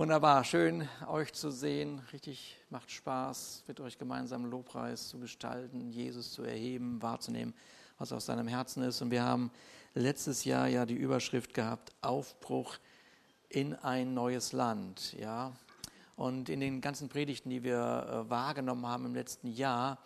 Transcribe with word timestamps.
Wunderbar, 0.00 0.44
schön 0.44 0.88
euch 1.08 1.34
zu 1.34 1.50
sehen. 1.50 2.00
Richtig 2.10 2.56
macht 2.70 2.90
Spaß, 2.90 3.64
mit 3.66 3.80
euch 3.80 3.98
gemeinsam 3.98 4.46
Lobpreis 4.46 5.10
zu 5.10 5.18
gestalten, 5.18 5.90
Jesus 5.90 6.32
zu 6.32 6.42
erheben, 6.42 7.02
wahrzunehmen, 7.02 7.52
was 7.98 8.10
aus 8.10 8.24
seinem 8.24 8.48
Herzen 8.48 8.82
ist. 8.82 9.02
Und 9.02 9.10
wir 9.10 9.22
haben 9.22 9.50
letztes 9.92 10.46
Jahr 10.46 10.68
ja 10.68 10.86
die 10.86 10.94
Überschrift 10.94 11.52
gehabt: 11.52 11.92
Aufbruch 12.00 12.78
in 13.50 13.74
ein 13.74 14.14
neues 14.14 14.54
Land. 14.54 15.14
Ja, 15.20 15.52
und 16.16 16.48
in 16.48 16.60
den 16.60 16.80
ganzen 16.80 17.10
Predigten, 17.10 17.50
die 17.50 17.62
wir 17.62 18.24
äh, 18.26 18.30
wahrgenommen 18.30 18.86
haben 18.86 19.04
im 19.04 19.14
letzten 19.14 19.48
Jahr, 19.48 19.98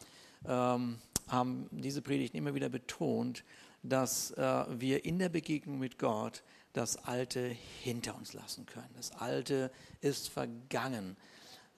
ähm, 0.44 0.98
haben 1.28 1.68
diese 1.70 2.02
Predigten 2.02 2.36
immer 2.36 2.56
wieder 2.56 2.68
betont, 2.68 3.44
dass 3.84 4.32
äh, 4.32 4.64
wir 4.70 5.04
in 5.04 5.20
der 5.20 5.28
Begegnung 5.28 5.78
mit 5.78 6.00
Gott 6.00 6.42
das 6.74 6.96
Alte 7.06 7.40
hinter 7.82 8.14
uns 8.16 8.34
lassen 8.34 8.66
können. 8.66 8.90
Das 8.96 9.12
Alte 9.12 9.70
ist 10.02 10.28
vergangen. 10.28 11.16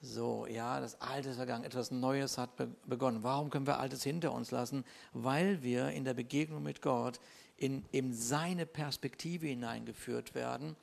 So, 0.01 0.45
ja, 0.47 0.79
das 0.79 0.99
Alte 1.01 1.29
ist 1.29 1.37
vergangen, 1.37 1.63
etwas 1.63 1.91
Neues 1.91 2.37
hat 2.37 2.49
begonnen. 2.85 3.23
Warum 3.23 3.49
können 3.49 3.65
wir 3.65 3.79
Altes 3.79 4.03
hinter 4.03 4.33
uns 4.33 4.51
lassen? 4.51 4.83
Weil 5.13 5.63
wir 5.63 5.89
in 5.91 6.03
der 6.03 6.13
Begegnung 6.13 6.61
mit 6.61 6.81
Gott 6.81 7.19
in, 7.55 7.85
in 7.91 8.13
seine 8.13 8.65
Perspektive 8.65 9.47
hineingeführt 9.47 10.35
werden. 10.35 10.75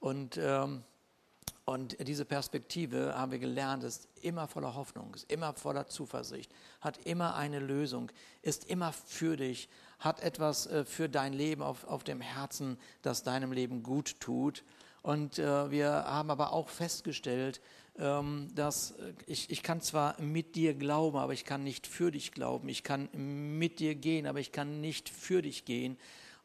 Und, 0.00 0.38
ähm, 0.40 0.82
und 1.68 1.98
diese 2.08 2.24
Perspektive, 2.24 3.12
haben 3.14 3.30
wir 3.30 3.38
gelernt, 3.38 3.84
ist 3.84 4.08
immer 4.22 4.48
voller 4.48 4.74
Hoffnung, 4.74 5.14
ist 5.14 5.30
immer 5.30 5.52
voller 5.52 5.86
Zuversicht, 5.86 6.50
hat 6.80 6.96
immer 7.04 7.34
eine 7.34 7.58
Lösung, 7.58 8.10
ist 8.40 8.64
immer 8.64 8.94
für 8.94 9.36
dich, 9.36 9.68
hat 9.98 10.20
etwas 10.22 10.66
äh, 10.66 10.86
für 10.86 11.10
dein 11.10 11.34
Leben 11.34 11.60
auf, 11.60 11.84
auf 11.84 12.04
dem 12.04 12.22
Herzen, 12.22 12.78
das 13.02 13.22
deinem 13.22 13.52
Leben 13.52 13.82
gut 13.82 14.18
tut. 14.18 14.64
Und 15.02 15.38
äh, 15.38 15.70
wir 15.70 15.90
haben 15.90 16.30
aber 16.30 16.54
auch 16.54 16.70
festgestellt, 16.70 17.60
ähm, 17.98 18.48
dass 18.54 18.92
äh, 18.92 19.12
ich, 19.26 19.50
ich 19.50 19.62
kann 19.62 19.82
zwar 19.82 20.18
mit 20.22 20.56
dir 20.56 20.72
glauben, 20.72 21.18
aber 21.18 21.34
ich 21.34 21.44
kann 21.44 21.64
nicht 21.64 21.86
für 21.86 22.10
dich 22.10 22.32
glauben. 22.32 22.70
Ich 22.70 22.82
kann 22.82 23.10
mit 23.12 23.78
dir 23.78 23.94
gehen, 23.94 24.26
aber 24.26 24.40
ich 24.40 24.52
kann 24.52 24.80
nicht 24.80 25.10
für 25.10 25.42
dich 25.42 25.66
gehen. 25.66 25.98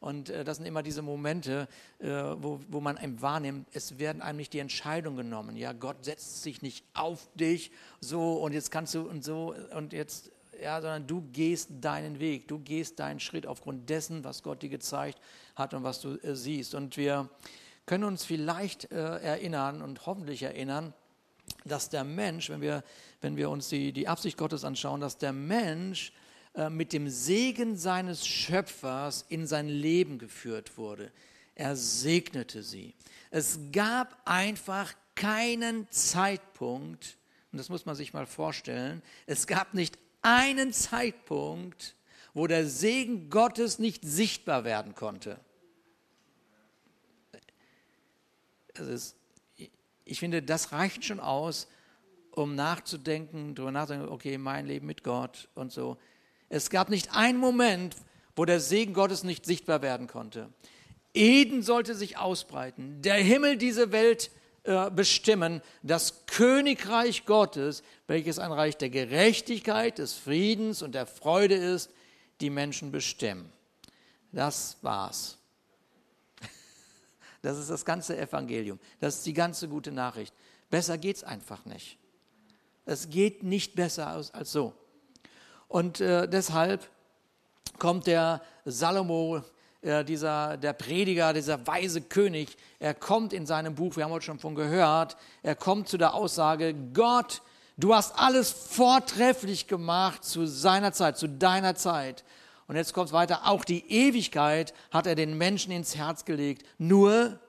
Und 0.04 0.28
äh, 0.28 0.44
das 0.44 0.58
sind 0.58 0.66
immer 0.66 0.82
diese 0.82 1.00
Momente, 1.00 1.66
äh, 1.98 2.08
wo, 2.08 2.60
wo 2.68 2.80
man 2.80 2.98
einem 2.98 3.22
wahrnimmt, 3.22 3.66
es 3.72 3.98
werden 3.98 4.20
einem 4.20 4.36
nicht 4.36 4.52
die 4.52 4.58
Entscheidungen 4.58 5.16
genommen. 5.16 5.56
Ja, 5.56 5.72
Gott 5.72 6.04
setzt 6.04 6.42
sich 6.42 6.60
nicht 6.60 6.84
auf 6.92 7.26
dich 7.34 7.72
so 8.00 8.34
und 8.34 8.52
jetzt 8.52 8.70
kannst 8.70 8.94
du 8.94 9.08
und 9.08 9.24
so 9.24 9.54
und 9.74 9.94
jetzt 9.94 10.30
ja, 10.62 10.80
sondern 10.80 11.06
du 11.06 11.22
gehst 11.32 11.70
deinen 11.80 12.20
Weg, 12.20 12.48
du 12.48 12.58
gehst 12.58 13.00
deinen 13.00 13.18
Schritt 13.18 13.46
aufgrund 13.46 13.88
dessen, 13.88 14.24
was 14.24 14.42
Gott 14.42 14.62
dir 14.62 14.68
gezeigt 14.68 15.18
hat 15.56 15.72
und 15.72 15.84
was 15.84 16.00
du 16.02 16.16
äh, 16.18 16.36
siehst. 16.36 16.74
Und 16.74 16.96
wir 16.98 17.30
können 17.86 18.04
uns 18.04 18.24
vielleicht 18.24 18.92
äh, 18.92 19.18
erinnern 19.20 19.80
und 19.80 20.04
hoffentlich 20.04 20.42
erinnern, 20.42 20.92
dass 21.64 21.88
der 21.88 22.04
Mensch, 22.04 22.50
wenn 22.50 22.60
wir, 22.60 22.84
wenn 23.22 23.36
wir 23.36 23.48
uns 23.48 23.68
die, 23.70 23.92
die 23.92 24.06
Absicht 24.06 24.36
Gottes 24.36 24.64
anschauen, 24.64 25.00
dass 25.00 25.16
der 25.16 25.32
Mensch 25.32 26.12
mit 26.70 26.92
dem 26.92 27.08
Segen 27.08 27.76
seines 27.76 28.26
Schöpfers 28.26 29.24
in 29.28 29.46
sein 29.46 29.68
Leben 29.68 30.18
geführt 30.18 30.78
wurde. 30.78 31.10
Er 31.54 31.76
segnete 31.76 32.62
sie. 32.62 32.94
Es 33.30 33.58
gab 33.72 34.20
einfach 34.24 34.94
keinen 35.14 35.90
Zeitpunkt, 35.90 37.16
und 37.52 37.58
das 37.58 37.68
muss 37.68 37.86
man 37.86 37.94
sich 37.96 38.12
mal 38.12 38.26
vorstellen, 38.26 39.02
es 39.26 39.46
gab 39.46 39.74
nicht 39.74 39.98
einen 40.22 40.72
Zeitpunkt, 40.72 41.94
wo 42.32 42.46
der 42.46 42.66
Segen 42.66 43.30
Gottes 43.30 43.78
nicht 43.78 44.04
sichtbar 44.04 44.64
werden 44.64 44.94
konnte. 44.94 45.38
Ist, 48.74 49.16
ich 50.04 50.18
finde, 50.18 50.42
das 50.42 50.72
reicht 50.72 51.04
schon 51.04 51.20
aus, 51.20 51.68
um 52.32 52.56
nachzudenken, 52.56 53.54
darüber 53.54 53.70
nachzudenken, 53.70 54.08
okay, 54.08 54.36
mein 54.38 54.66
Leben 54.66 54.86
mit 54.86 55.04
Gott 55.04 55.48
und 55.54 55.72
so. 55.72 55.96
Es 56.54 56.70
gab 56.70 56.88
nicht 56.88 57.16
einen 57.16 57.38
Moment, 57.38 57.96
wo 58.36 58.44
der 58.44 58.60
Segen 58.60 58.94
Gottes 58.94 59.24
nicht 59.24 59.44
sichtbar 59.44 59.82
werden 59.82 60.06
konnte. 60.06 60.50
Eden 61.12 61.64
sollte 61.64 61.96
sich 61.96 62.16
ausbreiten, 62.16 63.02
der 63.02 63.16
Himmel 63.16 63.56
diese 63.56 63.90
Welt 63.90 64.30
äh, 64.62 64.88
bestimmen, 64.88 65.62
das 65.82 66.26
Königreich 66.26 67.26
Gottes, 67.26 67.82
welches 68.06 68.38
ein 68.38 68.52
Reich 68.52 68.76
der 68.76 68.90
Gerechtigkeit, 68.90 69.98
des 69.98 70.12
Friedens 70.12 70.80
und 70.80 70.94
der 70.94 71.06
Freude 71.06 71.56
ist, 71.56 71.90
die 72.40 72.50
Menschen 72.50 72.92
bestimmen. 72.92 73.52
Das 74.30 74.76
war's. 74.80 75.38
Das 77.42 77.58
ist 77.58 77.68
das 77.68 77.84
ganze 77.84 78.16
Evangelium. 78.16 78.78
Das 79.00 79.16
ist 79.16 79.26
die 79.26 79.34
ganze 79.34 79.66
gute 79.66 79.90
Nachricht. 79.90 80.32
Besser 80.70 80.98
geht 80.98 81.16
es 81.16 81.24
einfach 81.24 81.64
nicht. 81.64 81.98
Es 82.86 83.10
geht 83.10 83.42
nicht 83.42 83.74
besser 83.74 84.06
als, 84.06 84.32
als 84.32 84.52
so. 84.52 84.72
Und 85.74 86.00
äh, 86.00 86.28
deshalb 86.28 86.88
kommt 87.80 88.06
der 88.06 88.42
Salomo 88.64 89.42
äh, 89.82 90.04
dieser, 90.04 90.56
der 90.56 90.72
Prediger, 90.72 91.32
dieser 91.32 91.66
weise 91.66 92.00
König, 92.00 92.56
er 92.78 92.94
kommt 92.94 93.32
in 93.32 93.44
seinem 93.44 93.74
Buch, 93.74 93.96
wir 93.96 94.04
haben 94.04 94.12
heute 94.12 94.24
schon 94.24 94.38
von 94.38 94.54
gehört, 94.54 95.16
er 95.42 95.56
kommt 95.56 95.88
zu 95.88 95.98
der 95.98 96.14
Aussage, 96.14 96.76
Gott, 96.92 97.42
du 97.76 97.92
hast 97.92 98.16
alles 98.16 98.52
vortrefflich 98.52 99.66
gemacht 99.66 100.22
zu 100.22 100.46
seiner 100.46 100.92
Zeit, 100.92 101.18
zu 101.18 101.28
deiner 101.28 101.74
Zeit. 101.74 102.22
Und 102.68 102.76
jetzt 102.76 102.94
kommt 102.94 103.08
es 103.08 103.12
weiter, 103.12 103.40
auch 103.48 103.64
die 103.64 103.90
Ewigkeit 103.90 104.74
hat 104.92 105.08
er 105.08 105.16
den 105.16 105.36
Menschen 105.36 105.72
ins 105.72 105.96
Herz 105.96 106.24
gelegt. 106.24 106.64
Nur, 106.78 107.40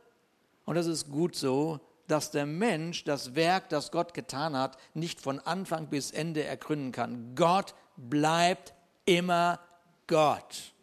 und 0.65 0.73
das 0.73 0.87
ist 0.87 1.11
gut 1.11 1.35
so, 1.35 1.79
dass 2.07 2.31
der 2.31 2.47
Mensch 2.47 3.03
das 3.03 3.35
Werk, 3.35 3.69
das 3.69 3.91
Gott 3.91 4.15
getan 4.15 4.57
hat, 4.57 4.79
nicht 4.95 5.21
von 5.21 5.39
Anfang 5.39 5.89
bis 5.89 6.09
Ende 6.09 6.43
ergründen 6.43 6.91
kann. 6.91 7.35
Gott 7.35 7.75
bleibt 7.97 8.73
immer 9.05 9.59
Gott. 10.07 10.73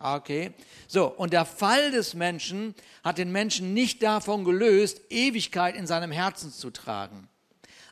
Okay. 0.00 0.52
So, 0.88 1.06
und 1.06 1.32
der 1.32 1.44
Fall 1.44 1.90
des 1.90 2.14
Menschen 2.14 2.74
hat 3.02 3.18
den 3.18 3.32
Menschen 3.32 3.74
nicht 3.74 4.02
davon 4.02 4.44
gelöst, 4.44 5.00
Ewigkeit 5.10 5.76
in 5.76 5.86
seinem 5.86 6.10
Herzen 6.10 6.52
zu 6.52 6.70
tragen, 6.70 7.28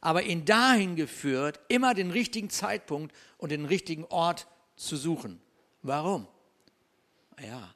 aber 0.01 0.23
ihn 0.23 0.45
dahin 0.45 0.97
geführt, 0.97 1.61
immer 1.69 1.95
den 1.95 2.11
richtigen 2.11 2.51
Zeitpunkt 2.51 3.15
und 3.39 3.53
den 3.53 3.65
richtigen 3.65 4.05
Ort 4.07 4.47
zu 4.77 4.97
suchen. 4.97 5.41
Warum? 5.83 6.27
Ja, 7.41 7.73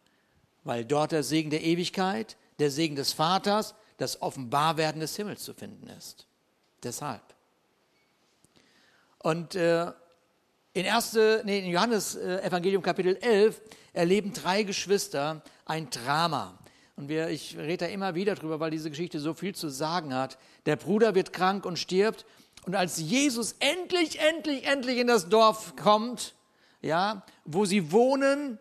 weil 0.64 0.84
dort 0.84 1.12
der 1.12 1.22
Segen 1.22 1.50
der 1.50 1.62
Ewigkeit, 1.62 2.36
der 2.58 2.70
Segen 2.70 2.96
des 2.96 3.12
Vaters, 3.12 3.74
das 3.96 4.20
Offenbarwerden 4.20 5.00
des 5.00 5.16
Himmels 5.16 5.42
zu 5.42 5.54
finden 5.54 5.88
ist. 5.88 6.26
Deshalb. 6.82 7.22
Und 9.18 9.54
äh, 9.54 9.92
in, 10.76 10.84
erste, 10.84 11.40
nee, 11.46 11.60
in 11.60 11.70
Johannes 11.70 12.16
äh, 12.16 12.42
Evangelium 12.42 12.82
Kapitel 12.82 13.16
11 13.16 13.62
erleben 13.94 14.34
drei 14.34 14.62
Geschwister 14.62 15.40
ein 15.64 15.88
Drama. 15.88 16.58
Und 16.96 17.08
wir, 17.08 17.30
ich 17.30 17.56
rede 17.56 17.78
da 17.78 17.86
immer 17.86 18.14
wieder 18.14 18.34
drüber, 18.34 18.60
weil 18.60 18.70
diese 18.70 18.90
Geschichte 18.90 19.18
so 19.18 19.32
viel 19.32 19.54
zu 19.54 19.70
sagen 19.70 20.14
hat. 20.14 20.36
Der 20.66 20.76
Bruder 20.76 21.14
wird 21.14 21.32
krank 21.32 21.64
und 21.64 21.78
stirbt. 21.78 22.26
Und 22.66 22.74
als 22.74 22.98
Jesus 22.98 23.56
endlich, 23.58 24.20
endlich, 24.20 24.66
endlich 24.66 24.98
in 24.98 25.06
das 25.06 25.30
Dorf 25.30 25.76
kommt, 25.76 26.34
ja, 26.82 27.24
wo 27.46 27.64
sie 27.64 27.90
wohnen, 27.90 28.58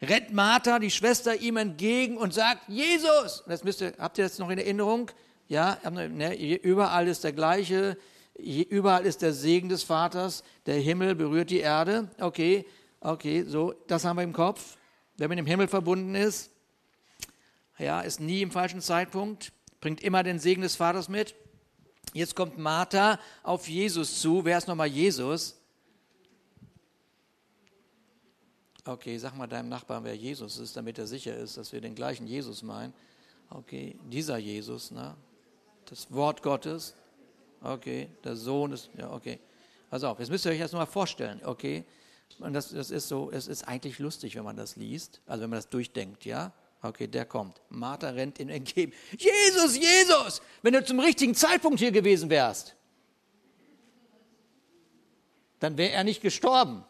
rennt 0.00 0.32
Martha, 0.32 0.78
die 0.78 0.90
Schwester, 0.90 1.36
ihm 1.36 1.58
entgegen 1.58 2.16
und 2.16 2.32
sagt, 2.32 2.66
Jesus! 2.68 3.42
Und 3.42 3.50
das 3.50 3.62
müsst 3.62 3.82
ihr, 3.82 3.92
habt 3.98 4.16
ihr 4.16 4.24
das 4.24 4.38
noch 4.38 4.48
in 4.48 4.56
Erinnerung? 4.56 5.10
Ja, 5.48 5.76
ne, 5.90 6.34
überall 6.34 7.08
ist 7.08 7.24
der 7.24 7.32
gleiche 7.32 7.98
Überall 8.38 9.04
ist 9.04 9.22
der 9.22 9.32
Segen 9.32 9.68
des 9.68 9.82
Vaters, 9.82 10.44
der 10.66 10.76
Himmel 10.76 11.14
berührt 11.16 11.50
die 11.50 11.58
Erde. 11.58 12.08
Okay, 12.20 12.64
okay, 13.00 13.42
so, 13.42 13.74
das 13.88 14.04
haben 14.04 14.16
wir 14.16 14.22
im 14.22 14.32
Kopf. 14.32 14.76
Wer 15.16 15.28
mit 15.28 15.38
dem 15.38 15.46
Himmel 15.46 15.66
verbunden 15.66 16.14
ist, 16.14 16.50
ja, 17.78 18.00
ist 18.00 18.20
nie 18.20 18.42
im 18.42 18.52
falschen 18.52 18.80
Zeitpunkt, 18.80 19.52
bringt 19.80 20.00
immer 20.02 20.22
den 20.22 20.38
Segen 20.38 20.62
des 20.62 20.76
Vaters 20.76 21.08
mit. 21.08 21.34
Jetzt 22.12 22.36
kommt 22.36 22.58
Martha 22.58 23.18
auf 23.42 23.68
Jesus 23.68 24.20
zu. 24.20 24.44
Wer 24.44 24.58
ist 24.58 24.68
nochmal 24.68 24.86
Jesus? 24.86 25.56
Okay, 28.84 29.18
sag 29.18 29.36
mal 29.36 29.46
deinem 29.46 29.68
Nachbarn, 29.68 30.04
wer 30.04 30.14
Jesus 30.16 30.58
ist, 30.58 30.76
damit 30.76 30.98
er 30.98 31.06
sicher 31.06 31.36
ist, 31.36 31.56
dass 31.56 31.72
wir 31.72 31.80
den 31.80 31.94
gleichen 31.94 32.26
Jesus 32.26 32.62
meinen. 32.62 32.94
Okay, 33.50 33.98
dieser 34.10 34.38
Jesus, 34.38 34.90
ne? 34.90 35.14
das 35.86 36.10
Wort 36.12 36.42
Gottes, 36.42 36.94
Okay, 37.62 38.08
der 38.24 38.36
Sohn 38.36 38.72
ist, 38.72 38.90
ja, 38.96 39.10
okay. 39.10 39.40
Pass 39.90 40.04
auf, 40.04 40.18
jetzt 40.18 40.30
müsst 40.30 40.44
ihr 40.44 40.52
euch 40.52 40.60
das 40.60 40.72
mal 40.72 40.86
vorstellen, 40.86 41.40
okay? 41.44 41.84
Und 42.38 42.52
das, 42.52 42.70
das 42.70 42.90
ist 42.90 43.08
so, 43.08 43.30
es 43.30 43.48
ist 43.48 43.66
eigentlich 43.66 43.98
lustig, 43.98 44.36
wenn 44.36 44.44
man 44.44 44.56
das 44.56 44.76
liest, 44.76 45.20
also 45.26 45.42
wenn 45.42 45.50
man 45.50 45.58
das 45.58 45.68
durchdenkt, 45.68 46.24
ja? 46.24 46.52
Okay, 46.80 47.08
der 47.08 47.24
kommt. 47.24 47.60
Martha 47.70 48.10
rennt 48.10 48.38
ihm 48.38 48.50
entgegen. 48.50 48.92
Jesus, 49.18 49.76
Jesus, 49.76 50.40
wenn 50.62 50.74
du 50.74 50.84
zum 50.84 51.00
richtigen 51.00 51.34
Zeitpunkt 51.34 51.80
hier 51.80 51.90
gewesen 51.90 52.30
wärst, 52.30 52.76
dann 55.58 55.76
wäre 55.76 55.90
er 55.92 56.04
nicht 56.04 56.22
gestorben. 56.22 56.84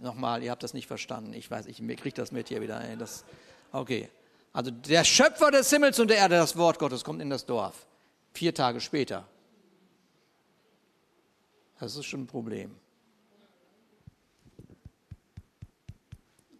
Nochmal, 0.00 0.42
ihr 0.44 0.52
habt 0.52 0.62
das 0.62 0.74
nicht 0.74 0.86
verstanden. 0.86 1.32
Ich 1.32 1.50
weiß, 1.50 1.66
ich 1.66 1.78
kriege 1.78 2.14
das 2.14 2.30
mit 2.30 2.48
hier 2.48 2.60
wieder. 2.60 2.80
Das, 2.96 3.24
okay, 3.72 4.08
also 4.52 4.70
der 4.70 5.02
Schöpfer 5.02 5.50
des 5.50 5.68
Himmels 5.70 5.98
und 5.98 6.08
der 6.08 6.18
Erde, 6.18 6.36
das 6.36 6.56
Wort 6.56 6.78
Gottes, 6.78 7.02
kommt 7.02 7.20
in 7.20 7.30
das 7.30 7.44
Dorf. 7.44 7.86
Vier 8.34 8.52
Tage 8.54 8.80
später. 8.80 9.26
Das 11.78 11.96
ist 11.96 12.04
schon 12.06 12.22
ein 12.22 12.26
Problem. 12.26 12.74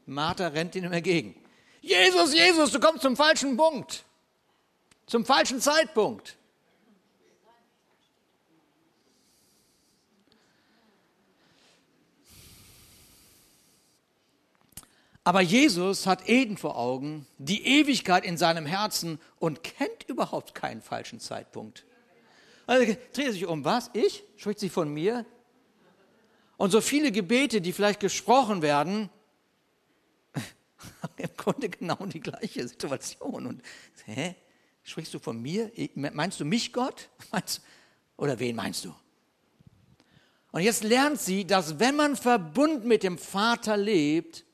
Martha 0.07 0.49
rennt 0.49 0.75
ihm 0.75 0.93
entgegen. 0.93 1.35
Jesus, 1.81 2.35
Jesus, 2.35 2.73
du 2.73 2.81
kommst 2.81 3.03
zum 3.03 3.17
falschen 3.17 3.57
Punkt. 3.57 4.05
Zum 5.07 5.25
falschen 5.25 5.61
Zeitpunkt. 5.61 6.37
Aber 15.25 15.41
Jesus 15.41 16.07
hat 16.07 16.29
Eden 16.29 16.59
vor 16.59 16.77
Augen, 16.77 17.27
die 17.39 17.67
Ewigkeit 17.67 18.27
in 18.27 18.37
seinem 18.37 18.67
Herzen 18.67 19.19
und 19.39 19.65
kennt 19.65 20.05
überhaupt 20.07 20.55
keinen 20.55 20.83
falschen 20.83 21.19
Zeitpunkt. 21.19 21.87
Also 22.67 22.95
dreht 23.15 23.33
sich 23.33 23.47
um, 23.47 23.65
was? 23.65 23.91
Ich? 23.95 24.23
Spricht 24.37 24.61
sie 24.61 24.69
von 24.69 24.93
mir? 24.93 25.25
Und 26.59 26.71
so 26.71 26.83
viele 26.83 27.11
Gebete, 27.11 27.63
die 27.63 27.73
vielleicht 27.73 28.01
gesprochen 28.01 28.61
werden, 28.61 29.09
haben 31.03 31.13
im 31.17 31.37
Grunde 31.37 31.71
genau 31.71 32.05
die 32.07 32.21
gleiche 32.21 32.69
Situation. 32.69 33.47
Und 33.47 33.63
hä? 34.05 34.35
Sprichst 34.83 35.15
du 35.15 35.19
von 35.19 35.41
mir? 35.41 35.73
Meinst 35.95 36.39
du 36.39 36.45
mich, 36.45 36.73
Gott? 36.73 37.09
Meinst, 37.33 37.63
oder 38.19 38.39
wen 38.39 38.55
meinst 38.57 38.85
du? 38.85 38.95
Und 40.53 40.61
jetzt 40.61 40.85
lernt 40.85 41.19
sie, 41.19 41.47
dass 41.47 41.81
wenn 41.81 41.97
man 41.97 42.15
verbunden 42.15 42.87
mit 42.87 43.03
dem 43.03 43.19
Vater 43.19 43.77
lebt, 43.77 44.45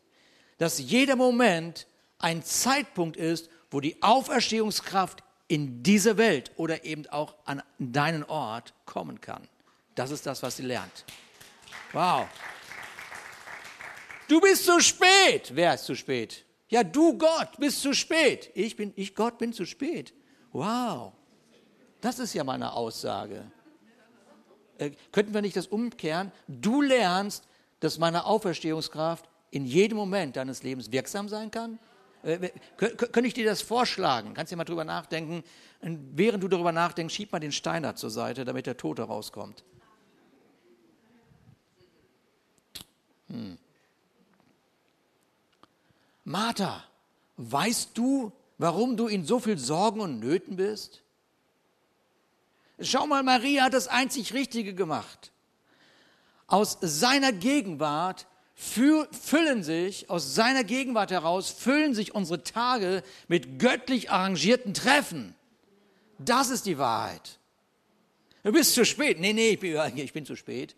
dass 0.61 0.79
jeder 0.79 1.17
Moment 1.17 1.87
ein 2.19 2.45
Zeitpunkt 2.45 3.17
ist, 3.17 3.49
wo 3.71 3.81
die 3.81 4.03
Auferstehungskraft 4.03 5.25
in 5.49 5.83
diese 5.83 6.19
Welt 6.19 6.51
oder 6.57 6.85
eben 6.85 7.07
auch 7.07 7.35
an 7.47 7.63
deinen 7.79 8.25
Ort 8.25 8.75
kommen 8.85 9.23
kann. 9.23 9.49
Das 9.95 10.11
ist 10.11 10.27
das, 10.27 10.43
was 10.43 10.59
sie 10.59 10.65
lernt. 10.65 11.07
Wow. 11.95 12.27
Du 14.29 14.39
bist 14.39 14.67
zu 14.67 14.81
spät. 14.81 15.51
Wer 15.55 15.77
ist 15.77 15.87
zu 15.87 15.95
spät? 15.95 16.45
Ja, 16.69 16.85
du 16.85 17.17
Gott 17.17 17.57
bist 17.59 17.81
zu 17.81 17.95
spät. 17.95 18.51
Ich 18.55 18.77
bin, 18.77 18.93
ich 18.97 19.15
Gott 19.15 19.39
bin 19.39 19.55
zu 19.55 19.65
spät. 19.65 20.13
Wow. 20.53 21.15
Das 22.03 22.19
ist 22.19 22.35
ja 22.35 22.45
meine 22.45 22.75
Aussage. 22.75 23.51
Äh, 24.77 24.91
könnten 25.11 25.33
wir 25.33 25.41
nicht 25.41 25.57
das 25.57 25.69
umkehren? 25.69 26.33
Du 26.49 26.83
lernst, 26.83 27.45
dass 27.81 27.97
meine 27.97 28.27
Auferstehungskraft 28.27 29.30
in 29.51 29.65
jedem 29.65 29.97
Moment 29.97 30.37
deines 30.37 30.63
Lebens 30.63 30.93
wirksam 30.93 31.29
sein 31.29 31.51
kann? 31.51 31.79
Äh, 32.23 32.51
könnte 32.77 33.27
ich 33.27 33.35
dir 33.35 33.45
das 33.45 33.63
vorschlagen? 33.63 34.35
Kannst 34.35 34.53
du 34.53 34.57
mal 34.57 34.65
drüber 34.65 34.85
nachdenken? 34.85 35.43
Und 35.81 36.17
während 36.17 36.43
du 36.43 36.49
darüber 36.49 36.73
nachdenkst, 36.73 37.15
schieb 37.15 37.33
mal 37.33 37.41
den 37.41 37.53
Steiner 37.53 37.97
zur 37.97 38.11
Seite, 38.11 38.45
damit 38.45 38.67
der 38.67 38.77
Tote 38.77 39.03
rauskommt. 39.03 39.65
Hm. 43.29 43.59
Martha, 46.25 46.85
weißt 47.39 47.97
du, 47.97 48.33
warum 48.59 48.97
du 48.97 49.07
in 49.07 49.25
so 49.25 49.39
viel 49.39 49.59
Sorgen 49.59 50.01
und 50.01 50.21
Nöten 50.21 50.57
bist? 50.57 51.03
Schau 52.81 53.07
mal, 53.07 53.23
Maria 53.23 53.65
hat 53.65 53.75
das 53.75 53.89
einzig 53.89 54.33
Richtige 54.35 54.75
gemacht. 54.75 55.33
Aus 56.47 56.79
seiner 56.81 57.33
Gegenwart 57.33 58.27
füllen 58.61 59.63
sich, 59.63 60.11
aus 60.11 60.35
seiner 60.35 60.65
Gegenwart 60.65 61.11
heraus, 61.11 61.49
füllen 61.49 61.95
sich 61.95 62.15
unsere 62.15 62.43
Tage 62.43 63.03
mit 63.27 63.59
göttlich 63.59 64.11
arrangierten 64.11 64.75
Treffen. 64.75 65.35
Das 66.19 66.51
ist 66.51 66.67
die 66.67 66.77
Wahrheit. 66.77 67.39
Du 68.43 68.53
bist 68.53 68.75
zu 68.75 68.85
spät. 68.85 69.19
Nee, 69.19 69.33
nee, 69.33 69.51
ich 69.51 69.61
bin, 69.61 69.81
ich 69.97 70.13
bin 70.13 70.27
zu 70.27 70.37
spät. 70.37 70.77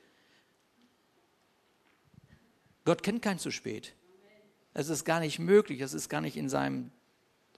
Gott 2.85 3.03
kennt 3.03 3.21
kein 3.21 3.41
zu 3.41 3.51
spät. 3.51 3.95
Es 4.75 4.89
ist 4.89 5.05
gar 5.05 5.19
nicht 5.19 5.41
möglich, 5.41 5.81
es 5.81 5.93
ist 5.93 6.09
gar 6.09 6.21
nicht 6.21 6.37
in 6.37 6.49
seinem 6.49 6.93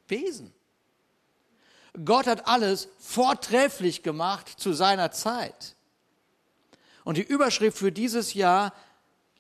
Wesen. 0.09 0.55
Gott 2.03 2.27
hat 2.27 2.49
alles 2.49 2.89
vortrefflich 2.99 4.03
gemacht 4.03 4.49
zu 4.49 4.73
seiner 4.73 5.13
Zeit. 5.13 5.77
Und 7.05 7.19
die 7.19 7.23
Überschrift 7.23 7.77
für 7.77 7.93
dieses 7.93 8.33
Jahr 8.33 8.73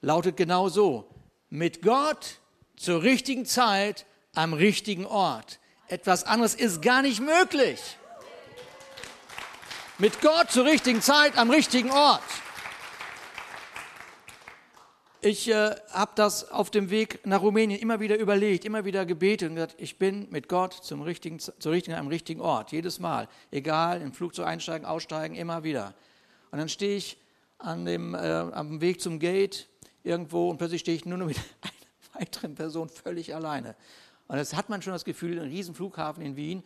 lautet 0.04 0.36
genau 0.36 0.68
so. 0.68 1.08
Mit 1.50 1.82
Gott 1.82 2.38
zur 2.76 3.02
richtigen 3.02 3.46
Zeit 3.46 4.06
am 4.34 4.52
richtigen 4.52 5.06
Ort. 5.06 5.58
Etwas 5.88 6.24
anderes 6.24 6.54
ist 6.54 6.82
gar 6.82 7.02
nicht 7.02 7.20
möglich. 7.20 7.80
Mit 9.98 10.20
Gott 10.20 10.50
zur 10.50 10.64
richtigen 10.64 11.00
Zeit 11.00 11.38
am 11.38 11.50
richtigen 11.50 11.90
Ort. 11.90 12.22
Ich 15.20 15.48
äh, 15.48 15.74
habe 15.90 16.12
das 16.16 16.50
auf 16.50 16.70
dem 16.70 16.90
Weg 16.90 17.24
nach 17.24 17.40
Rumänien 17.40 17.80
immer 17.80 17.98
wieder 17.98 18.18
überlegt, 18.18 18.66
immer 18.66 18.84
wieder 18.84 19.06
gebetet 19.06 19.48
und 19.48 19.54
gesagt, 19.54 19.76
ich 19.78 19.98
bin 19.98 20.28
mit 20.30 20.48
Gott 20.48 20.74
zum 20.74 21.00
richtigen, 21.00 21.38
zur 21.38 21.72
richtigen, 21.72 21.96
am 21.96 22.08
richtigen 22.08 22.42
Ort, 22.42 22.72
jedes 22.72 22.98
Mal. 22.98 23.28
Egal, 23.50 24.02
im 24.02 24.12
Flugzeug 24.12 24.46
einsteigen, 24.46 24.86
aussteigen, 24.86 25.34
immer 25.34 25.64
wieder. 25.64 25.94
Und 26.50 26.58
dann 26.58 26.68
stehe 26.68 26.96
ich 26.96 27.16
an 27.58 27.84
dem, 27.86 28.14
äh, 28.14 28.18
am 28.18 28.80
Weg 28.80 29.00
zum 29.00 29.18
Gate 29.18 29.68
irgendwo 30.04 30.50
und 30.50 30.58
plötzlich 30.58 30.82
stehe 30.82 30.96
ich 30.96 31.04
nur 31.04 31.18
noch 31.18 31.26
mit 31.26 31.38
einer 31.60 32.20
weiteren 32.20 32.54
Person 32.54 32.88
völlig 32.88 33.34
alleine. 33.34 33.74
Und 34.26 34.36
das 34.36 34.54
hat 34.54 34.70
man 34.70 34.80
schon 34.80 34.92
das 34.92 35.04
Gefühl, 35.04 35.38
ein 35.38 35.48
Riesenflughafen 35.48 36.22
in 36.22 36.36
Wien, 36.36 36.62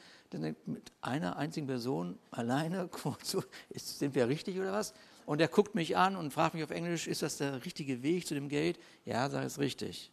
mit 0.66 0.92
einer 1.00 1.36
einzigen 1.36 1.66
Person 1.66 2.18
alleine, 2.30 2.88
sind 3.74 4.14
wir 4.14 4.28
richtig 4.28 4.58
oder 4.58 4.72
was? 4.72 4.94
Und 5.26 5.40
er 5.40 5.48
guckt 5.48 5.74
mich 5.74 5.96
an 5.96 6.16
und 6.16 6.32
fragt 6.32 6.54
mich 6.54 6.62
auf 6.62 6.70
Englisch, 6.70 7.06
ist 7.06 7.22
das 7.22 7.38
der 7.38 7.64
richtige 7.64 8.02
Weg 8.02 8.26
zu 8.26 8.34
dem 8.34 8.48
Gate? 8.48 8.78
Ja, 9.04 9.28
sag 9.28 9.44
es 9.44 9.58
richtig. 9.58 10.12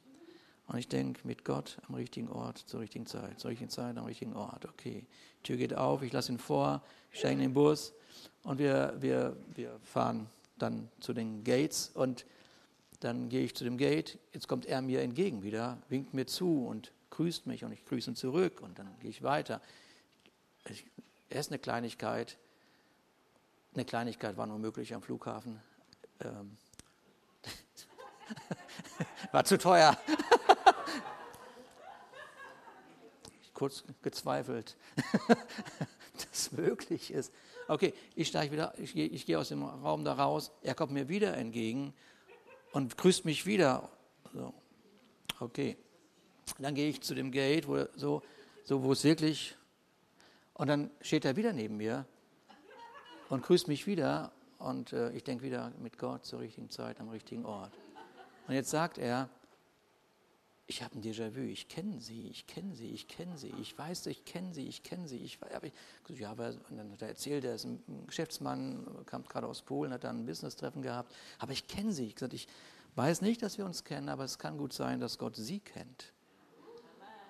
Und 0.68 0.80
ich 0.80 0.88
denke, 0.88 1.26
mit 1.28 1.46
Gott 1.46 1.78
am 1.88 1.96
richtigen 1.96 2.30
Ort, 2.30 2.58
zur 2.58 2.80
richtigen 2.80 3.06
Zeit, 3.06 3.40
zur 3.40 3.52
richtigen 3.52 3.70
Zeit, 3.70 3.98
am 3.98 4.06
richtigen 4.06 4.34
Ort. 4.34 4.66
Okay, 4.66 5.06
Tür 5.44 5.58
geht 5.58 5.76
auf, 5.76 6.02
ich 6.02 6.12
lasse 6.12 6.32
ihn 6.32 6.40
vor, 6.40 6.82
ich 7.12 7.20
steige 7.20 7.36
in 7.36 7.40
den 7.40 7.54
Bus 7.54 7.94
und 8.44 8.58
wir, 8.58 8.96
wir, 9.00 9.38
wir 9.54 9.80
fahren 9.84 10.28
dann 10.58 10.90
zu 11.00 11.14
den 11.14 11.44
Gates 11.44 11.92
und 11.94 12.26
dann 13.04 13.30
gehe 13.30 13.44
ich 13.44 13.56
zu 13.56 13.64
dem 13.64 13.78
Gate, 13.78 14.20
jetzt 14.34 14.48
kommt 14.48 14.66
er 14.66 14.82
mir 14.82 15.02
entgegen 15.02 15.44
wieder, 15.44 15.82
winkt 15.90 16.14
mir 16.14 16.26
zu 16.26 16.66
und 16.66 16.92
grüßt 17.10 17.46
mich 17.48 17.64
und 17.64 17.72
ich 17.72 17.86
grüße 17.86 18.12
ihn 18.12 18.16
zurück 18.16 18.62
und 18.62 18.78
dann 18.78 18.88
gehe 19.00 19.10
ich 19.10 19.24
weiter. 19.24 19.62
Er 21.30 21.40
ist 21.40 21.52
eine 21.52 21.60
Kleinigkeit. 21.60 22.38
Eine 23.74 23.86
Kleinigkeit 23.86 24.38
war 24.38 24.48
nur 24.48 24.60
möglich 24.60 24.94
am 24.94 25.02
Flughafen. 25.02 25.62
Ähm 26.22 26.58
war 29.32 29.44
zu 29.46 29.58
teuer. 29.58 29.98
Kurz 33.54 33.84
gezweifelt, 34.02 34.76
dass 36.32 36.52
möglich 36.52 37.12
ist. 37.12 37.32
Okay, 37.68 37.94
ich 38.16 38.28
steige 38.28 38.52
wieder, 38.52 38.78
ich 38.78 38.96
ich 38.96 39.26
gehe 39.26 39.40
aus 39.40 39.50
dem 39.50 39.64
Raum 39.64 40.04
da 40.04 40.14
raus. 40.14 40.52
Er 40.62 40.76
kommt 40.76 40.92
mir 40.92 41.08
wieder 41.08 41.38
entgegen 41.38 41.94
und 42.76 42.98
grüßt 42.98 43.24
mich 43.24 43.46
wieder. 43.46 43.90
So. 44.34 44.54
Okay. 45.40 45.78
Dann 46.60 46.76
gehe 46.76 46.90
ich 46.90 47.02
zu 47.02 47.16
dem 47.16 47.32
Gate, 47.32 47.70
wo, 47.70 47.86
so, 47.96 48.22
so, 48.66 48.84
wo 48.84 48.92
es 48.92 49.06
wirklich. 49.06 49.56
Und 50.54 50.68
dann 50.68 50.92
steht 51.00 51.24
er 51.24 51.38
wieder 51.38 51.54
neben 51.54 51.78
mir 51.78 52.06
und 53.30 53.44
grüßt 53.44 53.70
mich 53.70 53.88
wieder. 53.88 54.34
Und 54.60 54.92
äh, 54.92 55.12
ich 55.12 55.24
denke 55.24 55.46
wieder 55.46 55.72
mit 55.80 55.98
Gott 55.98 56.26
zur 56.26 56.42
richtigen 56.42 56.70
Zeit 56.70 57.00
am 57.00 57.08
richtigen 57.08 57.46
Ort. 57.46 57.72
Und 58.46 58.56
jetzt 58.56 58.72
sagt 58.72 58.98
er, 58.98 59.30
ich 60.68 60.82
habe 60.82 60.96
ein 60.96 61.04
Déjà-vu, 61.04 61.42
ich 61.42 61.68
kenne 61.68 62.02
sie, 62.02 62.28
ich 62.28 62.48
kenne 62.48 62.76
sie, 62.76 62.90
ich 62.90 63.08
kenne 63.08 63.38
sie, 63.38 63.54
ich 63.62 63.78
weiß, 63.78 64.08
ich 64.08 64.26
kenne 64.26 64.54
sie, 64.54 64.68
ich 64.68 64.82
kenne 64.82 65.08
sie. 65.08 65.18
Ich, 65.18 65.38
aber 65.54 65.68
ich, 65.68 66.20
ja, 66.20 66.32
aber, 66.32 66.56
und 66.70 66.78
dann 66.78 66.92
hat 66.92 67.02
er 67.04 67.10
erzählt, 67.10 67.44
er 67.46 67.54
ist 67.54 67.66
ein 67.66 67.84
Geschäftsmann, 68.08 68.88
kam 69.06 69.24
gerade 69.26 69.46
aus 69.46 69.62
Polen, 69.62 69.94
hat 69.94 70.04
dann 70.04 70.22
ein 70.22 70.26
Business-Treffen 70.26 70.82
gehabt, 70.82 71.14
aber 71.38 71.52
ich 71.52 71.68
kenne 71.68 71.92
sie. 71.92 72.08
Ich 72.08 72.16
gesagt, 72.16 72.34
ich 72.34 72.48
weiß 72.96 73.22
nicht, 73.22 73.44
dass 73.44 73.60
wir 73.60 73.66
uns 73.66 73.84
kennen, 73.84 74.10
aber 74.10 74.24
es 74.24 74.40
kann 74.40 74.58
gut 74.58 74.74
sein, 74.74 75.00
dass 75.00 75.20
Gott 75.20 75.36
sie 75.36 75.60
kennt. 75.60 76.14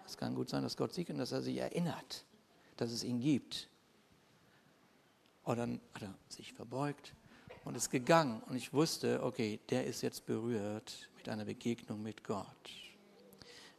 Es 0.08 0.16
kann 0.16 0.34
gut 0.36 0.50
sein, 0.50 0.64
dass 0.64 0.78
Gott 0.78 0.94
sie 0.94 1.04
kennt, 1.04 1.20
dass 1.20 1.34
er 1.34 1.42
sie 1.42 1.58
erinnert, 1.58 2.24
dass 2.78 2.92
es 2.92 3.04
ihn 3.04 3.20
gibt. 3.20 3.68
Und 5.44 5.58
dann 5.58 5.82
hat 5.94 6.04
er 6.04 6.16
sich 6.30 6.54
verbeugt 6.54 7.14
und 7.66 7.76
ist 7.76 7.90
gegangen. 7.90 8.42
Und 8.44 8.56
ich 8.56 8.72
wusste, 8.72 9.22
okay, 9.24 9.60
der 9.70 9.86
ist 9.86 10.02
jetzt 10.04 10.26
berührt 10.26 11.10
mit 11.18 11.28
einer 11.28 11.44
Begegnung 11.44 12.02
mit 12.02 12.24
Gott 12.24 12.85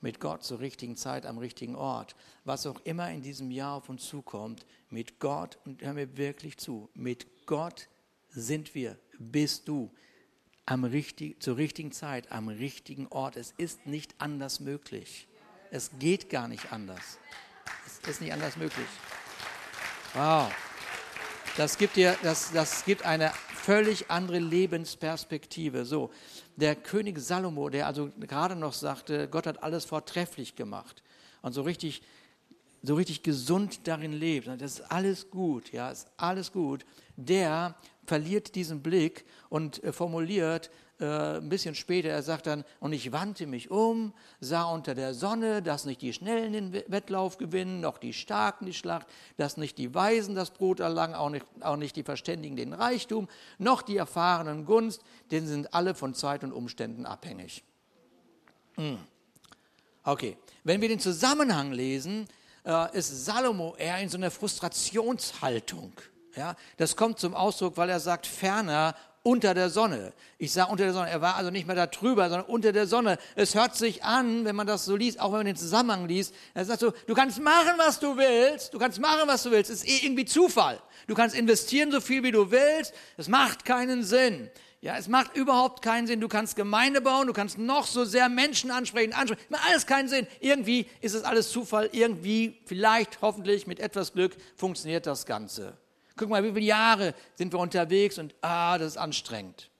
mit 0.06 0.20
Gott 0.20 0.44
zur 0.44 0.60
richtigen 0.60 0.94
Zeit 0.94 1.26
am 1.26 1.36
richtigen 1.36 1.74
Ort. 1.74 2.14
Was 2.44 2.64
auch 2.64 2.78
immer 2.84 3.10
in 3.10 3.22
diesem 3.22 3.50
Jahr 3.50 3.74
auf 3.74 3.88
uns 3.88 4.06
zukommt, 4.06 4.64
mit 4.88 5.18
Gott, 5.18 5.58
und 5.64 5.82
hör 5.82 5.94
mir 5.94 6.16
wirklich 6.16 6.58
zu, 6.58 6.88
mit 6.94 7.44
Gott 7.44 7.88
sind 8.28 8.76
wir, 8.76 8.96
bist 9.18 9.66
du 9.66 9.92
am 10.64 10.84
richtig, 10.84 11.42
zur 11.42 11.56
richtigen 11.56 11.90
Zeit, 11.90 12.30
am 12.30 12.46
richtigen 12.46 13.08
Ort. 13.08 13.34
Es 13.34 13.52
ist 13.56 13.86
nicht 13.86 14.14
anders 14.18 14.60
möglich. 14.60 15.26
Es 15.72 15.90
geht 15.98 16.30
gar 16.30 16.46
nicht 16.46 16.72
anders. 16.72 17.18
Es 17.84 18.08
ist 18.08 18.20
nicht 18.20 18.32
anders 18.32 18.56
möglich. 18.56 18.86
Wow. 20.14 20.52
Das 21.56 21.78
gibt 21.78 21.96
dir, 21.96 22.16
das, 22.22 22.52
das 22.52 22.84
gibt 22.84 23.04
eine 23.04 23.32
völlig 23.66 24.12
andere 24.12 24.38
Lebensperspektive. 24.38 25.84
So, 25.84 26.12
der 26.54 26.76
König 26.76 27.18
Salomo, 27.18 27.68
der 27.68 27.88
also 27.88 28.12
gerade 28.20 28.54
noch 28.54 28.72
sagte, 28.72 29.26
Gott 29.26 29.48
hat 29.48 29.60
alles 29.64 29.84
vortrefflich 29.84 30.54
gemacht 30.54 31.02
und 31.42 31.52
so 31.52 31.62
richtig, 31.62 32.00
so 32.84 32.94
richtig 32.94 33.24
gesund 33.24 33.88
darin 33.88 34.12
lebt, 34.12 34.46
das 34.46 34.78
ist 34.78 34.92
alles 34.92 35.30
gut, 35.30 35.72
ja, 35.72 35.90
ist 35.90 36.06
alles 36.16 36.52
gut, 36.52 36.86
der 37.16 37.74
verliert 38.06 38.54
diesen 38.54 38.84
Blick 38.84 39.24
und 39.48 39.82
äh, 39.82 39.92
formuliert, 39.92 40.70
äh, 40.98 41.36
ein 41.36 41.48
bisschen 41.48 41.74
später, 41.74 42.08
er 42.08 42.22
sagt 42.22 42.46
dann, 42.46 42.64
und 42.80 42.92
ich 42.92 43.12
wandte 43.12 43.46
mich 43.46 43.70
um, 43.70 44.14
sah 44.40 44.64
unter 44.64 44.94
der 44.94 45.12
Sonne, 45.12 45.62
dass 45.62 45.84
nicht 45.84 46.00
die 46.00 46.12
Schnellen 46.12 46.52
den 46.52 46.72
Wettlauf 46.72 47.36
gewinnen, 47.36 47.80
noch 47.80 47.98
die 47.98 48.12
Starken 48.12 48.66
die 48.66 48.74
Schlacht, 48.74 49.06
dass 49.36 49.56
nicht 49.56 49.76
die 49.78 49.94
Weisen 49.94 50.34
das 50.34 50.50
Brot 50.50 50.80
erlangen, 50.80 51.14
auch 51.14 51.28
nicht, 51.28 51.44
auch 51.60 51.76
nicht 51.76 51.96
die 51.96 52.02
Verständigen 52.02 52.56
den 52.56 52.72
Reichtum, 52.72 53.28
noch 53.58 53.82
die 53.82 53.98
Erfahrenen 53.98 54.64
Gunst, 54.64 55.02
denn 55.30 55.46
sind 55.46 55.74
alle 55.74 55.94
von 55.94 56.14
Zeit 56.14 56.42
und 56.44 56.52
Umständen 56.52 57.04
abhängig. 57.04 57.62
Hm. 58.76 58.98
Okay, 60.02 60.36
wenn 60.64 60.80
wir 60.80 60.88
den 60.88 61.00
Zusammenhang 61.00 61.72
lesen, 61.72 62.26
äh, 62.64 62.96
ist 62.96 63.24
Salomo 63.24 63.74
eher 63.76 63.98
in 63.98 64.08
so 64.08 64.16
einer 64.16 64.30
Frustrationshaltung. 64.30 65.92
Ja, 66.36 66.54
das 66.76 66.96
kommt 66.96 67.18
zum 67.18 67.34
Ausdruck, 67.34 67.76
weil 67.76 67.88
er 67.88 68.00
sagt, 68.00 68.26
ferner 68.26 68.94
unter 69.26 69.54
der 69.54 69.70
Sonne. 69.70 70.12
Ich 70.38 70.52
sage 70.52 70.70
unter 70.70 70.84
der 70.84 70.92
Sonne. 70.92 71.10
Er 71.10 71.20
war 71.20 71.34
also 71.34 71.50
nicht 71.50 71.66
mehr 71.66 71.74
da 71.74 71.88
drüber, 71.88 72.28
sondern 72.28 72.48
unter 72.48 72.72
der 72.72 72.86
Sonne. 72.86 73.18
Es 73.34 73.56
hört 73.56 73.74
sich 73.74 74.04
an, 74.04 74.44
wenn 74.44 74.54
man 74.54 74.68
das 74.68 74.84
so 74.84 74.94
liest, 74.94 75.18
auch 75.18 75.32
wenn 75.32 75.38
man 75.38 75.46
den 75.46 75.56
Zusammenhang 75.56 76.06
liest. 76.06 76.32
Er 76.54 76.64
sagt 76.64 76.78
so, 76.78 76.92
du 77.08 77.14
kannst 77.14 77.40
machen, 77.40 77.72
was 77.76 77.98
du 77.98 78.16
willst. 78.16 78.72
Du 78.72 78.78
kannst 78.78 79.00
machen, 79.00 79.26
was 79.26 79.42
du 79.42 79.50
willst. 79.50 79.68
Es 79.68 79.82
ist 79.82 79.88
eh 79.88 80.06
irgendwie 80.06 80.26
Zufall. 80.26 80.78
Du 81.08 81.16
kannst 81.16 81.34
investieren 81.34 81.90
so 81.90 82.00
viel, 82.00 82.22
wie 82.22 82.30
du 82.30 82.52
willst. 82.52 82.94
Es 83.16 83.26
macht 83.26 83.64
keinen 83.64 84.04
Sinn. 84.04 84.48
Ja, 84.80 84.96
es 84.96 85.08
macht 85.08 85.36
überhaupt 85.36 85.82
keinen 85.82 86.06
Sinn. 86.06 86.20
Du 86.20 86.28
kannst 86.28 86.54
Gemeinde 86.54 87.00
bauen, 87.00 87.26
du 87.26 87.32
kannst 87.32 87.58
noch 87.58 87.88
so 87.88 88.04
sehr 88.04 88.28
Menschen 88.28 88.70
ansprechen, 88.70 89.12
ansprechen. 89.12 89.42
Macht 89.48 89.66
alles 89.66 89.86
keinen 89.86 90.08
Sinn. 90.08 90.28
Irgendwie 90.38 90.86
ist 91.00 91.16
es 91.16 91.24
alles 91.24 91.50
Zufall. 91.50 91.88
Irgendwie, 91.90 92.60
vielleicht, 92.64 93.20
hoffentlich, 93.22 93.66
mit 93.66 93.80
etwas 93.80 94.12
Glück 94.12 94.36
funktioniert 94.54 95.04
das 95.04 95.26
Ganze. 95.26 95.76
Guck 96.16 96.30
mal, 96.30 96.42
wie 96.42 96.52
viele 96.52 96.66
Jahre 96.66 97.14
sind 97.34 97.52
wir 97.52 97.58
unterwegs 97.58 98.18
und 98.18 98.34
ah, 98.40 98.78
das 98.78 98.92
ist 98.92 98.96
anstrengend. 98.96 99.70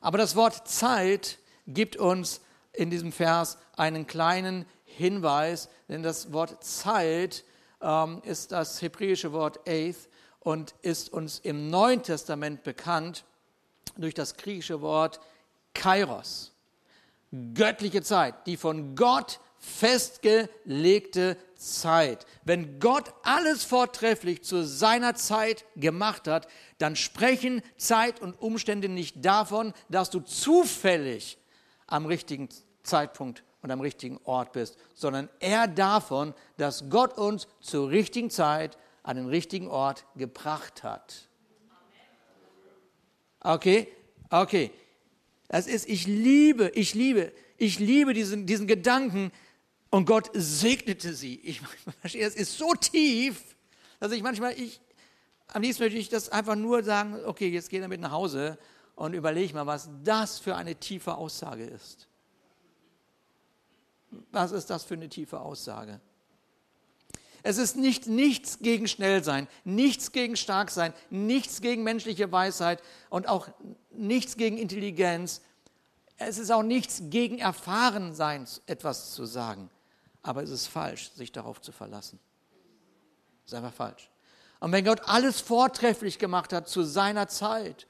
Aber 0.00 0.18
das 0.18 0.36
Wort 0.36 0.68
Zeit 0.68 1.38
gibt 1.66 1.96
uns 1.96 2.40
in 2.72 2.90
diesem 2.90 3.10
Vers 3.10 3.58
einen 3.76 4.06
kleinen 4.06 4.64
Hinweis, 4.84 5.68
denn 5.88 6.04
das 6.04 6.32
Wort 6.32 6.62
Zeit 6.62 7.44
ähm, 7.80 8.22
ist 8.24 8.52
das 8.52 8.80
hebräische 8.80 9.32
Wort 9.32 9.68
Eith 9.68 10.08
und 10.40 10.74
ist 10.82 11.12
uns 11.12 11.40
im 11.40 11.68
Neuen 11.70 12.02
Testament 12.04 12.62
bekannt 12.62 13.24
durch 13.96 14.14
das 14.14 14.36
griechische 14.36 14.80
Wort 14.80 15.20
Kairos. 15.74 16.52
Göttliche 17.54 18.02
Zeit, 18.02 18.46
die 18.46 18.56
von 18.56 18.94
Gott 18.94 19.40
festgelegte 19.58 21.36
Zeit. 21.56 22.26
Wenn 22.44 22.78
Gott 22.80 23.12
alles 23.22 23.64
vortrefflich 23.64 24.42
zu 24.42 24.64
seiner 24.64 25.14
Zeit 25.14 25.64
gemacht 25.76 26.28
hat, 26.28 26.48
dann 26.78 26.96
sprechen 26.96 27.62
Zeit 27.76 28.20
und 28.20 28.40
Umstände 28.40 28.88
nicht 28.88 29.24
davon, 29.24 29.72
dass 29.88 30.10
du 30.10 30.20
zufällig 30.20 31.38
am 31.86 32.06
richtigen 32.06 32.48
Zeitpunkt 32.82 33.42
und 33.62 33.70
am 33.70 33.80
richtigen 33.80 34.18
Ort 34.24 34.52
bist, 34.52 34.76
sondern 34.94 35.28
eher 35.40 35.66
davon, 35.66 36.34
dass 36.56 36.88
Gott 36.88 37.18
uns 37.18 37.48
zur 37.60 37.90
richtigen 37.90 38.30
Zeit 38.30 38.78
an 39.02 39.16
den 39.16 39.26
richtigen 39.26 39.68
Ort 39.68 40.04
gebracht 40.16 40.82
hat. 40.82 41.28
Okay, 43.40 43.88
okay. 44.30 44.70
Das 45.48 45.66
ist, 45.66 45.88
ich 45.88 46.06
liebe, 46.06 46.70
ich 46.74 46.94
liebe, 46.94 47.32
ich 47.56 47.78
liebe 47.78 48.12
diesen, 48.12 48.46
diesen 48.46 48.66
Gedanken, 48.66 49.30
und 49.96 50.04
Gott 50.04 50.28
segnete 50.34 51.14
sie. 51.14 51.40
Ich 51.42 51.62
verstehe, 52.00 52.26
es 52.26 52.34
ist 52.34 52.58
so 52.58 52.74
tief, 52.74 53.56
dass 53.98 54.12
ich 54.12 54.22
manchmal, 54.22 54.52
ich, 54.52 54.78
am 55.48 55.62
liebsten 55.62 55.84
möchte 55.84 55.98
ich 55.98 56.10
das 56.10 56.28
einfach 56.28 56.54
nur 56.54 56.84
sagen, 56.84 57.18
okay, 57.24 57.48
jetzt 57.48 57.70
geh 57.70 57.80
damit 57.80 58.02
nach 58.02 58.10
Hause 58.10 58.58
und 58.94 59.14
überleg 59.14 59.54
mal, 59.54 59.66
was 59.66 59.88
das 60.04 60.38
für 60.38 60.54
eine 60.54 60.74
tiefe 60.74 61.14
Aussage 61.14 61.64
ist. 61.64 62.08
Was 64.32 64.52
ist 64.52 64.68
das 64.68 64.84
für 64.84 64.94
eine 64.94 65.08
tiefe 65.08 65.40
Aussage? 65.40 65.98
Es 67.42 67.56
ist 67.56 67.76
nicht 67.76 68.06
nichts 68.06 68.58
gegen 68.58 68.88
Schnellsein, 68.88 69.48
nichts 69.64 70.12
gegen 70.12 70.36
Starksein, 70.36 70.92
nichts 71.08 71.62
gegen 71.62 71.84
menschliche 71.84 72.30
Weisheit 72.30 72.82
und 73.08 73.28
auch 73.28 73.48
nichts 73.92 74.36
gegen 74.36 74.58
Intelligenz. 74.58 75.40
Es 76.18 76.36
ist 76.36 76.50
auch 76.50 76.62
nichts 76.62 77.00
gegen 77.08 77.38
Erfahrensein, 77.38 78.46
etwas 78.66 79.12
zu 79.14 79.24
sagen. 79.24 79.70
Aber 80.26 80.42
es 80.42 80.50
ist 80.50 80.66
falsch, 80.66 81.12
sich 81.12 81.30
darauf 81.30 81.60
zu 81.60 81.70
verlassen. 81.70 82.18
Es 83.44 83.52
ist 83.52 83.54
einfach 83.56 83.72
falsch. 83.72 84.10
Und 84.58 84.72
wenn 84.72 84.84
Gott 84.84 85.02
alles 85.04 85.40
vortrefflich 85.40 86.18
gemacht 86.18 86.52
hat 86.52 86.68
zu 86.68 86.82
seiner 86.82 87.28
Zeit 87.28 87.86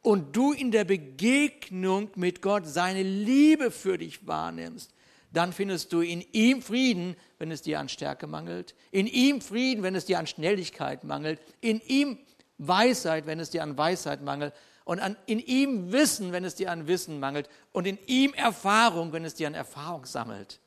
und 0.00 0.34
du 0.34 0.52
in 0.52 0.70
der 0.70 0.84
Begegnung 0.84 2.10
mit 2.14 2.40
Gott 2.40 2.66
seine 2.66 3.02
Liebe 3.02 3.70
für 3.70 3.98
dich 3.98 4.26
wahrnimmst, 4.26 4.94
dann 5.30 5.52
findest 5.52 5.92
du 5.92 6.00
in 6.00 6.24
ihm 6.32 6.62
Frieden, 6.62 7.16
wenn 7.38 7.50
es 7.50 7.60
dir 7.60 7.80
an 7.80 7.90
Stärke 7.90 8.26
mangelt, 8.26 8.74
in 8.90 9.06
ihm 9.06 9.42
Frieden, 9.42 9.82
wenn 9.82 9.94
es 9.94 10.06
dir 10.06 10.18
an 10.18 10.26
Schnelligkeit 10.26 11.04
mangelt, 11.04 11.38
in 11.60 11.82
ihm 11.82 12.18
Weisheit, 12.56 13.26
wenn 13.26 13.40
es 13.40 13.50
dir 13.50 13.62
an 13.62 13.76
Weisheit 13.76 14.22
mangelt 14.22 14.54
und 14.84 15.00
an, 15.00 15.18
in 15.26 15.38
ihm 15.38 15.92
Wissen, 15.92 16.32
wenn 16.32 16.44
es 16.44 16.54
dir 16.54 16.70
an 16.70 16.86
Wissen 16.86 17.20
mangelt 17.20 17.50
und 17.72 17.86
in 17.86 17.98
ihm 18.06 18.32
Erfahrung, 18.32 19.12
wenn 19.12 19.26
es 19.26 19.34
dir 19.34 19.48
an 19.48 19.54
Erfahrung 19.54 20.06
sammelt. 20.06 20.60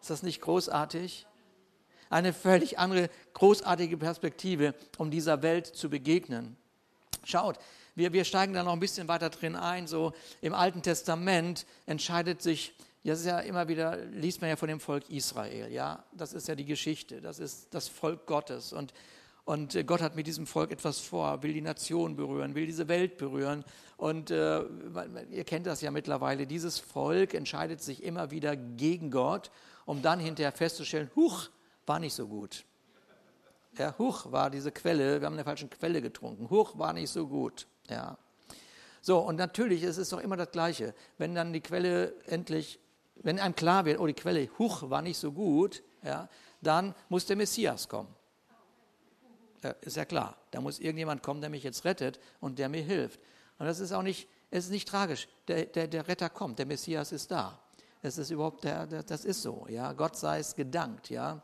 Ist 0.00 0.10
das 0.10 0.22
nicht 0.22 0.40
großartig? 0.40 1.26
Eine 2.10 2.32
völlig 2.32 2.78
andere, 2.78 3.10
großartige 3.34 3.98
Perspektive, 3.98 4.74
um 4.96 5.10
dieser 5.10 5.42
Welt 5.42 5.66
zu 5.66 5.90
begegnen. 5.90 6.56
Schaut, 7.24 7.58
wir, 7.94 8.12
wir 8.12 8.24
steigen 8.24 8.54
da 8.54 8.62
noch 8.62 8.72
ein 8.72 8.80
bisschen 8.80 9.08
weiter 9.08 9.28
drin 9.28 9.56
ein. 9.56 9.86
So 9.86 10.12
im 10.40 10.54
Alten 10.54 10.82
Testament 10.82 11.66
entscheidet 11.84 12.40
sich, 12.40 12.72
das 13.04 13.20
ist 13.20 13.26
ja 13.26 13.40
immer 13.40 13.68
wieder, 13.68 13.96
liest 14.06 14.40
man 14.40 14.50
ja 14.50 14.56
von 14.56 14.68
dem 14.68 14.80
Volk 14.80 15.08
Israel, 15.10 15.70
ja. 15.72 16.04
Das 16.12 16.32
ist 16.32 16.48
ja 16.48 16.54
die 16.54 16.64
Geschichte, 16.64 17.20
das 17.20 17.38
ist 17.38 17.74
das 17.74 17.88
Volk 17.88 18.26
Gottes. 18.26 18.72
Und, 18.72 18.92
und 19.44 19.86
Gott 19.86 20.00
hat 20.00 20.14
mit 20.14 20.26
diesem 20.26 20.46
Volk 20.46 20.70
etwas 20.70 21.00
vor, 21.00 21.42
will 21.42 21.52
die 21.52 21.60
Nation 21.60 22.16
berühren, 22.16 22.54
will 22.54 22.66
diese 22.66 22.88
Welt 22.88 23.16
berühren. 23.16 23.64
Und 23.96 24.30
äh, 24.30 24.62
ihr 25.30 25.44
kennt 25.44 25.66
das 25.66 25.80
ja 25.80 25.90
mittlerweile, 25.90 26.46
dieses 26.46 26.78
Volk 26.78 27.34
entscheidet 27.34 27.82
sich 27.82 28.02
immer 28.02 28.30
wieder 28.30 28.56
gegen 28.56 29.10
Gott 29.10 29.50
um 29.88 30.02
dann 30.02 30.20
hinterher 30.20 30.52
festzustellen, 30.52 31.10
huch, 31.16 31.48
war 31.86 31.98
nicht 31.98 32.12
so 32.12 32.28
gut. 32.28 32.66
Ja, 33.78 33.94
huch, 33.96 34.30
war 34.30 34.50
diese 34.50 34.70
Quelle, 34.70 35.18
wir 35.18 35.26
haben 35.26 35.32
eine 35.32 35.44
falsche 35.44 35.66
Quelle 35.66 36.02
getrunken. 36.02 36.50
Huch, 36.50 36.78
war 36.78 36.92
nicht 36.92 37.08
so 37.08 37.26
gut. 37.26 37.66
Ja. 37.88 38.18
So, 39.00 39.18
und 39.20 39.36
natürlich, 39.36 39.82
es 39.82 39.96
ist 39.96 40.12
doch 40.12 40.20
immer 40.20 40.36
das 40.36 40.50
Gleiche. 40.50 40.94
Wenn 41.16 41.34
dann 41.34 41.54
die 41.54 41.62
Quelle 41.62 42.12
endlich, 42.26 42.78
wenn 43.14 43.38
einem 43.38 43.54
klar 43.54 43.86
wird, 43.86 43.98
oh, 43.98 44.06
die 44.06 44.12
Quelle, 44.12 44.50
huch, 44.58 44.90
war 44.90 45.00
nicht 45.00 45.16
so 45.16 45.32
gut, 45.32 45.82
ja, 46.02 46.28
dann 46.60 46.94
muss 47.08 47.24
der 47.24 47.36
Messias 47.36 47.88
kommen. 47.88 48.14
Ja, 49.62 49.70
ist 49.80 49.96
ja 49.96 50.04
klar. 50.04 50.36
Da 50.50 50.60
muss 50.60 50.80
irgendjemand 50.80 51.22
kommen, 51.22 51.40
der 51.40 51.48
mich 51.48 51.62
jetzt 51.64 51.86
rettet 51.86 52.20
und 52.40 52.58
der 52.58 52.68
mir 52.68 52.82
hilft. 52.82 53.20
Und 53.58 53.64
das 53.64 53.80
ist 53.80 53.92
auch 53.92 54.02
nicht, 54.02 54.28
es 54.50 54.66
ist 54.66 54.70
nicht 54.70 54.86
tragisch. 54.86 55.28
Der, 55.46 55.64
der, 55.64 55.88
der 55.88 56.08
Retter 56.08 56.28
kommt, 56.28 56.58
der 56.58 56.66
Messias 56.66 57.10
ist 57.10 57.30
da. 57.30 57.58
Das 58.02 58.18
ist 58.18 58.30
überhaupt, 58.30 58.64
der, 58.64 58.86
der, 58.86 59.02
das 59.02 59.24
ist 59.24 59.42
so, 59.42 59.66
ja. 59.68 59.92
Gott 59.92 60.16
sei 60.16 60.38
es 60.38 60.54
gedankt, 60.54 61.10
ja. 61.10 61.42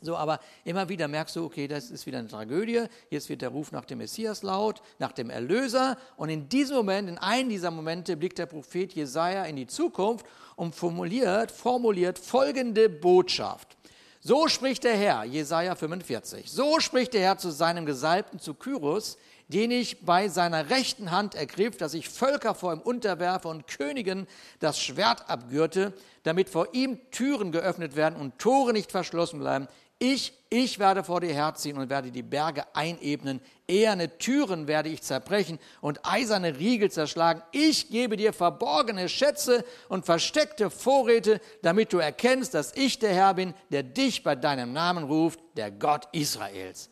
So, 0.00 0.16
aber 0.16 0.40
immer 0.64 0.88
wieder 0.88 1.06
merkst 1.06 1.36
du, 1.36 1.44
okay, 1.44 1.68
das 1.68 1.90
ist 1.90 2.06
wieder 2.06 2.18
eine 2.18 2.28
Tragödie. 2.28 2.86
Jetzt 3.08 3.28
wird 3.28 3.40
der 3.42 3.50
Ruf 3.50 3.70
nach 3.70 3.84
dem 3.84 3.98
Messias 3.98 4.42
laut, 4.42 4.82
nach 4.98 5.12
dem 5.12 5.30
Erlöser. 5.30 5.96
Und 6.16 6.28
in 6.28 6.48
diesem 6.48 6.76
Moment, 6.76 7.08
in 7.08 7.18
einem 7.18 7.48
dieser 7.48 7.70
Momente, 7.70 8.16
blickt 8.16 8.38
der 8.38 8.46
Prophet 8.46 8.92
Jesaja 8.92 9.44
in 9.44 9.54
die 9.54 9.68
Zukunft 9.68 10.26
und 10.56 10.74
formuliert, 10.74 11.52
formuliert 11.52 12.18
folgende 12.18 12.88
Botschaft. 12.88 13.76
So 14.20 14.48
spricht 14.48 14.84
der 14.84 14.96
Herr, 14.96 15.24
Jesaja 15.24 15.74
45. 15.74 16.50
So 16.50 16.80
spricht 16.80 17.14
der 17.14 17.22
Herr 17.22 17.38
zu 17.38 17.50
seinem 17.50 17.86
Gesalbten, 17.86 18.38
zu 18.38 18.54
Kyros, 18.54 19.18
den 19.52 19.70
ich 19.70 20.04
bei 20.04 20.28
seiner 20.28 20.70
rechten 20.70 21.10
Hand 21.10 21.34
ergriff, 21.34 21.76
dass 21.76 21.94
ich 21.94 22.08
Völker 22.08 22.54
vor 22.54 22.72
ihm 22.72 22.80
unterwerfe 22.80 23.48
und 23.48 23.66
Königen 23.66 24.26
das 24.60 24.80
Schwert 24.80 25.28
abgürte, 25.28 25.92
damit 26.22 26.48
vor 26.48 26.68
ihm 26.72 26.98
Türen 27.10 27.52
geöffnet 27.52 27.96
werden 27.96 28.18
und 28.18 28.38
Tore 28.38 28.72
nicht 28.72 28.90
verschlossen 28.90 29.40
bleiben. 29.40 29.68
Ich, 29.98 30.32
ich 30.50 30.80
werde 30.80 31.04
vor 31.04 31.20
dir 31.20 31.32
herziehen 31.32 31.78
und 31.78 31.88
werde 31.88 32.10
die 32.10 32.24
Berge 32.24 32.64
einebnen. 32.74 33.40
Eherne 33.68 34.18
Türen 34.18 34.66
werde 34.66 34.88
ich 34.88 35.02
zerbrechen 35.02 35.60
und 35.80 36.00
eiserne 36.04 36.58
Riegel 36.58 36.90
zerschlagen. 36.90 37.40
Ich 37.52 37.88
gebe 37.88 38.16
dir 38.16 38.32
verborgene 38.32 39.08
Schätze 39.08 39.64
und 39.88 40.04
versteckte 40.04 40.70
Vorräte, 40.70 41.40
damit 41.62 41.92
du 41.92 41.98
erkennst, 41.98 42.54
dass 42.54 42.74
ich 42.74 42.98
der 42.98 43.14
Herr 43.14 43.34
bin, 43.34 43.54
der 43.70 43.84
dich 43.84 44.24
bei 44.24 44.34
deinem 44.34 44.72
Namen 44.72 45.04
ruft, 45.04 45.38
der 45.56 45.70
Gott 45.70 46.08
Israels. 46.10 46.90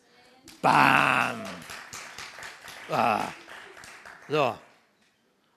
Bam! 0.61 1.43
Ah. 2.91 3.31
So. 4.27 4.55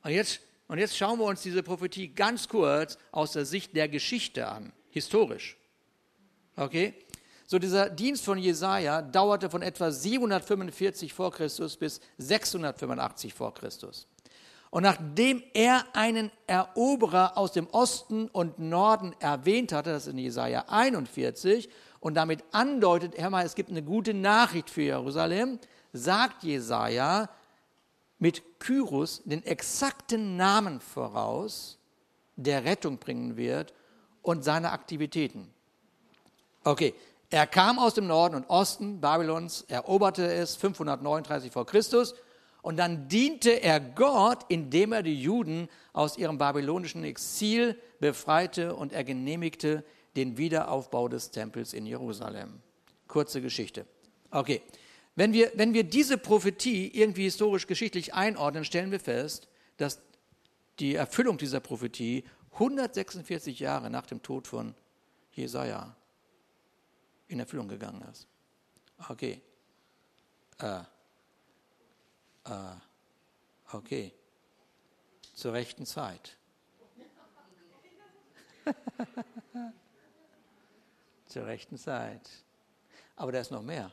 Und 0.05 0.11
jetzt, 0.11 0.41
und 0.69 0.79
jetzt 0.79 0.97
schauen 0.97 1.19
wir 1.19 1.25
uns 1.25 1.43
diese 1.43 1.63
Prophetie 1.63 2.09
ganz 2.09 2.49
kurz 2.49 2.97
aus 3.11 3.33
der 3.33 3.45
Sicht 3.45 3.75
der 3.75 3.89
Geschichte 3.89 4.47
an, 4.47 4.73
historisch. 4.91 5.57
Okay? 6.57 6.95
So, 7.47 7.59
dieser 7.59 7.91
Dienst 7.91 8.25
von 8.25 8.39
Jesaja 8.39 9.03
dauerte 9.03 9.51
von 9.51 9.63
etwa 9.63 9.91
745 9.91 11.13
vor 11.13 11.33
Christus 11.33 11.77
bis 11.77 12.01
685 12.19 13.35
vor 13.35 13.53
Christus. 13.53 14.07
Und 14.71 14.83
nachdem 14.83 15.43
er 15.53 15.85
einen 15.93 16.31
Eroberer 16.47 17.37
aus 17.37 17.53
dem 17.53 17.69
Osten 17.69 18.29
und 18.29 18.59
Norden 18.59 19.15
erwähnt 19.21 19.73
hatte, 19.73 19.91
das 19.91 20.07
ist 20.07 20.13
in 20.13 20.19
Jesaja 20.19 20.65
41, 20.69 21.69
und 22.01 22.15
damit 22.15 22.45
andeutet, 22.53 23.17
Herr 23.17 23.31
mal, 23.31 23.47
es 23.47 23.55
gibt 23.55 23.71
eine 23.71 23.83
gute 23.83 24.15
Nachricht 24.15 24.69
für 24.69 24.83
Jerusalem, 24.83 25.59
sagt 25.95 26.43
Jesaja 26.43 27.31
mit 28.19 28.43
Kyrus 28.59 29.23
den 29.25 29.45
exakten 29.45 30.37
Namen 30.37 30.81
voraus, 30.81 31.79
der 32.37 32.65
Rettung 32.65 32.99
bringen 32.99 33.37
wird 33.37 33.73
und 34.21 34.45
seine 34.45 34.73
Aktivitäten. 34.73 35.49
Okay, 36.65 36.95
er 37.31 37.47
kam 37.47 37.79
aus 37.79 37.95
dem 37.95 38.07
Norden 38.07 38.35
und 38.35 38.51
Osten 38.51 39.01
Babylons, 39.01 39.63
eroberte 39.69 40.27
es 40.27 40.57
539 40.57 41.53
vor 41.53 41.65
Christus 41.65 42.15
und 42.63 42.77
dann 42.77 43.09
diente 43.09 43.51
er 43.51 43.79
Gott, 43.79 44.47
indem 44.49 44.93
er 44.93 45.03
die 45.03 45.21
Juden 45.21 45.69
aus 45.93 46.19
ihrem 46.19 46.39
babylonischen 46.39 47.05
Exil 47.05 47.79
befreite 48.01 48.75
und 48.75 48.93
er 48.93 49.05
genehmigte 49.05 49.85
den 50.17 50.39
Wiederaufbau 50.39 51.09
des 51.09 51.31
Tempels 51.31 51.73
in 51.73 51.87
Jerusalem. 51.87 52.61
Kurze 53.07 53.41
Geschichte. 53.41 53.87
Okay, 54.31 54.63
wenn 55.17 55.33
wir, 55.33 55.53
wenn 55.55 55.75
wir 55.75 55.85
diese 55.85 56.19
Prophetie 56.19 56.89
irgendwie 56.89 57.25
historisch-geschichtlich 57.25 58.15
einordnen, 58.15 58.65
stellen 58.65 58.91
wir 58.91 59.01
fest, 59.01 59.49
dass 59.77 60.01
die 60.81 60.95
Erfüllung 60.97 61.39
dieser 61.39 61.61
Prophetie 61.61 62.25
146 62.53 63.61
Jahre 63.61 63.91
nach 63.91 64.07
dem 64.07 64.23
Tod 64.23 64.49
von 64.49 64.75
Jesaja 65.33 65.97
in 67.29 67.41
Erfüllung 67.41 67.69
gegangen 67.69 68.03
ist. 68.11 68.27
Okay. 69.09 69.41
Äh. 70.59 70.81
Äh. 72.45 72.77
Okay. 73.73 74.13
Zur 75.35 75.53
rechten 75.53 75.87
Zeit. 75.87 76.37
Zur 81.27 81.47
rechten 81.47 81.77
Zeit. 81.77 82.31
Aber 83.17 83.33
da 83.33 83.41
ist 83.41 83.51
noch 83.51 83.63
mehr. 83.63 83.93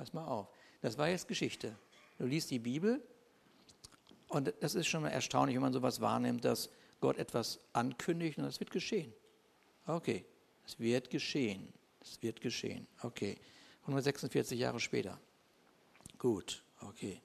Pass 0.00 0.14
mal 0.14 0.24
auf. 0.24 0.48
Das 0.80 0.96
war 0.96 1.10
jetzt 1.10 1.28
Geschichte. 1.28 1.76
Du 2.16 2.24
liest 2.24 2.50
die 2.50 2.58
Bibel 2.58 3.02
und 4.28 4.54
das 4.60 4.74
ist 4.74 4.86
schon 4.86 5.04
erstaunlich, 5.04 5.56
wenn 5.56 5.60
man 5.60 5.74
sowas 5.74 6.00
wahrnimmt, 6.00 6.42
dass 6.42 6.70
Gott 7.02 7.18
etwas 7.18 7.60
ankündigt 7.74 8.38
und 8.38 8.44
das 8.44 8.60
wird 8.60 8.70
geschehen. 8.70 9.12
Okay, 9.86 10.24
es 10.66 10.80
wird 10.80 11.10
geschehen. 11.10 11.70
Es 12.00 12.16
wird 12.22 12.40
geschehen. 12.40 12.86
Okay. 13.02 13.36
146 13.82 14.58
Jahre 14.58 14.80
später. 14.80 15.20
Gut, 16.16 16.62
okay. 16.80 17.20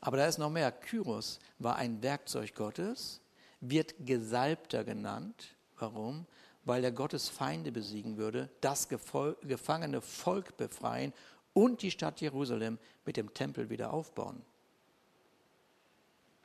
Aber 0.00 0.16
da 0.16 0.26
ist 0.26 0.38
noch 0.38 0.48
mehr. 0.48 0.72
Kyros 0.72 1.38
war 1.58 1.76
ein 1.76 2.02
Werkzeug 2.02 2.54
Gottes, 2.54 3.20
wird 3.60 3.94
Gesalbter 4.06 4.84
genannt. 4.84 5.54
Warum? 5.78 6.24
Weil 6.64 6.82
er 6.82 6.92
Gottes 6.92 7.28
Feinde 7.28 7.70
besiegen 7.70 8.16
würde, 8.16 8.48
das 8.62 8.88
gefangene 8.88 10.00
Volk 10.00 10.56
befreien 10.56 11.12
und 11.56 11.80
die 11.80 11.90
Stadt 11.90 12.20
Jerusalem 12.20 12.78
mit 13.06 13.16
dem 13.16 13.32
Tempel 13.32 13.70
wieder 13.70 13.90
aufbauen. 13.90 14.42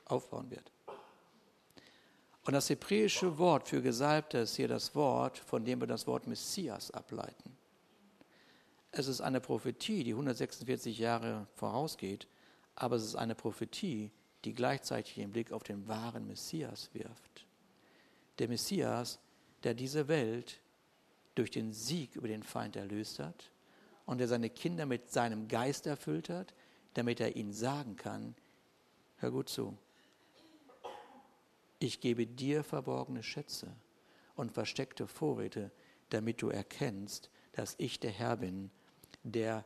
Aufbauen 0.06 0.50
wird. 0.50 0.72
Und 2.44 2.54
das 2.54 2.70
hebräische 2.70 3.36
Wort 3.36 3.68
für 3.68 3.82
Gesalbter 3.82 4.40
ist 4.40 4.56
hier 4.56 4.68
das 4.68 4.94
Wort, 4.94 5.36
von 5.36 5.66
dem 5.66 5.80
wir 5.80 5.86
das 5.86 6.06
Wort 6.06 6.26
Messias 6.26 6.90
ableiten. 6.92 7.58
Es 8.90 9.06
ist 9.06 9.20
eine 9.20 9.42
Prophetie, 9.42 10.02
die 10.02 10.12
146 10.12 10.98
Jahre 10.98 11.46
vorausgeht, 11.56 12.26
aber 12.74 12.96
es 12.96 13.04
ist 13.04 13.16
eine 13.16 13.34
Prophetie, 13.34 14.10
die 14.46 14.54
gleichzeitig 14.54 15.16
den 15.16 15.30
Blick 15.30 15.52
auf 15.52 15.62
den 15.62 15.86
wahren 15.88 16.26
Messias 16.26 16.88
wirft. 16.94 17.46
Der 18.38 18.48
Messias, 18.48 19.18
der 19.62 19.74
diese 19.74 20.08
Welt 20.08 20.58
durch 21.34 21.50
den 21.50 21.74
Sieg 21.74 22.16
über 22.16 22.28
den 22.28 22.42
Feind 22.42 22.76
erlöst 22.76 23.18
hat 23.18 23.51
und 24.06 24.18
der 24.18 24.28
seine 24.28 24.50
Kinder 24.50 24.86
mit 24.86 25.10
seinem 25.10 25.48
Geist 25.48 25.86
erfüllt 25.86 26.28
hat, 26.28 26.54
damit 26.94 27.20
er 27.20 27.36
ihnen 27.36 27.52
sagen 27.52 27.96
kann, 27.96 28.34
hör 29.16 29.30
gut 29.30 29.48
zu, 29.48 29.76
ich 31.78 32.00
gebe 32.00 32.26
dir 32.26 32.62
verborgene 32.62 33.22
Schätze 33.22 33.74
und 34.36 34.52
versteckte 34.52 35.06
Vorräte, 35.06 35.72
damit 36.10 36.42
du 36.42 36.48
erkennst, 36.48 37.30
dass 37.52 37.74
ich 37.78 37.98
der 37.98 38.12
Herr 38.12 38.36
bin, 38.36 38.70
der 39.24 39.64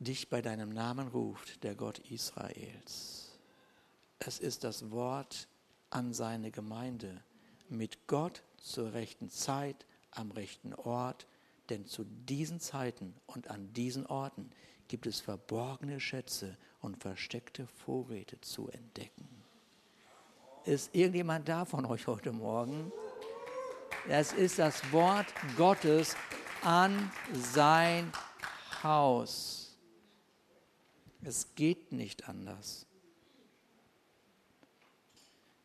dich 0.00 0.28
bei 0.28 0.42
deinem 0.42 0.70
Namen 0.70 1.08
ruft, 1.08 1.62
der 1.64 1.74
Gott 1.74 1.98
Israels. 2.10 3.38
Es 4.18 4.38
ist 4.38 4.64
das 4.64 4.90
Wort 4.90 5.48
an 5.90 6.12
seine 6.12 6.50
Gemeinde, 6.50 7.22
mit 7.68 8.06
Gott 8.06 8.42
zur 8.56 8.92
rechten 8.92 9.30
Zeit, 9.30 9.86
am 10.10 10.30
rechten 10.30 10.74
Ort, 10.74 11.26
denn 11.72 11.86
zu 11.86 12.04
diesen 12.04 12.60
Zeiten 12.60 13.14
und 13.26 13.48
an 13.48 13.72
diesen 13.72 14.04
Orten 14.06 14.50
gibt 14.88 15.06
es 15.06 15.20
verborgene 15.20 16.00
Schätze 16.00 16.58
und 16.80 16.98
versteckte 16.98 17.66
Vorräte 17.66 18.38
zu 18.42 18.68
entdecken. 18.68 19.26
Ist 20.66 20.94
irgendjemand 20.94 21.48
da 21.48 21.64
von 21.64 21.86
euch 21.86 22.06
heute 22.06 22.30
Morgen? 22.30 22.92
Es 24.06 24.34
ist 24.34 24.58
das 24.58 24.92
Wort 24.92 25.26
Gottes 25.56 26.14
an 26.62 27.10
sein 27.32 28.12
Haus. 28.82 29.78
Es 31.22 31.54
geht 31.54 31.90
nicht 31.90 32.28
anders. 32.28 32.86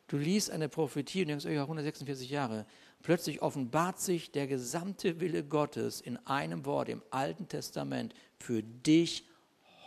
Du 0.08 0.18
liest 0.18 0.52
eine 0.52 0.70
Prophetie 0.70 1.24
und 1.24 1.28
denkst, 1.28 1.46
oh 1.46 1.50
ja, 1.50 1.64
146 1.64 2.30
Jahre. 2.30 2.66
Plötzlich 3.08 3.42
offenbart 3.42 4.02
sich 4.02 4.32
der 4.32 4.48
gesamte 4.48 5.22
Wille 5.22 5.42
Gottes 5.42 6.02
in 6.02 6.18
einem 6.28 6.66
Wort 6.66 6.90
im 6.90 7.02
Alten 7.10 7.48
Testament 7.48 8.14
für 8.38 8.62
dich 8.62 9.24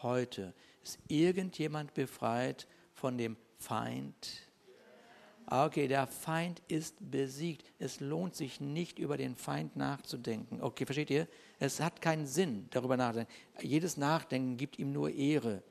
heute. 0.00 0.54
Ist 0.82 0.98
irgendjemand 1.06 1.92
befreit 1.92 2.66
von 2.94 3.18
dem 3.18 3.36
Feind? 3.58 4.48
Ah, 5.44 5.66
okay, 5.66 5.86
der 5.86 6.06
Feind 6.06 6.62
ist 6.68 6.96
besiegt. 7.10 7.62
Es 7.78 8.00
lohnt 8.00 8.36
sich 8.36 8.58
nicht, 8.58 8.98
über 8.98 9.18
den 9.18 9.36
Feind 9.36 9.76
nachzudenken. 9.76 10.62
Okay, 10.62 10.86
versteht 10.86 11.10
ihr? 11.10 11.28
Es 11.58 11.78
hat 11.78 12.00
keinen 12.00 12.26
Sinn, 12.26 12.68
darüber 12.70 12.96
nachzudenken. 12.96 13.34
Jedes 13.60 13.98
Nachdenken 13.98 14.56
gibt 14.56 14.78
ihm 14.78 14.92
nur 14.92 15.10
Ehre. 15.10 15.62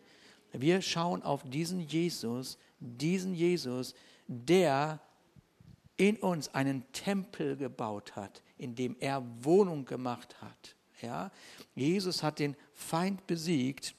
Wir 0.51 0.83
schauen 0.83 1.23
auf 1.23 1.41
diesen 1.49 1.79
Jesus, 1.79 2.59
diesen 2.79 3.33
Jesus, 3.33 3.95
der 4.27 5.01
in 5.99 6.17
uns 6.17 6.53
einen 6.55 6.91
Tempel 6.93 7.57
gebaut 7.57 8.15
hat, 8.15 8.41
in 8.57 8.73
dem 8.73 8.95
er 8.99 9.23
Wohnung 9.43 9.85
gemacht 9.85 10.41
hat. 10.41 10.75
Ja? 11.01 11.29
Jesus 11.75 12.23
hat 12.23 12.39
den 12.39 12.55
Feind 12.73 13.27
besiegt 13.27 13.93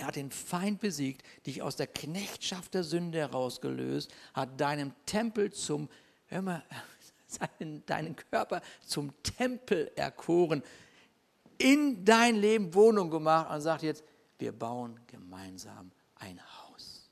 er 0.00 0.06
hat 0.06 0.16
den 0.16 0.30
Feind 0.30 0.80
besiegt, 0.80 1.22
dich 1.44 1.60
aus 1.60 1.76
der 1.76 1.86
Knechtschaft 1.86 2.72
der 2.72 2.84
Sünde 2.84 3.18
herausgelöst, 3.18 4.10
hat 4.32 4.58
deinen 4.58 4.94
Tempel 5.04 5.52
zum, 5.52 5.90
hör 6.28 6.40
mal, 6.40 6.64
seinen, 7.26 7.84
deinen 7.84 8.16
Körper 8.16 8.62
zum 8.80 9.12
Tempel 9.22 9.92
erkoren, 9.96 10.62
in 11.58 12.02
dein 12.02 12.36
Leben 12.36 12.72
Wohnung 12.72 13.10
gemacht 13.10 13.50
und 13.50 13.60
sagt 13.60 13.82
jetzt, 13.82 14.02
wir 14.38 14.52
bauen 14.52 14.98
gemeinsam 15.06 15.92
ein 16.14 16.40
Haus. 16.40 17.10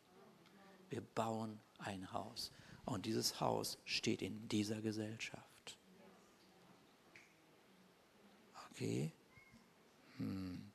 Wir 0.88 1.02
bauen 1.02 1.60
ein 1.80 2.10
Haus. 2.10 2.50
Und 2.88 3.04
dieses 3.04 3.38
Haus 3.38 3.76
steht 3.84 4.22
in 4.22 4.48
dieser 4.48 4.80
Gesellschaft. 4.80 5.78
Okay? 8.70 9.12
Hm. 10.16 10.72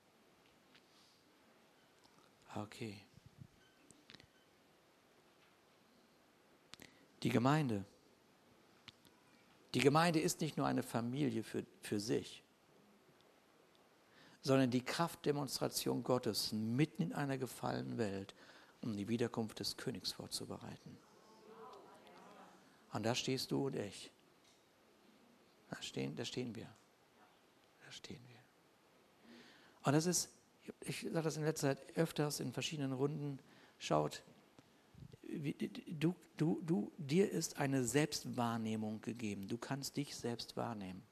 Okay. 2.56 3.02
Die 7.23 7.30
Gemeinde. 7.30 7.84
Die 9.73 9.80
Gemeinde 9.80 10.19
ist 10.19 10.39
nicht 10.41 10.56
nur 10.56 10.67
eine 10.67 10.84
Familie 10.84 11.41
für, 11.41 11.65
für 11.82 11.99
sich, 11.99 12.43
sondern 14.43 14.69
die 14.69 14.86
Kraftdemonstration 14.86 16.04
Gottes 16.04 16.52
mitten 16.52 17.02
in 17.02 17.13
einer 17.13 17.39
gefallenen 17.39 17.97
Welt, 17.97 18.36
um 18.82 18.95
die 18.95 19.08
Wiederkunft 19.08 19.60
des 19.60 19.78
Königs 19.78 20.12
vorzubereiten. 20.12 20.99
Und 22.93 23.03
da 23.03 23.15
stehst 23.15 23.51
du 23.51 23.67
und 23.67 23.75
ich. 23.75 24.12
Da 25.69 25.82
stehen, 25.82 26.15
da 26.15 26.23
stehen 26.23 26.56
wir. 26.56 26.69
Da 27.86 27.91
stehen 27.91 28.21
wir. 28.27 28.39
Und 29.84 29.93
das 29.93 30.06
ist 30.06 30.29
ich 30.82 31.01
sage 31.01 31.21
das 31.21 31.38
in 31.38 31.43
letzter 31.43 31.75
Zeit 31.75 31.97
öfters 31.97 32.39
in 32.39 32.53
verschiedenen 32.53 32.93
Runden, 32.93 33.39
schaut, 33.79 34.21
du, 35.21 36.15
du, 36.38 36.62
du, 36.65 36.91
dir 36.97 37.29
ist 37.29 37.58
eine 37.58 37.84
Selbstwahrnehmung 37.84 39.01
gegeben. 39.01 39.47
Du 39.47 39.58
kannst 39.58 39.97
dich 39.97 40.15
selbst 40.15 40.56
wahrnehmen. 40.56 41.03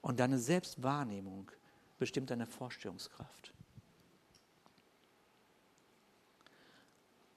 Und 0.00 0.20
deine 0.20 0.38
Selbstwahrnehmung 0.38 1.50
bestimmt 1.98 2.30
deine 2.30 2.46
Vorstellungskraft. 2.46 3.52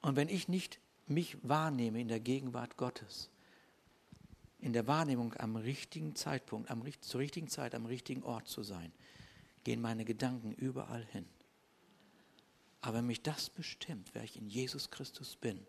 Und 0.02 0.16
wenn 0.16 0.30
ich 0.30 0.48
nicht 0.48 0.80
mich 1.14 1.38
wahrnehme 1.48 2.02
in 2.02 2.08
der 2.08 2.20
Gegenwart 2.20 2.78
Gottes, 2.78 3.30
in 4.60 4.74
der 4.74 4.88
Wahrnehmung 4.88 5.34
am 5.38 5.56
richtigen 5.56 6.16
Zeitpunkt, 6.16 6.72
am, 6.72 6.84
zur 7.02 7.20
richtigen 7.20 7.48
Zeit, 7.48 7.76
am 7.76 7.86
richtigen 7.86 8.24
Ort 8.24 8.48
zu 8.48 8.64
sein, 8.64 8.92
gehen 9.64 9.82
meine 9.82 10.06
Gedanken 10.06 10.54
überall 10.54 11.06
hin. 11.06 11.26
Aber 12.82 12.98
wenn 12.98 13.08
mich 13.08 13.22
das 13.22 13.50
bestimmt, 13.50 14.10
wer 14.14 14.24
ich 14.24 14.38
in 14.38 14.48
Jesus 14.48 14.92
Christus 14.92 15.36
bin, 15.36 15.66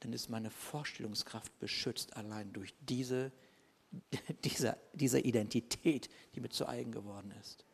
dann 0.00 0.12
ist 0.12 0.28
meine 0.28 0.50
Vorstellungskraft 0.50 1.58
beschützt 1.58 2.16
allein 2.16 2.52
durch 2.52 2.74
diese, 2.80 3.32
dieser, 4.44 4.76
dieser 4.92 5.24
Identität, 5.24 6.08
die 6.34 6.40
mir 6.40 6.50
zu 6.50 6.68
eigen 6.68 6.92
geworden 6.92 7.32
ist. 7.40 7.64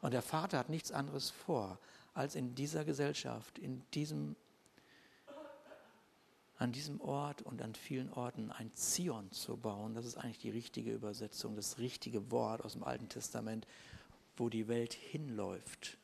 Und 0.00 0.12
der 0.12 0.22
Vater 0.22 0.58
hat 0.58 0.68
nichts 0.68 0.92
anderes 0.92 1.30
vor, 1.30 1.78
als 2.16 2.34
in 2.34 2.54
dieser 2.54 2.84
Gesellschaft, 2.84 3.58
in 3.58 3.82
diesem 3.92 4.36
an 6.58 6.72
diesem 6.72 7.02
Ort 7.02 7.42
und 7.42 7.60
an 7.60 7.74
vielen 7.74 8.10
Orten 8.10 8.50
ein 8.50 8.72
Zion 8.74 9.30
zu 9.30 9.58
bauen. 9.58 9.92
Das 9.92 10.06
ist 10.06 10.16
eigentlich 10.16 10.38
die 10.38 10.48
richtige 10.48 10.90
Übersetzung, 10.90 11.54
das 11.54 11.76
richtige 11.76 12.30
Wort 12.30 12.64
aus 12.64 12.72
dem 12.72 12.82
Alten 12.82 13.10
Testament, 13.10 13.66
wo 14.38 14.48
die 14.48 14.66
Welt 14.66 14.94
hinläuft. 14.94 15.98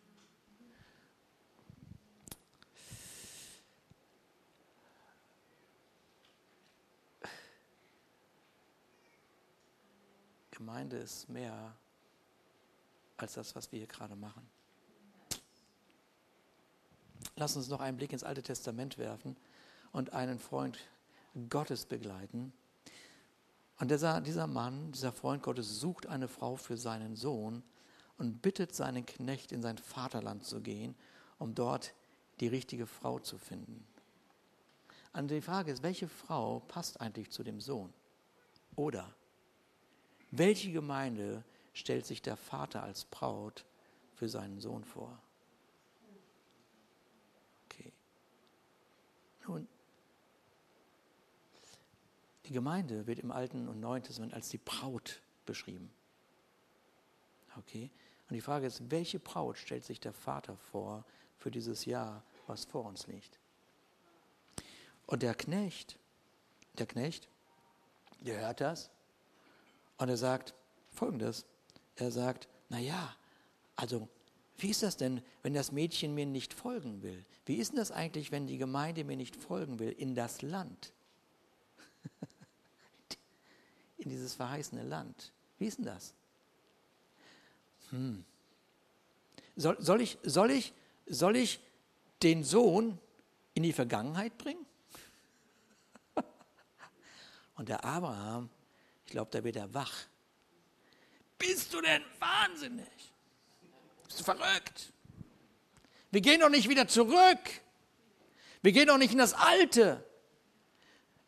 Gemeinde 10.51 10.99
ist 10.99 11.31
mehr 11.31 11.75
als 13.17 13.33
das, 13.33 13.57
was 13.57 13.73
wir 13.73 13.79
hier 13.79 13.89
gerade 13.89 14.17
machen. 14.17 14.47
Lass 17.37 17.57
uns 17.57 17.69
noch 17.69 17.81
einen 17.81 17.97
Blick 17.97 18.13
ins 18.13 18.25
Alte 18.25 18.43
Testament 18.43 18.99
werfen 18.99 19.37
und 19.93 20.13
einen 20.13 20.39
Freund 20.39 20.79
Gottes 21.49 21.87
begleiten. 21.87 22.53
Und 23.79 23.91
dieser, 23.91 24.21
dieser 24.21 24.47
Mann, 24.47 24.93
dieser 24.93 25.13
Freund 25.13 25.43
Gottes, 25.43 25.81
sucht 25.81 26.07
eine 26.07 26.29
Frau 26.29 26.57
für 26.57 26.77
seinen 26.77 27.17
Sohn 27.17 27.63
und 28.19 28.43
bittet 28.43 28.75
seinen 28.75 29.07
Knecht, 29.07 29.53
in 29.53 29.63
sein 29.63 29.79
Vaterland 29.79 30.45
zu 30.45 30.61
gehen, 30.61 30.95
um 31.39 31.55
dort 31.55 31.95
die 32.41 32.49
richtige 32.49 32.87
Frau 32.87 33.19
zu 33.19 33.39
finden. 33.39 33.85
Und 35.13 35.31
die 35.31 35.41
Frage 35.41 35.73
ist, 35.73 35.83
welche 35.83 36.09
Frau 36.09 36.61
passt 36.61 37.01
eigentlich 37.01 37.31
zu 37.31 37.43
dem 37.43 37.61
Sohn? 37.61 37.93
Oder 38.77 39.13
welche 40.31 40.73
Gemeinde 40.73 41.45
stellt 41.75 42.07
sich 42.07 42.23
der 42.23 42.37
Vater 42.37 42.83
als 42.83 43.05
Braut 43.05 43.65
für 44.15 44.29
seinen 44.29 44.61
Sohn 44.61 44.85
vor? 44.85 45.21
Okay. 47.67 47.93
Nun, 49.47 49.69
die 52.53 52.57
Gemeinde 52.57 53.07
wird 53.07 53.19
im 53.19 53.31
Alten 53.31 53.67
und 53.67 53.81
Neuen 53.81 54.03
Testament 54.03 54.35
als 54.35 54.51
die 54.51 54.59
Braut 54.59 55.23
beschrieben. 55.47 55.91
Okay? 57.57 57.91
Und 58.29 58.35
die 58.35 58.43
Frage 58.43 58.67
ist, 58.67 58.91
welche 58.91 59.19
Braut 59.19 59.57
stellt 59.57 59.87
sich 59.87 60.01
der 60.01 60.13
Vater 60.13 60.59
vor 60.59 61.07
für 61.39 61.51
dieses 61.51 61.87
Jahr, 61.87 62.23
was 62.47 62.67
vor 62.67 62.85
uns 62.85 63.07
liegt? 63.07 63.39
Und 65.07 65.23
der 65.23 65.35
Knecht, 65.35 65.99
der 66.75 66.85
Knecht, 66.85 67.27
der 68.21 68.39
hört 68.43 68.61
das 68.61 68.91
und 69.97 70.11
er 70.11 70.19
sagt 70.19 70.53
folgendes. 70.91 71.47
Er 71.97 72.11
sagt, 72.11 72.49
naja, 72.69 73.17
also 73.77 74.11
wie 74.59 74.69
ist 74.69 74.83
das 74.83 74.99
denn, 74.99 75.23
wenn 75.43 75.55
das 75.55 75.73
Mädchen 75.73 76.15
mir 76.15 76.27
nicht 76.27 76.53
folgen 76.53 77.03
will? 77.03 77.25
Wie 77.47 77.57
ist 77.57 77.71
denn 77.71 77.79
das 77.79 77.93
eigentlich, 77.93 78.31
wenn 78.31 78.47
die 78.47 78.59
Gemeinde 78.59 79.05
mir 79.05 79.17
nicht 79.17 79.37
folgen 79.37 79.79
will 79.79 79.93
in 79.93 80.15
das 80.15 80.43
Land? 80.43 80.93
In 84.03 84.11
dieses 84.11 84.35
verheißene 84.35 84.83
Land. 84.83 85.33
Wie 85.59 85.67
ist 85.67 85.79
denn 85.79 85.87
das? 85.87 86.13
Hm. 87.91 88.25
Soll, 89.57 89.77
soll, 89.81 90.01
ich, 90.01 90.19
soll, 90.23 90.51
ich, 90.51 90.73
soll 91.07 91.37
ich 91.37 91.61
den 92.23 92.43
Sohn 92.43 92.99
in 93.55 93.63
die 93.63 93.73
Vergangenheit 93.73 94.37
bringen? 94.39 94.65
Und 97.57 97.69
der 97.69 97.85
Abraham, 97.85 98.51
ich 99.07 99.13
glaube, 99.13 99.31
da 99.31 99.45
wird 99.45 99.57
er 99.57 99.73
wach. 99.73 100.07
Bist 101.39 101.73
du 101.73 101.81
denn 101.81 102.03
wahnsinnig? 102.19 103.13
Bist 104.05 104.21
du 104.21 104.25
verrückt? 104.25 104.93
Wir 106.11 106.21
gehen 106.21 106.41
doch 106.41 106.51
nicht 106.51 106.69
wieder 106.69 106.89
zurück. 106.89 107.61
Wir 108.63 108.73
gehen 108.73 108.87
doch 108.87 108.99
nicht 108.99 109.13
in 109.13 109.19
das 109.19 109.35
Alte. 109.35 110.05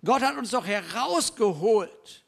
Gott 0.05 0.23
hat 0.23 0.37
uns 0.37 0.51
doch 0.51 0.67
herausgeholt. 0.67 2.24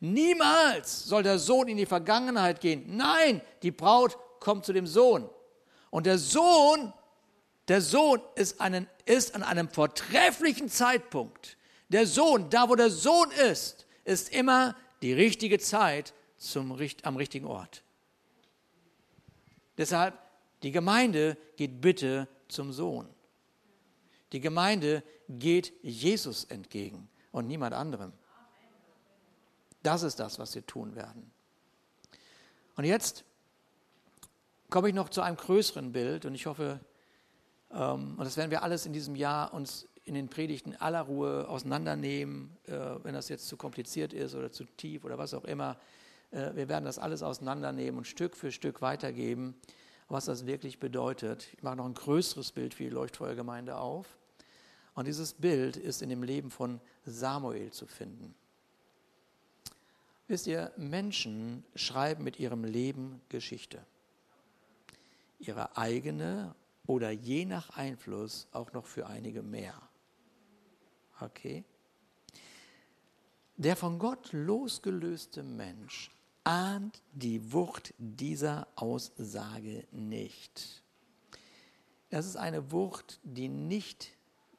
Niemals 0.00 1.04
soll 1.04 1.22
der 1.22 1.38
Sohn 1.38 1.68
in 1.68 1.76
die 1.76 1.86
Vergangenheit 1.86 2.60
gehen. 2.60 2.96
Nein, 2.96 3.42
die 3.62 3.70
Braut 3.70 4.16
kommt 4.40 4.64
zu 4.64 4.72
dem 4.72 4.86
Sohn. 4.86 5.28
Und 5.90 6.06
der 6.06 6.18
Sohn, 6.18 6.92
der 7.68 7.82
Sohn 7.82 8.20
ist, 8.34 8.60
einen, 8.60 8.86
ist 9.04 9.34
an 9.34 9.42
einem 9.42 9.68
vortrefflichen 9.68 10.68
Zeitpunkt. 10.68 11.58
Der 11.90 12.06
Sohn, 12.06 12.48
da 12.48 12.68
wo 12.68 12.76
der 12.76 12.90
Sohn 12.90 13.30
ist, 13.30 13.86
ist 14.04 14.30
immer 14.30 14.74
die 15.02 15.12
richtige 15.12 15.58
Zeit 15.58 16.14
zum, 16.38 16.78
am 17.02 17.16
richtigen 17.16 17.46
Ort. 17.46 17.82
Deshalb, 19.76 20.18
die 20.62 20.72
Gemeinde 20.72 21.36
geht 21.56 21.80
bitte 21.80 22.28
zum 22.48 22.72
Sohn. 22.72 23.08
Die 24.32 24.40
Gemeinde 24.40 25.02
geht 25.28 25.72
Jesus 25.82 26.44
entgegen 26.44 27.08
und 27.32 27.46
niemand 27.46 27.74
anderem. 27.74 28.12
Das 29.82 30.02
ist 30.02 30.20
das, 30.20 30.38
was 30.38 30.54
wir 30.54 30.66
tun 30.66 30.94
werden. 30.94 31.30
Und 32.76 32.84
jetzt 32.84 33.24
komme 34.68 34.88
ich 34.88 34.94
noch 34.94 35.08
zu 35.08 35.20
einem 35.20 35.36
größeren 35.36 35.92
Bild 35.92 36.24
und 36.24 36.34
ich 36.34 36.46
hoffe, 36.46 36.80
ähm, 37.72 38.14
und 38.16 38.24
das 38.24 38.36
werden 38.36 38.50
wir 38.50 38.62
alles 38.62 38.86
in 38.86 38.92
diesem 38.92 39.16
Jahr 39.16 39.52
uns 39.52 39.86
in 40.04 40.14
den 40.14 40.28
Predigten 40.28 40.74
aller 40.76 41.02
Ruhe 41.02 41.48
auseinandernehmen, 41.48 42.56
äh, 42.66 42.72
wenn 43.02 43.14
das 43.14 43.28
jetzt 43.28 43.48
zu 43.48 43.56
kompliziert 43.56 44.12
ist 44.12 44.34
oder 44.34 44.50
zu 44.50 44.64
tief 44.64 45.04
oder 45.04 45.18
was 45.18 45.34
auch 45.34 45.44
immer. 45.44 45.78
Äh, 46.30 46.54
wir 46.54 46.68
werden 46.68 46.84
das 46.84 46.98
alles 46.98 47.22
auseinandernehmen 47.22 47.98
und 47.98 48.06
Stück 48.06 48.36
für 48.36 48.50
Stück 48.50 48.82
weitergeben, 48.82 49.54
was 50.08 50.24
das 50.24 50.46
wirklich 50.46 50.80
bedeutet. 50.80 51.48
Ich 51.52 51.62
mache 51.62 51.76
noch 51.76 51.86
ein 51.86 51.94
größeres 51.94 52.52
Bild 52.52 52.74
für 52.74 52.84
die 52.84 52.90
Leuchtfeuergemeinde 52.90 53.76
auf. 53.76 54.18
Und 54.94 55.06
dieses 55.06 55.34
Bild 55.34 55.76
ist 55.76 56.02
in 56.02 56.08
dem 56.08 56.22
Leben 56.22 56.50
von 56.50 56.80
Samuel 57.04 57.70
zu 57.70 57.86
finden. 57.86 58.34
Wisst 60.30 60.46
ihr, 60.46 60.70
Menschen 60.76 61.64
schreiben 61.74 62.22
mit 62.22 62.38
ihrem 62.38 62.62
Leben 62.62 63.20
Geschichte. 63.30 63.84
Ihre 65.40 65.76
eigene 65.76 66.54
oder 66.86 67.10
je 67.10 67.44
nach 67.46 67.70
Einfluss 67.70 68.46
auch 68.52 68.72
noch 68.72 68.86
für 68.86 69.08
einige 69.08 69.42
mehr. 69.42 69.74
Okay? 71.20 71.64
Der 73.56 73.74
von 73.74 73.98
Gott 73.98 74.28
losgelöste 74.30 75.42
Mensch 75.42 76.12
ahnt 76.44 77.02
die 77.10 77.52
Wucht 77.52 77.92
dieser 77.98 78.68
Aussage 78.76 79.84
nicht. 79.90 80.84
Das 82.10 82.24
ist 82.24 82.36
eine 82.36 82.70
Wucht, 82.70 83.18
die 83.24 83.48
nicht, 83.48 84.12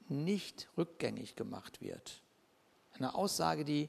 nicht 0.09 0.67
rückgängig 0.75 1.37
gemacht 1.37 1.79
wird. 1.79 2.21
Eine 2.91 3.15
Aussage, 3.15 3.63
die 3.63 3.87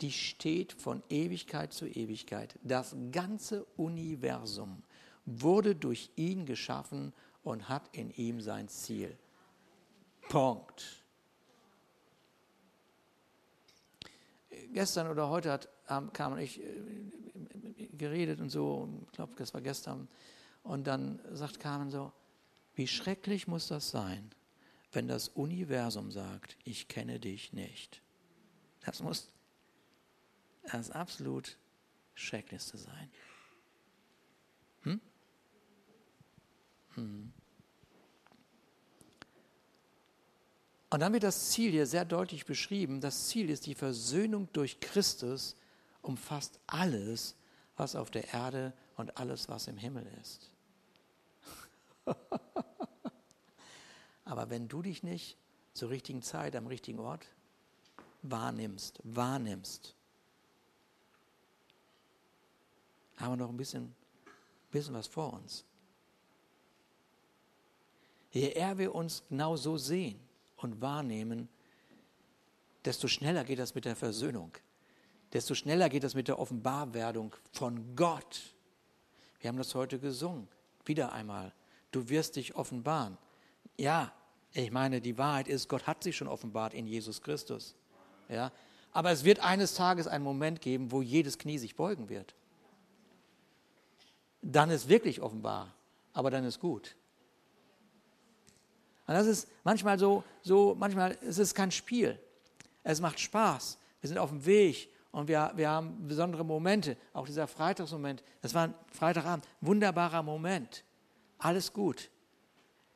die 0.00 0.12
steht 0.12 0.72
von 0.72 1.02
Ewigkeit 1.08 1.72
zu 1.72 1.86
Ewigkeit. 1.86 2.58
Das 2.62 2.96
ganze 3.12 3.64
Universum 3.76 4.82
wurde 5.26 5.74
durch 5.74 6.10
ihn 6.16 6.46
geschaffen 6.46 7.12
und 7.42 7.68
hat 7.68 7.94
in 7.96 8.10
ihm 8.10 8.40
sein 8.40 8.68
Ziel. 8.68 9.16
Punkt. 10.28 11.04
Gestern 14.72 15.08
oder 15.08 15.28
heute 15.28 15.50
hat, 15.50 15.68
kam 16.12 16.38
ich 16.38 16.60
äh, 16.60 16.64
geredet 17.98 18.40
und 18.40 18.50
so, 18.50 18.88
ich 19.06 19.12
glaube, 19.12 19.34
das 19.36 19.52
war 19.52 19.60
gestern, 19.60 20.08
und 20.62 20.86
dann 20.86 21.20
sagt 21.32 21.58
Carmen 21.58 21.90
so, 21.90 22.12
wie 22.74 22.86
schrecklich 22.86 23.48
muss 23.48 23.68
das 23.68 23.90
sein, 23.90 24.30
wenn 24.92 25.08
das 25.08 25.28
Universum 25.28 26.10
sagt, 26.10 26.56
ich 26.64 26.88
kenne 26.88 27.18
dich 27.18 27.52
nicht. 27.52 28.02
Das 28.84 29.02
muss, 29.02 29.30
das 30.62 30.90
absolut 30.90 31.56
Schrecklichste 32.14 32.78
sein. 32.78 33.10
Hm? 34.82 35.00
Hm. 36.94 37.32
Und 40.90 41.00
dann 41.00 41.12
wird 41.12 41.22
das 41.22 41.50
Ziel 41.50 41.70
hier 41.70 41.86
sehr 41.86 42.04
deutlich 42.04 42.46
beschrieben. 42.46 43.00
Das 43.00 43.28
Ziel 43.28 43.48
ist 43.48 43.66
die 43.66 43.76
Versöhnung 43.76 44.48
durch 44.52 44.80
Christus, 44.80 45.54
umfasst 46.02 46.58
alles, 46.66 47.36
was 47.76 47.94
auf 47.94 48.10
der 48.10 48.32
Erde 48.34 48.72
und 48.96 49.16
alles, 49.16 49.48
was 49.48 49.68
im 49.68 49.76
Himmel 49.76 50.04
ist. 50.20 50.50
Aber 54.24 54.50
wenn 54.50 54.66
du 54.68 54.82
dich 54.82 55.04
nicht 55.04 55.36
zur 55.74 55.90
richtigen 55.90 56.22
Zeit 56.22 56.56
am 56.56 56.66
richtigen 56.66 56.98
Ort 56.98 57.26
wahrnimmst, 58.22 59.00
wahrnimmst, 59.04 59.94
haben 63.20 63.32
wir 63.32 63.36
noch 63.36 63.50
ein 63.50 63.56
bisschen, 63.56 63.94
bisschen 64.70 64.94
was 64.94 65.06
vor 65.06 65.32
uns. 65.34 65.64
Je 68.30 68.48
eher 68.52 68.78
wir 68.78 68.94
uns 68.94 69.22
genau 69.28 69.56
so 69.56 69.76
sehen 69.76 70.18
und 70.56 70.80
wahrnehmen, 70.80 71.48
desto 72.84 73.08
schneller 73.08 73.44
geht 73.44 73.58
das 73.58 73.74
mit 73.74 73.84
der 73.84 73.96
Versöhnung. 73.96 74.52
Desto 75.32 75.54
schneller 75.54 75.88
geht 75.88 76.04
das 76.04 76.14
mit 76.14 76.28
der 76.28 76.38
Offenbarwerdung 76.38 77.34
von 77.52 77.94
Gott. 77.94 78.54
Wir 79.40 79.48
haben 79.48 79.58
das 79.58 79.74
heute 79.74 79.98
gesungen. 79.98 80.48
Wieder 80.84 81.12
einmal. 81.12 81.52
Du 81.90 82.08
wirst 82.08 82.36
dich 82.36 82.54
offenbaren. 82.54 83.18
Ja, 83.76 84.12
ich 84.52 84.70
meine, 84.70 85.00
die 85.00 85.18
Wahrheit 85.18 85.48
ist, 85.48 85.68
Gott 85.68 85.86
hat 85.86 86.02
sich 86.02 86.16
schon 86.16 86.28
offenbart 86.28 86.74
in 86.74 86.86
Jesus 86.86 87.20
Christus. 87.20 87.74
Ja, 88.28 88.52
aber 88.92 89.10
es 89.10 89.24
wird 89.24 89.40
eines 89.40 89.74
Tages 89.74 90.06
einen 90.06 90.24
Moment 90.24 90.60
geben, 90.60 90.90
wo 90.90 91.02
jedes 91.02 91.38
Knie 91.38 91.58
sich 91.58 91.76
beugen 91.76 92.08
wird 92.08 92.34
dann 94.42 94.70
ist 94.70 94.88
wirklich 94.88 95.20
offenbar, 95.20 95.74
aber 96.12 96.30
dann 96.30 96.44
ist 96.44 96.60
gut. 96.60 96.96
Und 99.06 99.14
das 99.14 99.26
ist 99.26 99.48
manchmal 99.64 99.98
so, 99.98 100.22
so 100.42 100.76
manchmal 100.78 101.12
ist 101.22 101.38
es 101.38 101.54
kein 101.54 101.70
Spiel. 101.70 102.18
Es 102.82 103.00
macht 103.00 103.18
Spaß. 103.18 103.78
Wir 104.00 104.08
sind 104.08 104.18
auf 104.18 104.30
dem 104.30 104.44
Weg 104.46 104.88
und 105.10 105.28
wir, 105.28 105.52
wir 105.56 105.68
haben 105.68 106.06
besondere 106.06 106.44
Momente. 106.44 106.96
Auch 107.12 107.26
dieser 107.26 107.46
Freitagsmoment, 107.48 108.22
das 108.40 108.54
war 108.54 108.68
ein 108.68 108.74
Freitagabend, 108.92 109.46
wunderbarer 109.60 110.22
Moment. 110.22 110.84
Alles 111.38 111.72
gut. 111.72 112.08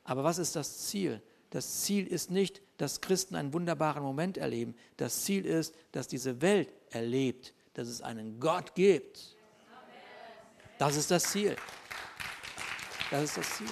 Aber 0.04 0.22
was 0.22 0.38
ist 0.38 0.54
das 0.54 0.86
Ziel? 0.86 1.20
Das 1.50 1.82
Ziel 1.82 2.06
ist 2.06 2.30
nicht, 2.30 2.62
dass 2.78 3.00
Christen 3.00 3.34
einen 3.34 3.52
wunderbaren 3.52 4.02
Moment 4.02 4.38
erleben. 4.38 4.74
Das 4.96 5.24
Ziel 5.24 5.44
ist, 5.44 5.74
dass 5.92 6.08
diese 6.08 6.40
Welt 6.40 6.72
erlebt, 6.90 7.54
dass 7.74 7.88
es 7.88 8.02
einen 8.02 8.40
Gott 8.40 8.74
gibt 8.74 9.33
das 10.78 10.96
ist 10.96 11.10
das 11.10 11.24
Ziel. 11.24 11.56
Das 13.10 13.24
ist 13.24 13.36
das 13.36 13.56
Ziel. 13.56 13.66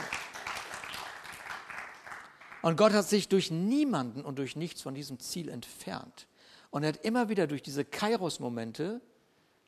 Und 2.63 2.77
Gott 2.77 2.93
hat 2.93 3.09
sich 3.09 3.29
durch 3.29 3.51
niemanden 3.51 4.25
und 4.25 4.39
durch 4.39 4.55
nichts 4.55 4.83
von 4.83 4.95
diesem 4.95 5.19
Ziel 5.19 5.49
entfernt. 5.49 6.29
Und 6.71 6.85
er 6.85 6.91
hat 6.91 7.05
immer 7.05 7.29
wieder 7.29 7.47
durch 7.47 7.63
diese 7.63 7.85
Kairos-Momente, 7.85 9.01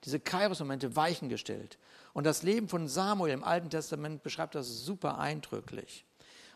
diese 0.05 0.20
Kairos-Momente 0.20 0.94
Weichen 0.94 1.29
gestellt. 1.29 1.79
Und 2.12 2.25
das 2.25 2.44
Leben 2.44 2.68
von 2.68 2.87
Samuel 2.87 3.33
im 3.33 3.42
Alten 3.42 3.68
Testament 3.68 4.23
beschreibt 4.23 4.55
das 4.55 4.85
super 4.85 5.18
eindrücklich. 5.18 6.05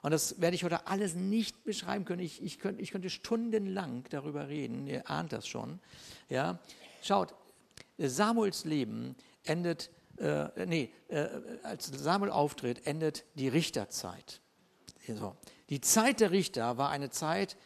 Und 0.01 0.13
das 0.13 0.41
werde 0.41 0.55
ich 0.55 0.63
heute 0.63 0.87
alles 0.87 1.15
nicht 1.15 1.65
beschreiben 1.65 2.05
können. 2.05 2.23
Ich, 2.23 2.41
ich, 2.41 2.61
könnte, 2.61 2.81
ich 2.81 2.93
könnte 2.93 3.11
stundenlang 3.11 4.05
darüber 4.11 4.49
reden. 4.49 4.87
Ihr 4.87 5.11
ahnt 5.11 5.33
das 5.33 5.49
schon. 5.49 5.81
Ja? 6.29 6.61
Schaut, 7.03 7.35
Samuels 7.99 8.65
Leben 8.65 9.17
endet 9.45 9.91
äh, 10.21 10.67
nee, 10.67 10.91
äh, 11.09 11.29
als 11.63 11.87
Samuel 11.87 12.31
auftritt, 12.31 12.87
endet 12.87 13.25
die 13.35 13.49
Richterzeit. 13.49 14.41
So. 15.07 15.37
Die 15.71 15.81
Zeit 15.81 16.21
der 16.21 16.31
Richter 16.31 16.77
war 16.77 16.91
eine 16.91 17.11
Zeit 17.11 17.57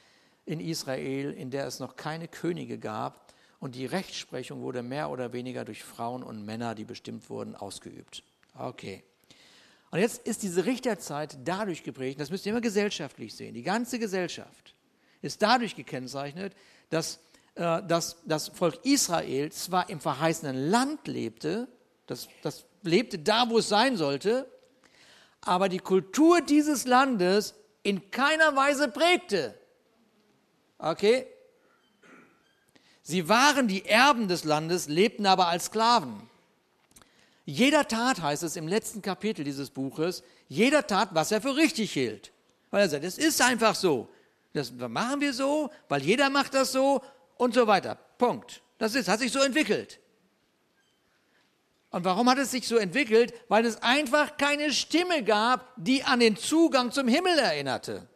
in 0.47 0.61
Israel, 0.61 1.33
in 1.33 1.51
der 1.51 1.67
es 1.67 1.81
noch 1.81 1.97
keine 1.97 2.29
Könige 2.29 2.79
gab 2.79 3.33
und 3.59 3.75
die 3.75 3.87
Rechtsprechung 3.87 4.61
wurde 4.63 4.83
mehr 4.83 5.11
oder 5.11 5.33
weniger 5.33 5.65
durch 5.65 5.83
Frauen 5.83 6.23
und 6.23 6.45
Männer, 6.45 6.75
die 6.75 6.85
bestimmt 6.85 7.29
wurden, 7.31 7.57
ausgeübt. 7.57 8.23
Okay. 8.57 9.03
Und 9.91 9.99
jetzt 9.99 10.27
ist 10.27 10.43
diese 10.43 10.67
Richterzeit 10.67 11.39
dadurch 11.45 11.83
geprägt, 11.83 12.21
das 12.21 12.31
müsst 12.31 12.47
ihr 12.47 12.53
immer 12.53 12.61
gesellschaftlich 12.61 13.35
sehen, 13.35 13.55
die 13.55 13.63
ganze 13.63 13.99
Gesellschaft 13.99 14.75
ist 15.21 15.43
dadurch 15.43 15.77
gekennzeichnet, 15.77 16.55
dass 16.91 17.21
äh, 17.55 17.83
dass 17.83 18.17
das 18.25 18.49
Volk 18.49 18.79
Israel 18.85 19.53
zwar 19.53 19.91
im 19.91 20.01
verheißenen 20.01 20.71
Land 20.71 21.07
lebte, 21.07 21.69
das, 22.13 22.29
das 22.43 22.65
lebte 22.83 23.19
da, 23.19 23.49
wo 23.49 23.59
es 23.59 23.69
sein 23.69 23.97
sollte, 23.97 24.47
aber 25.41 25.69
die 25.69 25.79
Kultur 25.79 26.41
dieses 26.41 26.85
Landes 26.85 27.55
in 27.83 28.11
keiner 28.11 28.55
Weise 28.55 28.89
prägte. 28.89 29.55
Okay? 30.79 31.27
Sie 33.03 33.29
waren 33.29 33.67
die 33.67 33.85
Erben 33.87 34.29
des 34.29 34.45
Landes, 34.45 34.89
lebten 34.89 35.27
aber 35.27 35.49
als 35.49 35.67
Sklaven. 35.67 36.29
Jeder 37.45 37.89
tat, 37.89 38.23
heißt 38.23 38.45
es 38.45 38.55
im 38.55 38.69
letzten 38.69 39.03
Kapitel 39.03 39.45
dieses 39.45 39.71
Buches, 39.71 40.23
jeder 40.49 40.87
tat, 40.87 41.09
was 41.13 41.33
er 41.33 41.41
für 41.41 41.57
richtig 41.57 41.93
hielt. 41.93 42.31
Weil 42.71 42.83
er 42.83 42.89
sagt, 42.89 43.05
es 43.05 43.19
ist 43.19 43.41
einfach 43.43 43.75
so. 43.75 44.09
Das 44.53 44.71
machen 44.71 45.21
wir 45.21 45.33
so, 45.33 45.71
weil 45.89 46.03
jeder 46.03 46.31
macht 46.31 46.55
das 46.55 46.73
so 46.73 47.03
und 47.37 47.55
so 47.55 47.67
weiter. 47.67 47.97
Punkt. 48.19 48.63
Das 48.79 48.95
ist, 48.95 49.09
hat 49.09 49.19
sich 49.19 49.33
so 49.33 49.41
entwickelt. 49.41 49.99
Und 51.93 52.05
warum 52.05 52.29
hat 52.29 52.39
es 52.39 52.51
sich 52.51 52.67
so 52.67 52.77
entwickelt? 52.77 53.35
Weil 53.49 53.67
es 53.67 53.83
einfach 53.83 54.39
keine 54.39 54.73
Stimme 54.73 55.23
gab, 55.23 55.73
die 55.77 56.03
an 56.03 56.21
den 56.21 56.37
Zugang 56.37 56.91
zum 56.91 57.07
Himmel 57.07 57.39
erinnerte. 57.39 58.09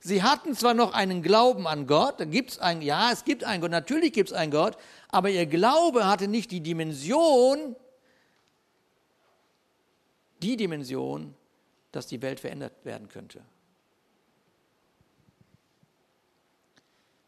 Sie 0.00 0.22
hatten 0.22 0.54
zwar 0.54 0.74
noch 0.74 0.92
einen 0.92 1.22
Glauben 1.22 1.66
an 1.66 1.86
Gott, 1.86 2.20
da 2.20 2.24
gibt's 2.24 2.58
ein, 2.58 2.82
ja, 2.82 3.10
es 3.12 3.24
gibt 3.24 3.44
einen 3.44 3.60
Gott, 3.60 3.70
natürlich 3.70 4.12
gibt 4.12 4.30
es 4.30 4.36
einen 4.36 4.50
Gott, 4.50 4.76
aber 5.08 5.30
ihr 5.30 5.46
Glaube 5.46 6.08
hatte 6.08 6.26
nicht 6.26 6.50
die 6.50 6.60
Dimension, 6.60 7.76
die 10.42 10.56
Dimension, 10.56 11.34
dass 11.92 12.08
die 12.08 12.20
Welt 12.20 12.40
verändert 12.40 12.84
werden 12.84 13.08
könnte. 13.08 13.42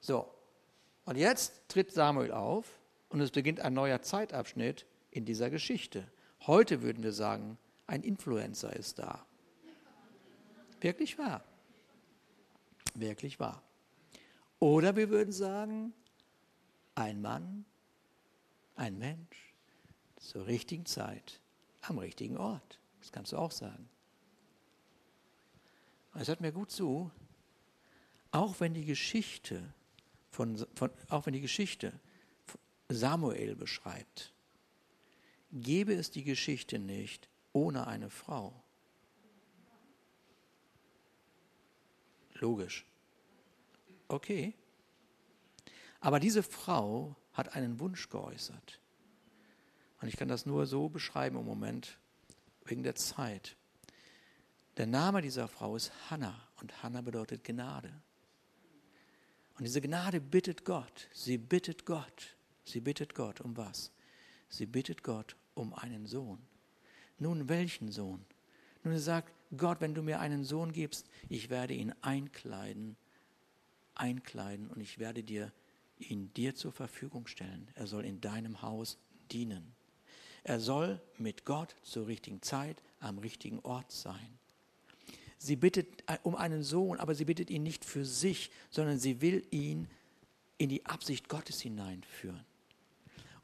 So, 0.01 0.29
und 1.05 1.17
jetzt 1.17 1.69
tritt 1.69 1.93
Samuel 1.93 2.33
auf 2.33 2.67
und 3.09 3.21
es 3.21 3.31
beginnt 3.31 3.61
ein 3.61 3.73
neuer 3.73 4.03
Zeitabschnitt 4.03 4.85
in 5.15 5.25
dieser 5.25 5.49
Geschichte. 5.49 6.07
Heute 6.47 6.83
würden 6.83 7.03
wir 7.03 7.13
sagen, 7.13 7.57
ein 7.87 8.03
Influencer 8.03 8.75
ist 8.75 8.99
da. 8.99 9.25
Wirklich 10.81 11.17
wahr. 11.17 11.43
Wirklich 12.95 13.39
wahr. 13.41 13.63
Oder 14.59 14.97
wir 14.97 15.09
würden 15.11 15.33
sagen, 15.33 15.93
ein 16.97 17.23
Mann, 17.23 17.65
ein 18.77 18.99
Mensch 18.99 19.55
zur 20.17 20.47
richtigen 20.47 20.85
Zeit, 20.85 21.41
am 21.83 21.99
richtigen 21.99 22.37
Ort. 22.37 22.81
Das 23.01 23.13
kannst 23.13 23.33
du 23.33 23.39
auch 23.39 23.53
sagen. 23.53 23.89
Es 26.15 26.29
hört 26.29 26.41
mir 26.41 26.53
gut 26.53 26.71
zu, 26.71 27.11
auch 28.33 28.59
wenn 28.59 28.75
die 28.75 28.85
Geschichte 28.85 29.75
von, 30.31 30.57
von, 30.75 30.91
auch 31.09 31.27
wenn 31.27 31.35
die 31.35 31.41
Geschichte 31.41 31.93
Samuel 32.89 33.55
beschreibt, 33.57 34.34
gäbe 35.55 35.95
es 35.95 36.11
die 36.11 36.25
Geschichte 36.25 36.79
nicht 36.79 37.29
ohne 37.53 37.87
eine 37.87 38.11
Frau. 38.11 38.53
Logisch. 42.35 42.85
Okay. 44.09 44.53
Aber 46.01 46.21
diese 46.21 46.43
Frau 46.43 47.17
hat 47.33 47.55
einen 47.55 47.81
Wunsch 47.81 48.09
geäußert. 48.09 48.81
Und 50.01 50.09
ich 50.09 50.17
kann 50.17 50.29
das 50.29 50.45
nur 50.45 50.67
so 50.67 50.89
beschreiben 50.89 51.39
im 51.39 51.47
Moment, 51.47 51.99
wegen 52.67 52.83
der 52.83 52.97
Zeit. 52.97 53.57
Der 54.77 54.87
Name 54.87 55.23
dieser 55.23 55.49
Frau 55.49 55.77
ist 55.77 55.93
Hannah 56.11 56.49
und 56.61 56.83
Hannah 56.83 57.01
bedeutet 57.01 57.45
Gnade. 57.45 57.93
Und 59.57 59.65
diese 59.65 59.81
Gnade 59.81 60.21
bittet 60.21 60.65
Gott, 60.65 61.09
sie 61.13 61.39
bittet 61.39 61.87
Gott, 61.87 62.37
sie 62.65 62.81
bittet 62.81 63.15
Gott 63.15 63.41
um 63.41 63.57
was? 63.57 63.93
Sie 64.49 64.67
bittet 64.67 65.03
Gott 65.05 65.37
um 65.55 65.75
einen 65.75 66.07
Sohn. 66.07 66.39
Nun, 67.19 67.49
welchen 67.49 67.91
Sohn? 67.91 68.25
Nun, 68.83 68.95
er 68.95 69.01
sagt, 69.01 69.33
Gott, 69.57 69.81
wenn 69.81 69.95
du 69.95 70.03
mir 70.03 70.21
einen 70.21 70.45
Sohn 70.45 70.73
gibst, 70.73 71.09
ich 71.29 71.49
werde 71.51 71.75
ihn 71.75 71.95
einkleiden, 72.03 72.97
einkleiden 73.95 74.69
und 74.69 74.81
ich 74.81 74.99
werde 74.99 75.23
dir 75.23 75.53
ihn 75.99 76.33
dir 76.35 76.55
zur 76.55 76.73
Verfügung 76.73 77.27
stellen. 77.27 77.69
Er 77.75 77.87
soll 77.87 78.05
in 78.05 78.21
deinem 78.21 78.63
Haus 78.63 78.99
dienen. 79.31 79.75
Er 80.43 80.61
soll 80.61 81.01
mit 81.19 81.45
Gott 81.45 81.75
zur 81.83 82.07
richtigen 82.07 82.43
Zeit 82.43 82.83
am 83.01 83.19
richtigen 83.19 83.61
Ort 83.61 83.93
sein. 83.93 84.39
Sie 85.39 85.57
bittet 85.57 86.05
äh, 86.07 86.19
um 86.23 86.35
einen 86.37 86.63
Sohn, 86.63 86.99
aber 86.99 87.15
sie 87.15 87.25
bittet 87.25 87.51
ihn 87.51 87.63
nicht 87.63 87.85
für 87.85 88.05
sich, 88.05 88.51
sondern 88.71 88.99
sie 88.99 89.21
will 89.21 89.47
ihn 89.51 89.89
in 90.59 90.69
die 90.69 90.85
Absicht 90.87 91.29
Gottes 91.29 91.61
hineinführen. 91.61 92.45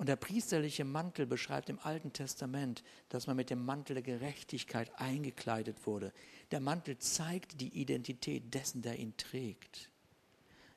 Und 0.01 0.09
der 0.09 0.17
priesterliche 0.17 0.87
Mantel 0.87 1.27
beschreibt 1.27 1.69
im 1.69 1.79
Alten 1.79 2.15
Testament, 2.15 2.83
dass 3.11 3.27
man 3.27 3.37
mit 3.37 3.51
dem 3.51 3.63
Mantel 3.63 3.93
der 3.93 4.03
Gerechtigkeit 4.03 4.91
eingekleidet 4.99 5.87
wurde. 5.87 6.15
Der 6.53 6.61
Mantel 6.61 6.97
zeigt 6.97 7.61
die 7.61 7.69
Identität 7.79 8.55
dessen, 8.55 8.81
der 8.81 8.99
ihn 8.99 9.15
trägt. 9.19 9.91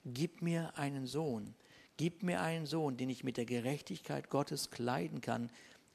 Gib 0.03 0.41
mir 0.41 0.77
einen 0.77 1.07
Sohn, 1.07 1.55
gib 1.95 2.21
mir 2.21 2.41
einen 2.41 2.65
Sohn, 2.65 2.97
den 2.97 3.09
ich 3.09 3.23
mit 3.23 3.37
der 3.37 3.45
Gerechtigkeit 3.45 4.29
Gottes 4.29 4.71
kleiden 4.71 5.21
kann. 5.21 5.49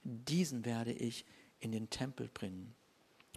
Diesen 0.04 0.64
werde 0.64 0.92
ich 0.92 1.26
in 1.60 1.70
den 1.70 1.90
Tempel 1.90 2.30
bringen. 2.32 2.74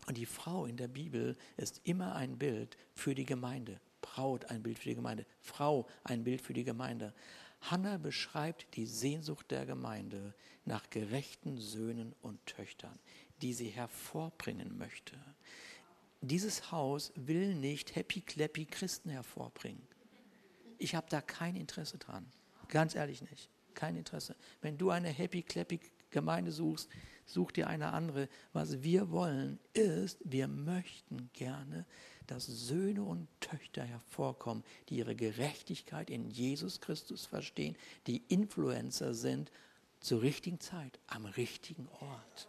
Und 0.07 0.17
die 0.17 0.25
Frau 0.25 0.67
in 0.67 0.77
der 0.77 0.87
Bibel 0.87 1.35
ist 1.57 1.81
immer 1.83 2.15
ein 2.15 2.37
Bild 2.37 2.77
für 2.95 3.13
die 3.13 3.25
Gemeinde. 3.25 3.81
Braut 3.99 4.45
ein 4.45 4.63
Bild 4.63 4.79
für 4.79 4.87
die 4.87 4.95
Gemeinde. 4.95 5.25
Frau 5.41 5.85
ein 6.05 6.23
Bild 6.23 6.41
für 6.41 6.53
die 6.53 6.63
Gemeinde. 6.63 7.13
Hannah 7.61 7.97
beschreibt 7.97 8.75
die 8.75 8.85
Sehnsucht 8.85 9.51
der 9.51 9.65
Gemeinde 9.65 10.33
nach 10.65 10.89
gerechten 10.89 11.57
Söhnen 11.57 12.13
und 12.21 12.43
Töchtern, 12.45 12.97
die 13.41 13.53
sie 13.53 13.69
hervorbringen 13.69 14.77
möchte. 14.77 15.15
Dieses 16.21 16.71
Haus 16.71 17.11
will 17.15 17.55
nicht 17.55 17.95
happy-clappy 17.95 18.65
Christen 18.65 19.09
hervorbringen. 19.09 19.81
Ich 20.77 20.95
habe 20.95 21.07
da 21.09 21.21
kein 21.21 21.55
Interesse 21.55 21.97
dran. 21.97 22.25
Ganz 22.67 22.95
ehrlich 22.95 23.21
nicht. 23.21 23.49
Kein 23.73 23.95
Interesse. 23.95 24.35
Wenn 24.61 24.77
du 24.77 24.89
eine 24.89 25.09
happy-clappy 25.09 25.79
Gemeinde 26.11 26.51
suchst, 26.51 26.89
such 27.25 27.51
dir 27.51 27.67
eine 27.67 27.93
andere. 27.93 28.27
Was 28.53 28.83
wir 28.83 29.11
wollen 29.11 29.59
ist, 29.73 30.19
wir 30.23 30.47
möchten 30.47 31.29
gerne, 31.33 31.85
dass 32.27 32.45
Söhne 32.45 33.03
und 33.03 33.27
Töchter 33.39 33.83
hervorkommen, 33.83 34.63
die 34.89 34.97
ihre 34.97 35.15
Gerechtigkeit 35.15 36.09
in 36.09 36.29
Jesus 36.29 36.81
Christus 36.81 37.25
verstehen, 37.25 37.75
die 38.07 38.23
Influencer 38.27 39.13
sind 39.13 39.51
zur 39.99 40.21
richtigen 40.21 40.59
Zeit, 40.59 40.99
am 41.07 41.25
richtigen 41.25 41.87
Ort. 41.99 42.47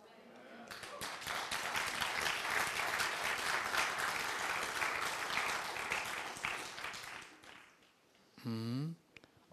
Hm. 8.43 8.97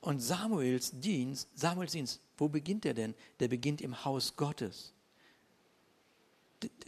Und 0.02 0.20
Samuels 0.22 0.92
Dienst, 1.00 1.50
Samuels 1.56 1.92
Dienst, 1.92 2.22
wo 2.38 2.48
beginnt 2.48 2.86
er 2.86 2.94
denn? 2.94 3.14
Der 3.40 3.48
beginnt 3.48 3.82
im 3.82 4.06
Haus 4.06 4.36
Gottes 4.36 4.94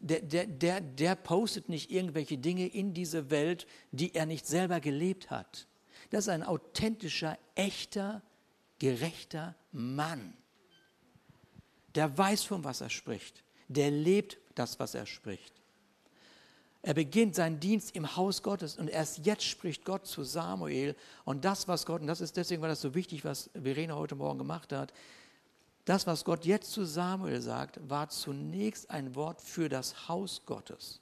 der, 0.02 0.22
der, 0.22 0.48
der, 0.48 0.82
der 0.82 1.16
postet 1.16 1.70
nicht 1.70 1.92
irgendwelche 1.92 2.38
Dinge 2.38 2.68
in 2.68 2.94
diese 2.94 3.30
Welt, 3.30 3.68
die 3.92 4.14
er 4.16 4.26
nicht 4.26 4.48
selber 4.48 4.80
gelebt 4.80 5.30
hat. 5.30 5.68
Das 6.10 6.26
ist 6.26 6.30
ein 6.30 6.44
authentischer, 6.44 7.38
echter, 7.56 8.22
gerechter 8.80 9.56
Mann. 9.72 10.34
Der 11.96 12.18
weiß, 12.18 12.44
von 12.44 12.64
was 12.64 12.82
er 12.82 12.90
spricht. 12.90 13.44
Der 13.68 13.92
lebt 13.92 14.38
das, 14.56 14.80
was 14.80 14.96
er 14.96 15.06
spricht. 15.06 15.54
Er 16.84 16.96
beginnt 16.96 17.36
seinen 17.36 17.60
Dienst 17.60 17.96
im 17.96 18.16
Haus 18.16 18.42
Gottes 18.42 18.78
und 18.78 18.90
erst 18.90 19.24
jetzt 19.26 19.44
spricht 19.44 19.86
Gott 19.86 20.08
zu 20.08 20.24
Samuel. 20.24 20.96
Und 21.26 21.46
das, 21.46 21.68
was 21.68 21.86
Gott, 21.86 22.02
und 22.02 22.08
das 22.08 22.22
ist 22.22 22.36
deswegen 22.38 22.62
war 22.62 22.70
das 22.70 22.82
so 22.82 22.96
wichtig, 22.96 23.24
was 23.24 23.52
Verena 23.54 23.96
heute 23.96 24.16
Morgen 24.16 24.40
gemacht 24.40 24.74
hat, 24.74 24.92
das, 25.92 26.08
was 26.08 26.24
Gott 26.24 26.46
jetzt 26.46 26.72
zu 26.72 26.86
Samuel 26.86 27.42
sagt, 27.42 27.78
war 27.90 28.08
zunächst 28.08 28.90
ein 28.90 29.14
Wort 29.14 29.42
für 29.42 29.68
das 29.68 30.08
Haus 30.08 30.42
Gottes. 30.46 31.02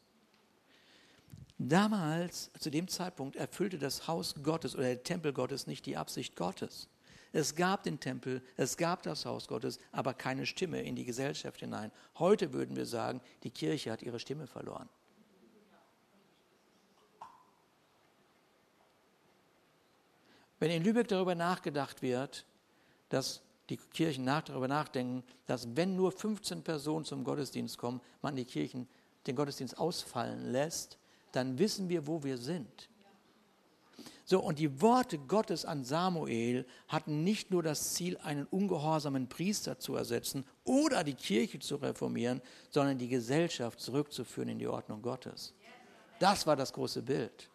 Damals, 1.59 2.49
zu 2.57 2.71
dem 2.71 2.87
Zeitpunkt, 2.87 3.35
erfüllte 3.35 3.77
das 3.77 4.07
Haus 4.07 4.33
Gottes 4.41 4.73
oder 4.73 4.85
der 4.85 5.03
Tempel 5.03 5.31
Gottes 5.31 5.67
nicht 5.67 5.85
die 5.85 5.95
Absicht 5.95 6.35
Gottes. 6.35 6.87
Es 7.33 7.53
gab 7.53 7.83
den 7.83 7.99
Tempel, 7.99 8.41
es 8.57 8.77
gab 8.77 9.03
das 9.03 9.25
Haus 9.25 9.47
Gottes, 9.47 9.77
aber 9.91 10.15
keine 10.15 10.47
Stimme 10.47 10.81
in 10.81 10.95
die 10.95 11.05
Gesellschaft 11.05 11.59
hinein. 11.59 11.91
Heute 12.17 12.51
würden 12.51 12.75
wir 12.75 12.87
sagen, 12.87 13.21
die 13.43 13.51
Kirche 13.51 13.91
hat 13.91 14.01
ihre 14.01 14.19
Stimme 14.19 14.47
verloren. 14.47 14.89
Wenn 20.57 20.71
in 20.71 20.83
Lübeck 20.83 21.09
darüber 21.09 21.35
nachgedacht 21.35 22.01
wird, 22.01 22.43
dass 23.09 23.43
die 23.69 23.77
Kirchen 23.77 24.25
nach, 24.25 24.43
darüber 24.43 24.67
nachdenken, 24.67 25.23
dass 25.45 25.75
wenn 25.75 25.95
nur 25.95 26.11
15 26.11 26.63
Personen 26.63 27.05
zum 27.05 27.23
Gottesdienst 27.23 27.77
kommen, 27.77 28.01
man 28.21 28.35
die 28.35 28.45
Kirchen 28.45 28.87
den 29.27 29.35
Gottesdienst 29.35 29.77
ausfallen 29.77 30.51
lässt, 30.51 30.97
dann 31.31 31.59
wissen 31.59 31.89
wir, 31.89 32.07
wo 32.07 32.23
wir 32.23 32.37
sind. 32.37 32.89
So, 34.25 34.39
und 34.39 34.59
die 34.59 34.79
Worte 34.79 35.17
Gottes 35.17 35.65
an 35.65 35.83
Samuel 35.83 36.65
hatten 36.87 37.23
nicht 37.23 37.49
nur 37.49 37.63
das 37.63 37.95
Ziel, 37.95 38.15
einen 38.19 38.45
ungehorsamen 38.45 39.27
Priester 39.27 39.79
zu 39.79 39.95
ersetzen 39.95 40.45
oder 40.63 41.03
die 41.03 41.15
Kirche 41.15 41.57
zu 41.59 41.77
reformieren, 41.77 42.41
sondern 42.69 42.99
die 42.99 43.07
Gesellschaft 43.07 43.79
zurückzuführen 43.79 44.49
in 44.49 44.59
die 44.59 44.67
Ordnung 44.67 45.01
Gottes. 45.01 45.55
Das 46.19 46.45
war 46.45 46.55
das 46.55 46.73
große 46.73 47.01
Bild. 47.01 47.49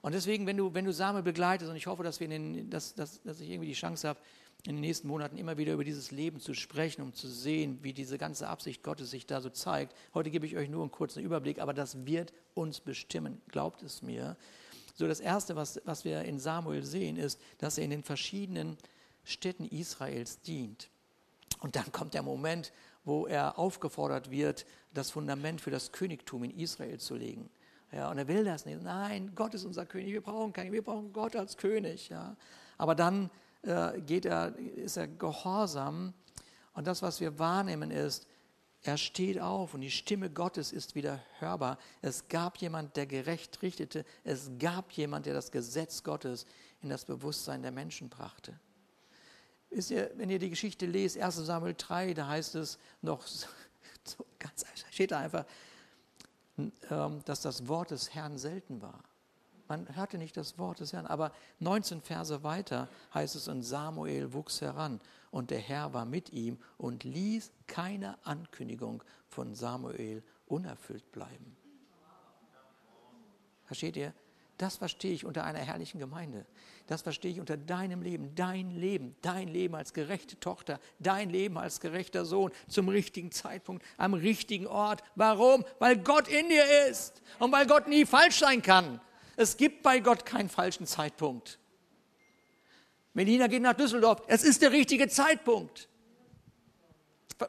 Und 0.00 0.14
deswegen, 0.14 0.46
wenn 0.46 0.56
du, 0.56 0.72
wenn 0.72 0.86
du 0.86 0.92
Samuel 0.92 1.22
begleitest, 1.22 1.70
und 1.70 1.76
ich 1.76 1.86
hoffe, 1.86 2.02
dass, 2.02 2.20
wir 2.20 2.28
den, 2.28 2.70
dass, 2.70 2.94
dass, 2.94 3.20
dass 3.22 3.40
ich 3.40 3.50
irgendwie 3.50 3.68
die 3.68 3.74
Chance 3.74 4.08
habe, 4.08 4.20
in 4.64 4.76
den 4.76 4.80
nächsten 4.80 5.08
Monaten 5.08 5.38
immer 5.38 5.56
wieder 5.56 5.72
über 5.72 5.84
dieses 5.84 6.10
Leben 6.10 6.40
zu 6.40 6.52
sprechen, 6.52 7.02
um 7.02 7.14
zu 7.14 7.28
sehen, 7.28 7.78
wie 7.82 7.92
diese 7.92 8.18
ganze 8.18 8.48
Absicht 8.48 8.82
Gottes 8.82 9.10
sich 9.10 9.26
da 9.26 9.40
so 9.40 9.50
zeigt. 9.50 9.94
Heute 10.14 10.30
gebe 10.30 10.46
ich 10.46 10.56
euch 10.56 10.68
nur 10.68 10.82
einen 10.82 10.90
kurzen 10.90 11.22
Überblick, 11.22 11.60
aber 11.60 11.72
das 11.72 12.06
wird 12.06 12.32
uns 12.54 12.80
bestimmen, 12.80 13.40
glaubt 13.48 13.82
es 13.82 14.02
mir. 14.02 14.36
So 14.94 15.06
das 15.06 15.20
Erste, 15.20 15.54
was, 15.54 15.80
was 15.84 16.04
wir 16.04 16.22
in 16.22 16.40
Samuel 16.40 16.82
sehen, 16.84 17.16
ist, 17.16 17.40
dass 17.58 17.78
er 17.78 17.84
in 17.84 17.90
den 17.90 18.02
verschiedenen 18.02 18.76
Städten 19.22 19.64
Israels 19.64 20.40
dient. 20.40 20.90
Und 21.60 21.76
dann 21.76 21.92
kommt 21.92 22.14
der 22.14 22.22
Moment, 22.22 22.72
wo 23.04 23.26
er 23.26 23.58
aufgefordert 23.58 24.30
wird, 24.30 24.66
das 24.92 25.10
Fundament 25.10 25.60
für 25.60 25.70
das 25.70 25.92
Königtum 25.92 26.44
in 26.44 26.50
Israel 26.50 26.98
zu 26.98 27.14
legen. 27.14 27.48
Ja, 27.92 28.10
und 28.10 28.18
er 28.18 28.28
will 28.28 28.44
das 28.44 28.66
nicht. 28.66 28.82
Nein, 28.82 29.32
Gott 29.34 29.54
ist 29.54 29.64
unser 29.64 29.86
König. 29.86 30.12
Wir 30.12 30.20
brauchen 30.20 30.52
keinen. 30.52 30.72
Wir 30.72 30.82
brauchen 30.82 31.12
Gott 31.12 31.36
als 31.36 31.56
König. 31.56 32.08
Ja. 32.10 32.36
Aber 32.76 32.94
dann 32.94 33.30
geht 34.06 34.24
er, 34.24 34.56
ist 34.56 34.96
er 34.96 35.08
gehorsam. 35.08 36.14
Und 36.74 36.86
das, 36.86 37.02
was 37.02 37.20
wir 37.20 37.38
wahrnehmen, 37.38 37.90
ist, 37.90 38.26
er 38.82 38.96
steht 38.96 39.40
auf 39.40 39.74
und 39.74 39.80
die 39.80 39.90
Stimme 39.90 40.30
Gottes 40.30 40.72
ist 40.72 40.94
wieder 40.94 41.20
hörbar. 41.40 41.78
Es 42.00 42.28
gab 42.28 42.58
jemand, 42.58 42.96
der 42.96 43.06
gerecht 43.06 43.60
richtete. 43.62 44.04
Es 44.22 44.50
gab 44.58 44.92
jemand, 44.92 45.26
der 45.26 45.34
das 45.34 45.50
Gesetz 45.50 46.04
Gottes 46.04 46.46
in 46.80 46.88
das 46.88 47.04
Bewusstsein 47.04 47.62
der 47.62 47.72
Menschen 47.72 48.08
brachte. 48.08 48.58
Wisst 49.70 49.90
ihr, 49.90 50.10
wenn 50.14 50.30
ihr 50.30 50.38
die 50.38 50.50
Geschichte 50.50 50.86
lest, 50.86 51.18
1 51.18 51.36
Samuel 51.36 51.74
3, 51.76 52.14
da 52.14 52.28
heißt 52.28 52.54
es 52.54 52.78
noch, 53.02 53.26
so 53.26 53.48
ganz 54.38 54.64
steht 54.90 55.10
da 55.10 55.18
einfach, 55.18 55.44
ähm, 56.56 57.22
dass 57.24 57.42
das 57.42 57.68
Wort 57.68 57.90
des 57.90 58.14
Herrn 58.14 58.38
selten 58.38 58.80
war. 58.80 59.02
Man 59.68 59.94
hörte 59.94 60.16
nicht 60.16 60.36
das 60.36 60.58
Wort 60.58 60.80
des 60.80 60.94
Herrn. 60.94 61.06
Aber 61.06 61.32
19 61.60 62.00
Verse 62.00 62.42
weiter 62.42 62.88
heißt 63.12 63.36
es, 63.36 63.48
und 63.48 63.62
Samuel 63.62 64.32
wuchs 64.32 64.62
heran 64.62 65.00
und 65.30 65.50
der 65.50 65.60
Herr 65.60 65.92
war 65.92 66.06
mit 66.06 66.32
ihm 66.32 66.58
und 66.78 67.04
ließ 67.04 67.52
keine 67.66 68.16
Ankündigung 68.24 69.04
von 69.28 69.54
Samuel 69.54 70.22
unerfüllt 70.46 71.12
bleiben. 71.12 71.56
Versteht 73.66 73.96
ihr? 73.96 74.14
Das 74.56 74.76
verstehe 74.76 75.12
ich 75.12 75.24
unter 75.24 75.44
einer 75.44 75.60
herrlichen 75.60 76.00
Gemeinde. 76.00 76.44
Das 76.88 77.02
verstehe 77.02 77.30
ich 77.30 77.38
unter 77.38 77.56
deinem 77.56 78.02
Leben, 78.02 78.34
dein 78.34 78.72
Leben, 78.72 79.14
dein 79.22 79.46
Leben 79.46 79.76
als 79.76 79.92
gerechte 79.92 80.40
Tochter, 80.40 80.80
dein 80.98 81.30
Leben 81.30 81.58
als 81.58 81.78
gerechter 81.78 82.24
Sohn 82.24 82.50
zum 82.66 82.88
richtigen 82.88 83.30
Zeitpunkt, 83.30 83.84
am 83.98 84.14
richtigen 84.14 84.66
Ort. 84.66 85.04
Warum? 85.14 85.64
Weil 85.78 85.98
Gott 85.98 86.26
in 86.26 86.48
dir 86.48 86.64
ist 86.88 87.22
und 87.38 87.52
weil 87.52 87.66
Gott 87.66 87.86
nie 87.86 88.04
falsch 88.04 88.40
sein 88.40 88.62
kann. 88.62 89.00
Es 89.38 89.56
gibt 89.56 89.84
bei 89.84 90.00
Gott 90.00 90.26
keinen 90.26 90.48
falschen 90.48 90.84
Zeitpunkt. 90.84 91.60
Melina 93.14 93.46
geht 93.46 93.62
nach 93.62 93.74
Düsseldorf. 93.74 94.20
Es 94.26 94.42
ist 94.42 94.62
der 94.62 94.72
richtige 94.72 95.06
Zeitpunkt. 95.06 95.88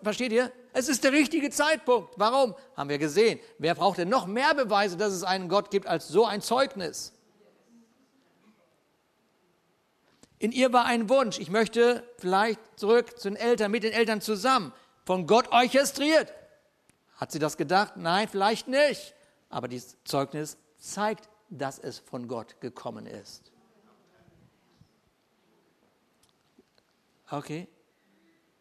Versteht 0.03 0.31
ihr? 0.31 0.51
Es 0.71 0.87
ist 0.87 1.03
der 1.03 1.13
richtige 1.13 1.49
Zeitpunkt. 1.49 2.13
Warum? 2.15 2.53
Haben 2.77 2.89
wir 2.89 2.99
gesehen. 2.99 3.39
Wer 3.57 3.73
braucht 3.73 3.97
denn 3.97 4.07
noch 4.07 4.27
mehr 4.27 4.53
Beweise, 4.53 4.97
dass 4.97 5.13
es 5.13 5.23
einen 5.23 5.49
Gott 5.49 5.71
gibt, 5.71 5.87
als 5.87 6.07
so 6.07 6.27
ein 6.27 6.43
Zeugnis? 6.43 7.11
In 10.37 10.51
ihr 10.51 10.71
war 10.71 10.85
ein 10.85 11.09
Wunsch. 11.09 11.39
Ich 11.39 11.49
möchte 11.49 12.07
vielleicht 12.19 12.59
zurück 12.75 13.19
zu 13.19 13.31
den 13.31 13.35
Eltern, 13.35 13.71
mit 13.71 13.81
den 13.81 13.93
Eltern 13.93 14.21
zusammen, 14.21 14.73
von 15.05 15.25
Gott 15.25 15.51
orchestriert. 15.51 16.31
Hat 17.15 17.31
sie 17.31 17.39
das 17.39 17.57
gedacht? 17.57 17.97
Nein, 17.97 18.27
vielleicht 18.27 18.67
nicht. 18.67 19.15
Aber 19.49 19.67
dieses 19.67 19.97
Zeugnis 20.03 20.55
zeigt 20.77 21.27
dass 21.49 21.79
es 21.79 21.99
von 21.99 22.27
Gott 22.27 22.59
gekommen 22.61 23.05
ist. 23.05 23.51
Okay? 27.29 27.67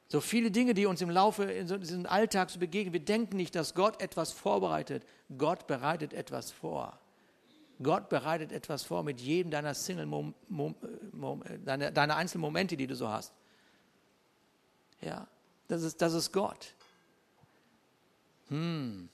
So 0.09 0.21
viele 0.21 0.51
Dinge, 0.51 0.73
die 0.73 0.87
uns 0.87 1.03
im 1.03 1.11
Laufe 1.11 1.45
in 1.45 1.67
diesem 1.81 2.07
Alltag 2.07 2.51
so 2.51 2.59
begegnen. 2.59 2.95
Wir 2.95 3.05
denken 3.05 3.37
nicht, 3.37 3.55
dass 3.55 3.75
Gott 3.75 4.01
etwas 4.01 4.33
vorbereitet. 4.33 5.05
Gott 5.37 5.67
bereitet 5.67 6.15
etwas 6.15 6.51
vor. 6.51 6.99
Gott 7.83 8.09
bereitet 8.09 8.51
etwas 8.51 8.83
vor 8.83 9.03
mit 9.03 9.21
jedem 9.21 9.51
deiner 9.51 9.75
Single, 9.75 10.07
Mom, 10.07 10.35
Mom, 10.49 10.75
Mom, 11.13 11.43
deiner, 11.65 11.91
deiner 11.91 12.17
einzelnen 12.17 12.41
Momente, 12.41 12.77
die 12.77 12.87
du 12.87 12.97
so 12.97 13.09
hast. 13.09 13.33
Ja, 15.01 15.29
das 15.69 15.83
ist, 15.83 16.01
das 16.03 16.15
ist 16.15 16.33
Gott. 16.33 16.75
Hm. 18.49 19.09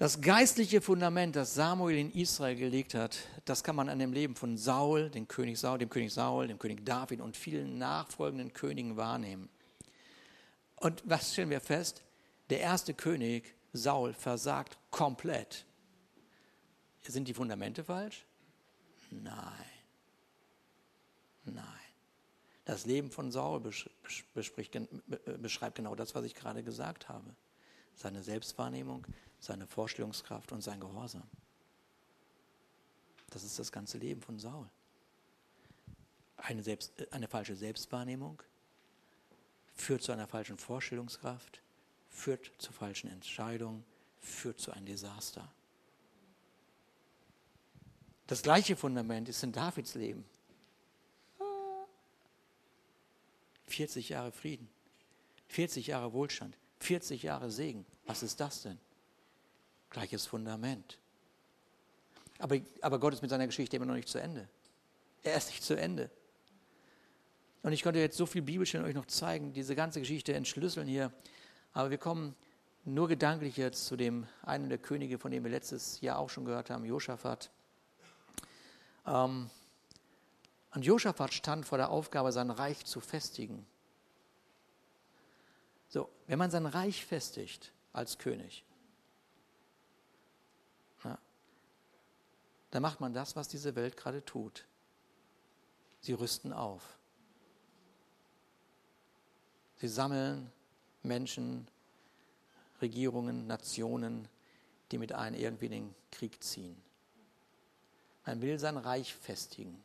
Das 0.00 0.22
geistliche 0.22 0.80
Fundament, 0.80 1.36
das 1.36 1.52
Samuel 1.52 1.98
in 1.98 2.10
Israel 2.12 2.56
gelegt 2.56 2.94
hat, 2.94 3.18
das 3.44 3.62
kann 3.62 3.76
man 3.76 3.90
an 3.90 3.98
dem 3.98 4.14
Leben 4.14 4.34
von 4.34 4.56
Saul, 4.56 5.10
dem 5.10 5.28
König 5.28 5.58
Saul, 5.58 5.76
dem 5.76 5.90
König 5.90 6.10
Saul, 6.10 6.48
dem 6.48 6.58
König 6.58 6.86
David 6.86 7.20
und 7.20 7.36
vielen 7.36 7.76
nachfolgenden 7.76 8.54
Königen 8.54 8.96
wahrnehmen. 8.96 9.50
Und 10.76 11.02
was 11.04 11.34
stellen 11.34 11.50
wir 11.50 11.60
fest? 11.60 12.02
Der 12.48 12.60
erste 12.60 12.94
König, 12.94 13.54
Saul, 13.74 14.14
versagt 14.14 14.78
komplett. 14.90 15.66
Sind 17.02 17.28
die 17.28 17.34
Fundamente 17.34 17.84
falsch? 17.84 18.24
Nein. 19.10 19.66
Nein. 21.44 21.66
Das 22.64 22.86
Leben 22.86 23.10
von 23.10 23.30
Saul 23.30 23.60
beschreibt 24.32 25.74
genau 25.74 25.94
das, 25.94 26.14
was 26.14 26.24
ich 26.24 26.34
gerade 26.34 26.62
gesagt 26.62 27.10
habe. 27.10 27.36
Seine 27.96 28.22
Selbstwahrnehmung, 28.22 29.06
seine 29.40 29.66
Vorstellungskraft 29.66 30.52
und 30.52 30.62
sein 30.62 30.78
Gehorsam. 30.78 31.28
Das 33.30 33.42
ist 33.42 33.58
das 33.58 33.72
ganze 33.72 33.98
Leben 33.98 34.20
von 34.20 34.38
Saul. 34.38 34.68
Eine, 36.36 36.62
Selbst, 36.62 36.92
eine 37.12 37.28
falsche 37.28 37.56
Selbstwahrnehmung 37.56 38.42
führt 39.74 40.02
zu 40.02 40.12
einer 40.12 40.26
falschen 40.26 40.58
Vorstellungskraft, 40.58 41.62
führt 42.08 42.52
zu 42.58 42.72
falschen 42.72 43.10
Entscheidungen, 43.10 43.84
führt 44.18 44.60
zu 44.60 44.72
einem 44.72 44.86
Desaster. 44.86 45.50
Das 48.26 48.42
gleiche 48.42 48.76
Fundament 48.76 49.28
ist 49.28 49.42
in 49.42 49.52
Davids 49.52 49.94
Leben. 49.94 50.24
40 53.66 54.08
Jahre 54.10 54.32
Frieden, 54.32 54.68
40 55.48 55.86
Jahre 55.88 56.12
Wohlstand, 56.12 56.56
40 56.80 57.22
Jahre 57.22 57.50
Segen. 57.50 57.86
Was 58.06 58.22
ist 58.22 58.40
das 58.40 58.62
denn? 58.62 58.78
Gleiches 59.90 60.26
Fundament. 60.26 60.98
Aber, 62.38 62.56
aber 62.80 62.98
Gott 62.98 63.12
ist 63.12 63.22
mit 63.22 63.30
seiner 63.30 63.46
Geschichte 63.46 63.76
immer 63.76 63.86
noch 63.86 63.94
nicht 63.94 64.08
zu 64.08 64.18
Ende. 64.18 64.48
Er 65.22 65.36
ist 65.36 65.48
nicht 65.48 65.62
zu 65.62 65.76
Ende. 65.76 66.10
Und 67.62 67.72
ich 67.72 67.82
könnte 67.82 68.00
jetzt 68.00 68.16
so 68.16 68.24
viel 68.24 68.42
Bibelstellen 68.42 68.86
euch 68.86 68.94
noch 68.94 69.06
zeigen, 69.06 69.52
diese 69.52 69.76
ganze 69.76 70.00
Geschichte 70.00 70.32
entschlüsseln 70.32 70.88
hier. 70.88 71.12
Aber 71.72 71.90
wir 71.90 71.98
kommen 71.98 72.34
nur 72.84 73.08
gedanklich 73.08 73.56
jetzt 73.56 73.86
zu 73.86 73.96
dem 73.96 74.26
einen 74.42 74.70
der 74.70 74.78
Könige, 74.78 75.18
von 75.18 75.30
dem 75.30 75.44
wir 75.44 75.50
letztes 75.50 76.00
Jahr 76.00 76.18
auch 76.18 76.30
schon 76.30 76.46
gehört 76.46 76.70
haben, 76.70 76.84
Josaphat. 76.84 77.50
Ähm, 79.06 79.50
und 80.72 80.84
Josaphat 80.84 81.34
stand 81.34 81.66
vor 81.66 81.78
der 81.78 81.90
Aufgabe, 81.90 82.32
sein 82.32 82.50
Reich 82.50 82.84
zu 82.86 83.00
festigen. 83.00 83.66
So, 85.88 86.08
wenn 86.26 86.38
man 86.38 86.50
sein 86.50 86.66
Reich 86.66 87.04
festigt 87.04 87.72
als 87.92 88.18
König, 88.18 88.64
dann 92.70 92.82
macht 92.82 93.00
man 93.00 93.12
das, 93.12 93.36
was 93.36 93.48
diese 93.48 93.74
Welt 93.74 93.96
gerade 93.96 94.24
tut. 94.24 94.66
Sie 96.00 96.12
rüsten 96.12 96.52
auf. 96.52 96.98
Sie 99.76 99.88
sammeln 99.88 100.52
Menschen, 101.02 101.66
Regierungen, 102.80 103.46
Nationen, 103.46 104.28
die 104.90 104.98
mit 104.98 105.12
einem 105.12 105.38
irgendwie 105.38 105.66
in 105.66 105.72
den 105.72 105.94
Krieg 106.10 106.42
ziehen. 106.42 106.80
Man 108.26 108.42
will 108.42 108.58
sein 108.58 108.76
Reich 108.76 109.14
festigen. 109.14 109.82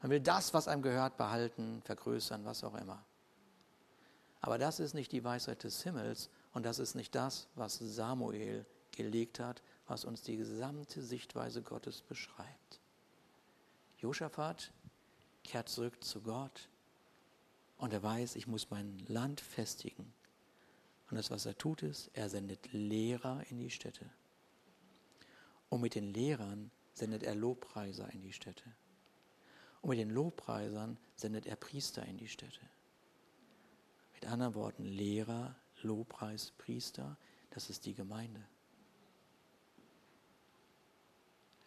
Man 0.00 0.10
will 0.10 0.20
das, 0.20 0.54
was 0.54 0.68
einem 0.68 0.82
gehört, 0.82 1.16
behalten, 1.16 1.82
vergrößern, 1.84 2.44
was 2.44 2.62
auch 2.64 2.74
immer. 2.74 3.04
Aber 4.40 4.58
das 4.58 4.78
ist 4.78 4.94
nicht 4.94 5.10
die 5.12 5.24
Weisheit 5.24 5.64
des 5.64 5.82
Himmels 5.82 6.30
und 6.52 6.64
das 6.64 6.78
ist 6.78 6.94
nicht 6.94 7.14
das, 7.14 7.48
was 7.54 7.78
Samuel 7.78 8.64
gelegt 8.92 9.40
hat, 9.40 9.62
was 9.86 10.04
uns 10.04 10.22
die 10.22 10.36
gesamte 10.36 11.02
Sichtweise 11.02 11.62
Gottes 11.62 12.02
beschreibt. 12.02 12.80
Josaphat 13.98 14.72
kehrt 15.44 15.68
zurück 15.68 16.02
zu 16.02 16.20
Gott 16.20 16.68
und 17.78 17.92
er 17.92 18.02
weiß, 18.02 18.36
ich 18.36 18.46
muss 18.46 18.70
mein 18.70 18.98
Land 19.06 19.40
festigen. 19.40 20.12
Und 21.10 21.16
das, 21.16 21.30
was 21.30 21.46
er 21.46 21.56
tut, 21.56 21.82
ist, 21.82 22.10
er 22.14 22.28
sendet 22.28 22.72
Lehrer 22.72 23.44
in 23.48 23.58
die 23.58 23.70
Städte. 23.70 24.10
Und 25.68 25.80
mit 25.80 25.94
den 25.94 26.12
Lehrern 26.12 26.70
sendet 26.94 27.22
er 27.22 27.34
Lobpreiser 27.34 28.10
in 28.12 28.22
die 28.22 28.32
Städte. 28.32 28.64
Und 29.82 29.90
mit 29.90 29.98
den 29.98 30.10
Lobpreisern 30.10 30.98
sendet 31.14 31.46
er 31.46 31.56
Priester 31.56 32.04
in 32.04 32.16
die 32.16 32.28
Städte. 32.28 32.60
Mit 34.14 34.26
anderen 34.26 34.54
Worten, 34.54 34.84
Lehrer, 34.84 35.54
Lobpreis, 35.82 36.52
Priester, 36.58 37.16
das 37.50 37.70
ist 37.70 37.86
die 37.86 37.94
Gemeinde. 37.94 38.42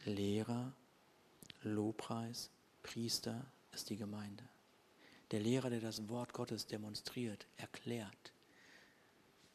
Lehrer, 0.05 0.73
Lobpreis, 1.63 2.49
Priester 2.83 3.45
ist 3.73 3.89
die 3.89 3.97
Gemeinde. 3.97 4.43
Der 5.31 5.41
Lehrer, 5.41 5.69
der 5.69 5.81
das 5.81 6.07
Wort 6.09 6.33
Gottes 6.33 6.65
demonstriert, 6.65 7.45
erklärt, 7.57 8.33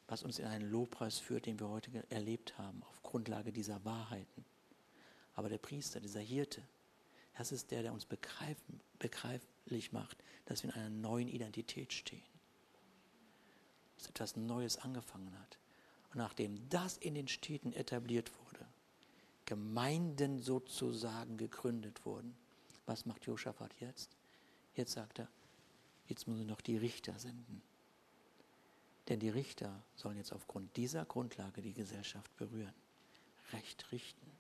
was 0.07 0.23
uns 0.23 0.39
in 0.39 0.45
einen 0.45 0.71
Lobpreis 0.71 1.19
führt, 1.19 1.47
den 1.47 1.59
wir 1.59 1.69
heute 1.69 1.91
erlebt 2.11 2.59
haben, 2.59 2.83
auf 2.85 3.03
Grundlage 3.03 3.53
dieser 3.53 3.85
Wahrheiten. 3.85 4.45
Aber 5.35 5.49
der 5.49 5.59
Priester, 5.59 5.99
dieser 5.99 6.21
Hirte, 6.21 6.63
das 7.37 7.51
ist 7.51 7.71
der, 7.71 7.83
der 7.83 7.93
uns 7.93 8.05
begreifen, 8.05 8.81
begreiflich 8.99 9.93
macht, 9.93 10.19
dass 10.45 10.63
wir 10.63 10.71
in 10.71 10.81
einer 10.81 10.91
neuen 10.91 11.29
Identität 11.29 11.93
stehen. 11.93 12.23
Dass 13.97 14.09
etwas 14.09 14.37
Neues 14.37 14.77
angefangen 14.77 15.37
hat. 15.41 15.59
Und 16.13 16.19
nachdem 16.19 16.69
das 16.69 16.99
in 16.99 17.15
den 17.15 17.27
Städten 17.27 17.73
etabliert 17.73 18.31
wurde, 18.39 18.44
Gemeinden 19.47 20.39
sozusagen 20.39 21.37
gegründet 21.37 22.05
wurden, 22.05 22.35
was 22.87 23.07
macht 23.07 23.27
Josaphat 23.27 23.75
jetzt? 23.81 24.17
Jetzt 24.75 24.93
sagt 24.93 25.19
er, 25.19 25.29
jetzt 26.07 26.27
muss 26.27 26.39
er 26.39 26.45
noch 26.45 26.61
die 26.61 26.77
Richter 26.77 27.19
senden. 27.19 27.63
Denn 29.09 29.21
die 29.21 29.29
Richter 29.29 29.83
sollen 29.95 30.17
jetzt 30.17 30.33
aufgrund 30.33 30.77
dieser 30.77 31.05
Grundlage 31.05 31.61
die 31.61 31.75
Gesellschaft 31.75 32.35
berühren, 32.37 32.75
recht 33.53 33.91
richten. 33.93 34.31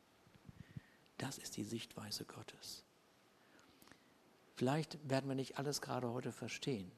Das 1.19 1.39
ist 1.39 1.57
die 1.57 1.65
Sichtweise 1.65 2.25
Gottes. 2.25 2.83
Vielleicht 4.57 4.99
werden 5.09 5.29
wir 5.29 5.35
nicht 5.35 5.59
alles 5.59 5.81
gerade 5.81 6.11
heute 6.11 6.33
verstehen. 6.33 6.91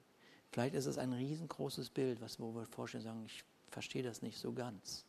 Vielleicht 0.53 0.75
ist 0.75 0.87
es 0.87 0.99
ein 0.99 1.13
riesengroßes 1.13 1.91
Bild, 1.91 2.21
was 2.21 2.39
wo 2.39 2.55
wir 2.55 2.67
vorstellen 2.67 3.05
sagen, 3.05 3.25
ich 3.27 3.45
verstehe 3.71 4.03
das 4.03 4.23
nicht 4.23 4.39
so 4.39 4.53
ganz. 4.53 5.05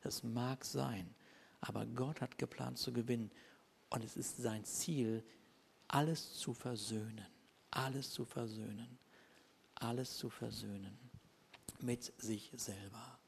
Das 0.00 0.22
mag 0.22 0.64
sein, 0.64 1.14
aber 1.60 1.86
Gott 1.86 2.20
hat 2.20 2.38
geplant 2.38 2.78
zu 2.78 2.92
gewinnen. 2.92 3.30
Und 3.90 4.04
es 4.04 4.16
ist 4.16 4.36
sein 4.38 4.64
Ziel, 4.64 5.24
alles 5.88 6.34
zu 6.34 6.52
versöhnen, 6.52 7.26
alles 7.70 8.10
zu 8.10 8.24
versöhnen, 8.24 8.98
alles 9.74 10.16
zu 10.16 10.28
versöhnen. 10.28 10.98
Mit 11.80 12.12
sich 12.20 12.52
selber. 12.56 13.18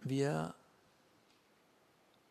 Wir 0.00 0.54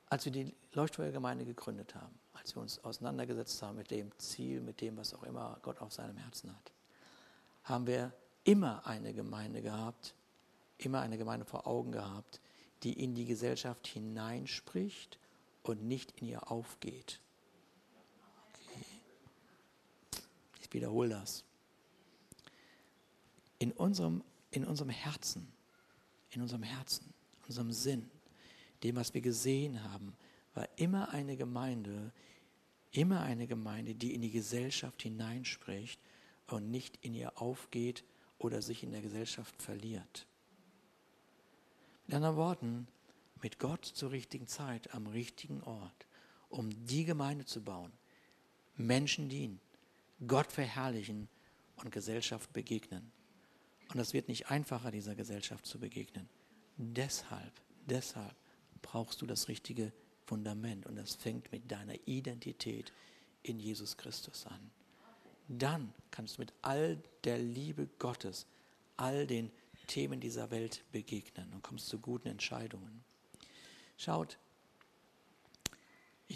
als 0.10 0.26
wir 0.26 0.32
die 0.32 0.56
Leuchtfeuergemeinde 0.74 1.46
gegründet 1.46 1.96
haben, 1.96 2.18
als 2.34 2.56
wir 2.56 2.62
uns 2.62 2.84
auseinandergesetzt 2.84 3.62
haben 3.62 3.78
mit 3.78 3.92
dem 3.92 4.18
Ziel, 4.18 4.62
mit 4.62 4.80
dem, 4.82 4.98
was 4.98 5.14
auch 5.14 5.24
immer 5.24 5.58
Gott 5.62 5.80
auf 5.82 5.92
seinem 5.92 6.18
Herzen 6.18 6.56
hat, 6.56 6.72
haben 7.64 7.88
wir 7.88 8.14
immer 8.44 8.86
eine 8.88 9.14
Gemeinde 9.14 9.62
gehabt, 9.62 10.16
immer 10.78 11.02
eine 11.02 11.18
Gemeinde 11.18 11.46
vor 11.46 11.68
Augen 11.68 11.92
gehabt, 11.92 12.42
die 12.84 12.94
in 12.94 13.16
die 13.16 13.26
Gesellschaft 13.26 13.88
hineinspricht 13.88 15.20
und 15.64 15.84
nicht 15.84 16.12
in 16.20 16.28
ihr 16.28 16.52
aufgeht. 16.52 17.20
Okay. 18.70 18.86
Ich 20.62 20.74
wiederhole 20.74 21.10
das. 21.10 21.44
In 23.60 23.72
unserem, 23.72 24.24
in 24.52 24.66
unserem 24.66 24.90
Herzen, 24.90 25.52
in 26.30 26.42
unserem 26.42 26.64
Herzen, 26.64 27.14
unserem 27.48 27.72
Sinn 27.72 28.10
dem, 28.84 28.96
was 28.96 29.14
wir 29.14 29.22
gesehen 29.22 29.84
haben, 29.84 30.14
war 30.54 30.68
immer 30.76 31.10
eine 31.10 31.38
Gemeinde, 31.38 32.12
immer 32.92 33.22
eine 33.22 33.48
Gemeinde, 33.48 33.96
die 33.96 34.14
in 34.14 34.22
die 34.22 34.32
Gesellschaft 34.32 35.02
hineinspricht 35.02 36.00
und 36.48 36.70
nicht 36.70 36.98
in 37.02 37.14
ihr 37.14 37.42
aufgeht 37.42 38.04
oder 38.40 38.62
sich 38.62 38.84
in 38.84 38.92
der 38.92 39.02
Gesellschaft 39.02 39.62
verliert. 39.62 40.28
Mit 42.08 42.16
anderen 42.16 42.38
Worten, 42.38 42.88
mit 43.42 43.60
Gott 43.60 43.84
zur 43.84 44.12
richtigen 44.12 44.48
Zeit, 44.48 44.94
am 44.94 45.08
richtigen 45.08 45.62
Ort, 45.64 46.08
um 46.50 46.70
die 46.86 47.04
Gemeinde 47.04 47.46
zu 47.46 47.62
bauen, 47.62 47.92
Menschen 48.78 49.28
dienen, 49.28 49.60
Gott 50.26 50.52
verherrlichen 50.52 51.28
und 51.76 51.92
Gesellschaft 51.92 52.54
begegnen. 52.54 53.12
Und 53.94 54.00
es 54.00 54.14
wird 54.14 54.30
nicht 54.30 54.50
einfacher, 54.50 54.90
dieser 54.90 55.16
Gesellschaft 55.16 55.66
zu 55.66 55.80
begegnen. 55.80 56.30
Deshalb, 56.78 57.52
deshalb 57.88 58.36
brauchst 58.82 59.22
du 59.22 59.26
das 59.26 59.50
richtige 59.50 59.92
Fundament 60.26 60.86
und 60.86 60.96
das 60.96 61.16
fängt 61.16 61.52
mit 61.52 61.70
deiner 61.70 61.96
Identität 62.06 62.94
in 63.44 63.60
Jesus 63.60 63.98
Christus 63.98 64.46
an. 64.48 64.72
Dann 65.50 65.94
kannst 66.12 66.38
du 66.38 66.42
mit 66.42 66.54
all 66.62 67.02
der 67.26 67.38
Liebe 67.38 67.90
Gottes, 68.00 68.46
all 68.96 69.28
den 69.28 69.52
Themen 69.88 70.20
dieser 70.20 70.52
Welt 70.52 70.84
begegnen 70.92 71.52
und 71.54 71.64
kommst 71.64 71.88
zu 71.88 72.00
guten 72.00 72.28
Entscheidungen. 72.28 73.04
Schaut, 73.98 74.38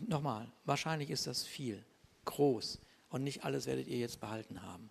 nochmal, 0.08 0.52
wahrscheinlich 0.66 1.10
ist 1.10 1.28
das 1.28 1.44
viel, 1.44 1.84
groß 2.26 2.80
und 3.10 3.24
nicht 3.24 3.44
alles 3.44 3.66
werdet 3.66 3.88
ihr 3.88 3.98
jetzt 3.98 4.20
behalten 4.20 4.64
haben. 4.64 4.90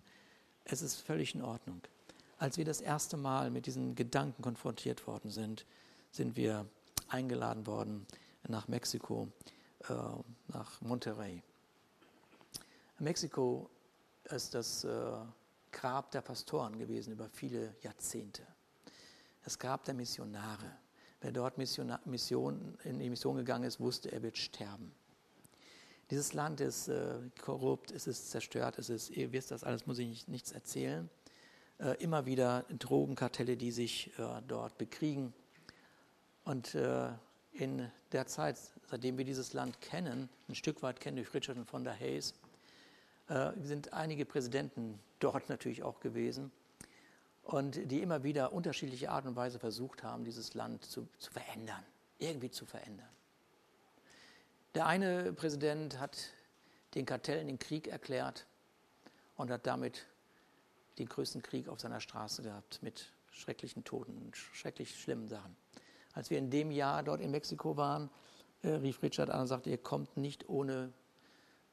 Es 0.63 0.81
ist 0.81 1.01
völlig 1.01 1.35
in 1.35 1.41
Ordnung. 1.41 1.81
Als 2.37 2.57
wir 2.57 2.65
das 2.65 2.81
erste 2.81 3.17
Mal 3.17 3.51
mit 3.51 3.65
diesen 3.65 3.95
Gedanken 3.95 4.41
konfrontiert 4.41 5.05
worden 5.05 5.29
sind, 5.29 5.65
sind 6.11 6.35
wir 6.35 6.65
eingeladen 7.07 7.67
worden 7.67 8.07
nach 8.47 8.67
Mexiko, 8.67 9.27
äh, 9.89 9.93
nach 10.47 10.81
Monterrey. 10.81 11.43
Mexiko 12.99 13.69
ist 14.25 14.53
das 14.53 14.83
äh, 14.83 15.11
Grab 15.71 16.11
der 16.11 16.21
Pastoren 16.21 16.77
gewesen 16.77 17.13
über 17.13 17.29
viele 17.29 17.75
Jahrzehnte. 17.81 18.45
Das 19.43 19.57
Grab 19.57 19.83
der 19.85 19.93
Missionare. 19.93 20.77
Wer 21.21 21.31
dort 21.31 21.57
Mission, 21.57 21.95
Mission, 22.05 22.77
in 22.83 22.99
die 22.99 23.09
Mission 23.09 23.37
gegangen 23.37 23.63
ist, 23.63 23.79
wusste, 23.79 24.11
er 24.11 24.23
wird 24.23 24.37
sterben. 24.37 24.91
Dieses 26.09 26.33
Land 26.33 26.59
ist 26.59 26.89
äh, 26.89 27.19
korrupt, 27.39 27.91
es 27.91 28.05
ist 28.05 28.31
zerstört, 28.31 28.77
es 28.77 28.89
ist, 28.89 29.11
ihr 29.11 29.31
wisst 29.31 29.51
das 29.51 29.63
alles, 29.63 29.87
muss 29.87 29.99
ich 29.99 30.07
nicht, 30.07 30.27
nichts 30.27 30.51
erzählen. 30.51 31.09
Äh, 31.79 31.95
immer 32.03 32.25
wieder 32.25 32.65
Drogenkartelle, 32.79 33.55
die 33.55 33.71
sich 33.71 34.11
äh, 34.19 34.41
dort 34.47 34.77
bekriegen. 34.77 35.33
Und 36.43 36.75
äh, 36.75 37.09
in 37.53 37.89
der 38.11 38.27
Zeit, 38.27 38.57
seitdem 38.89 39.17
wir 39.17 39.25
dieses 39.25 39.53
Land 39.53 39.79
kennen, 39.79 40.29
ein 40.49 40.55
Stück 40.55 40.83
weit 40.83 40.99
kennen 40.99 41.17
durch 41.17 41.33
Richard 41.33 41.57
von 41.67 41.83
der 41.83 41.97
Hayes, 41.97 42.33
äh, 43.31 43.53
sind 43.61 43.93
einige 43.93 44.25
Präsidenten 44.25 44.99
dort 45.19 45.47
natürlich 45.47 45.83
auch 45.83 46.01
gewesen 46.01 46.51
und 47.43 47.79
die 47.89 48.01
immer 48.01 48.23
wieder 48.23 48.51
unterschiedliche 48.51 49.09
Art 49.09 49.25
und 49.25 49.37
Weise 49.37 49.57
versucht 49.57 50.03
haben, 50.03 50.25
dieses 50.25 50.53
Land 50.53 50.83
zu, 50.83 51.07
zu 51.17 51.31
verändern, 51.31 51.81
irgendwie 52.19 52.51
zu 52.51 52.65
verändern. 52.65 53.07
Der 54.75 54.85
eine 54.85 55.31
Präsident 55.31 55.97
hat 55.97 56.17
den 56.93 57.05
Kartellen 57.05 57.47
den 57.47 57.57
Krieg 57.57 57.87
erklärt 57.87 58.47
und 59.37 59.49
hat 59.49 59.65
damit 59.65 60.07
den 60.99 61.07
größten 61.07 61.41
Krieg 61.41 61.69
auf 61.69 61.79
seiner 61.79 62.01
Straße 62.01 62.41
gehabt 62.41 62.83
mit 62.83 63.13
schrecklichen 63.31 63.85
Toten 63.85 64.17
und 64.17 64.35
schrecklich 64.35 64.99
schlimmen 64.99 65.29
Sachen. 65.29 65.55
Als 66.11 66.29
wir 66.31 66.37
in 66.37 66.49
dem 66.49 66.69
Jahr 66.69 67.01
dort 67.01 67.21
in 67.21 67.31
Mexiko 67.31 67.77
waren, 67.77 68.09
äh, 68.61 68.71
rief 68.71 69.01
Richard 69.01 69.29
an 69.29 69.39
und 69.39 69.47
sagte, 69.47 69.69
ihr 69.69 69.77
kommt 69.77 70.17
nicht 70.17 70.49
ohne 70.49 70.91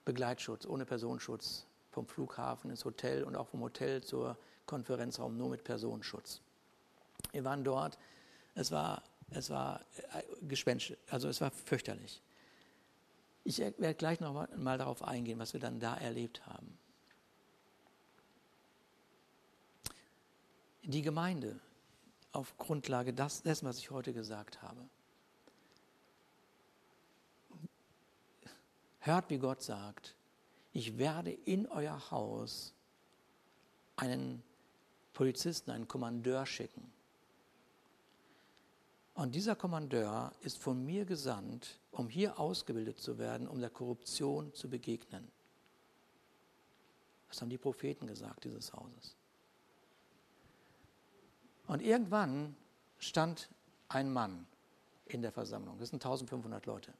Begleitschutz, 0.09 0.65
ohne 0.65 0.87
Personenschutz 0.87 1.67
vom 1.91 2.07
Flughafen 2.07 2.71
ins 2.71 2.87
Hotel 2.87 3.25
und 3.25 3.37
auch 3.37 3.47
vom 3.47 3.61
Hotel 3.61 4.03
zur 4.03 4.39
Konferenzraum 4.65 5.37
nur 5.37 5.51
mit 5.51 5.65
Personenschutz. 5.65 6.41
Wir 7.33 7.45
waren 7.45 7.63
dort, 7.63 7.99
es 8.55 8.71
war, 8.71 9.03
es 9.29 9.51
war 9.51 9.85
äh, 10.15 10.23
Gespenst, 10.49 10.97
also 11.11 11.29
es 11.29 11.43
war 11.43 11.51
fürchterlich. 11.51 12.23
Ich 13.45 13.59
werde 13.59 13.95
gleich 13.95 14.19
noch 14.21 14.49
mal 14.57 14.79
darauf 14.79 15.03
eingehen, 15.03 15.39
was 15.39 15.53
wir 15.53 15.61
dann 15.61 15.79
da 15.79 15.95
erlebt 15.95 16.47
haben. 16.47 16.79
Die 20.85 21.03
Gemeinde 21.03 21.61
auf 22.33 22.57
Grundlage 22.57 23.13
dessen, 23.13 23.69
was 23.69 23.77
ich 23.77 23.91
heute 23.91 24.15
gesagt 24.15 24.63
habe, 24.63 24.81
Hört, 29.09 29.31
wie 29.31 29.39
Gott 29.39 29.63
sagt, 29.63 30.15
ich 30.75 30.99
werde 30.99 31.31
in 31.31 31.67
euer 31.69 32.11
Haus 32.11 32.75
einen 33.97 34.43
Polizisten, 35.15 35.71
einen 35.71 35.89
Kommandeur 35.89 36.45
schicken. 36.45 36.93
Und 39.15 39.35
dieser 39.35 39.57
Kommandeur 39.57 40.33
ist 40.43 40.59
von 40.59 40.85
mir 40.85 41.07
gesandt, 41.07 41.81
um 41.91 42.11
hier 42.11 42.39
ausgebildet 42.39 43.01
zu 43.01 43.17
werden, 43.17 43.49
um 43.49 43.61
der 43.61 43.71
Korruption 43.71 44.53
zu 44.53 44.69
begegnen. 44.69 45.27
Das 47.29 47.41
haben 47.41 47.49
die 47.49 47.57
Propheten 47.57 48.07
gesagt 48.07 48.45
dieses 48.45 48.75
Hauses. 48.75 49.17
Und 51.67 51.81
irgendwann 51.81 52.55
stand 52.99 53.49
ein 53.89 54.13
Mann 54.13 54.47
in 55.07 55.23
der 55.23 55.33
Versammlung. 55.33 55.79
Das 55.79 55.89
sind 55.89 56.05
1500 56.05 56.67
Leute. 56.67 56.93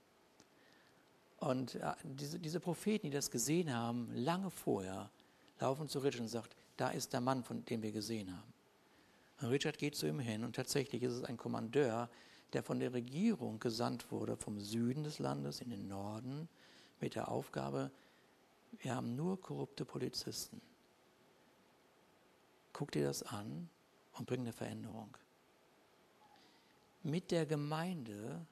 Und 1.41 1.79
diese, 2.03 2.39
diese 2.39 2.61
Propheten, 2.61 3.07
die 3.07 3.13
das 3.13 3.31
gesehen 3.31 3.73
haben, 3.73 4.11
lange 4.13 4.51
vorher, 4.51 5.11
laufen 5.61 5.89
zu 5.89 6.01
Richard 6.01 6.23
und 6.23 6.29
sagen, 6.29 6.49
da 6.77 6.91
ist 6.91 7.13
der 7.13 7.21
Mann, 7.21 7.45
von 7.45 7.65
dem 7.65 7.83
wir 7.83 7.93
gesehen 7.93 8.37
haben. 8.37 8.53
Und 9.41 9.49
Richard 9.49 9.79
geht 9.79 9.95
zu 9.95 10.07
ihm 10.07 10.19
hin 10.19 10.45
und 10.45 10.57
tatsächlich 10.57 11.03
ist 11.03 11.13
es 11.13 11.25
ein 11.25 11.37
Kommandeur, 11.37 12.11
der 12.53 12.63
von 12.63 12.81
der 12.81 12.93
Regierung 12.93 13.61
gesandt 13.61 14.11
wurde, 14.11 14.37
vom 14.37 14.59
Süden 14.59 15.05
des 15.05 15.19
Landes 15.19 15.61
in 15.61 15.71
den 15.71 15.87
Norden, 15.87 16.49
mit 17.01 17.15
der 17.15 17.29
Aufgabe, 17.29 17.93
wir 18.79 18.95
haben 18.95 19.17
nur 19.17 19.41
korrupte 19.41 19.85
Polizisten. 19.85 20.61
Guck 22.73 22.93
dir 22.93 23.05
das 23.07 23.23
an 23.23 23.69
und 24.13 24.27
bring 24.27 24.41
eine 24.41 24.53
Veränderung. 24.53 25.17
Mit 27.03 27.31
der 27.31 27.47
Gemeinde 27.47 28.45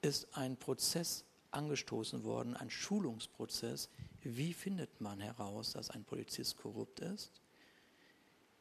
ist 0.00 0.36
ein 0.36 0.56
Prozess 0.56 1.24
angestoßen 1.54 2.24
worden, 2.24 2.56
ein 2.56 2.70
Schulungsprozess. 2.70 3.88
Wie 4.22 4.52
findet 4.52 5.00
man 5.00 5.20
heraus, 5.20 5.72
dass 5.72 5.90
ein 5.90 6.04
Polizist 6.04 6.56
korrupt 6.56 7.00
ist? 7.00 7.40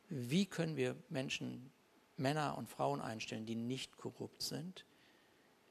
Wie 0.10 0.46
können 0.46 0.76
wir 0.76 0.96
Menschen, 1.10 1.72
Männer 2.18 2.58
und 2.58 2.70
Frauen 2.70 3.02
einstellen, 3.02 3.46
die 3.46 3.56
nicht 3.56 3.98
korrupt 3.98 4.42
sind? 4.42 4.86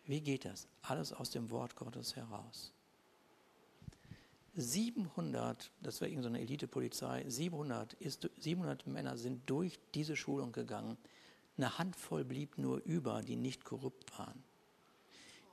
Wie 0.05 0.21
geht 0.21 0.45
das? 0.45 0.67
Alles 0.83 1.13
aus 1.13 1.31
dem 1.31 1.51
Wort 1.51 1.77
Gottes 1.77 2.17
heraus. 2.17 2.73
700, 4.57 5.71
das 5.81 6.01
war 6.01 6.09
irgendeine 6.09 6.41
Elitepolizei, 6.41 7.25
700, 7.29 7.97
700 8.39 8.87
Männer 8.87 9.17
sind 9.17 9.49
durch 9.49 9.79
diese 9.95 10.17
Schulung 10.17 10.53
gegangen. 10.53 10.97
Eine 11.57 11.79
Handvoll 11.79 12.25
blieb 12.25 12.59
nur 12.59 12.79
über, 12.85 13.23
die 13.23 13.37
nicht 13.37 13.65
korrupt 13.65 14.19
waren. 14.19 14.43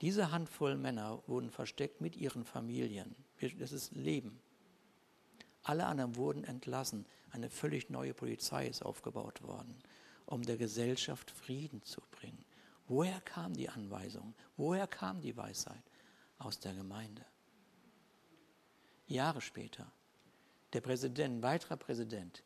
Diese 0.00 0.30
Handvoll 0.30 0.76
Männer 0.76 1.22
wurden 1.26 1.50
versteckt 1.50 2.00
mit 2.00 2.16
ihren 2.16 2.44
Familien. 2.44 3.16
Das 3.58 3.72
ist 3.72 3.92
Leben. 3.92 4.40
Alle 5.62 5.86
anderen 5.86 6.16
wurden 6.16 6.44
entlassen. 6.44 7.04
Eine 7.30 7.50
völlig 7.50 7.90
neue 7.90 8.14
Polizei 8.14 8.66
ist 8.66 8.82
aufgebaut 8.82 9.42
worden, 9.42 9.76
um 10.26 10.42
der 10.42 10.56
Gesellschaft 10.56 11.30
Frieden 11.30 11.82
zu 11.82 12.00
bringen. 12.12 12.44
Woher 12.86 13.20
kam 13.20 13.54
die 13.54 13.68
Anweisung? 13.68 14.34
Woher 14.56 14.86
kam 14.86 15.20
die 15.20 15.36
Weisheit? 15.36 15.82
Aus 16.38 16.60
der 16.60 16.72
Gemeinde. 16.72 17.24
Jahre 19.08 19.40
später, 19.40 19.90
der 20.72 20.80
Präsident, 20.80 21.38
ein 21.38 21.42
weiterer 21.42 21.76
Präsident, 21.76 22.44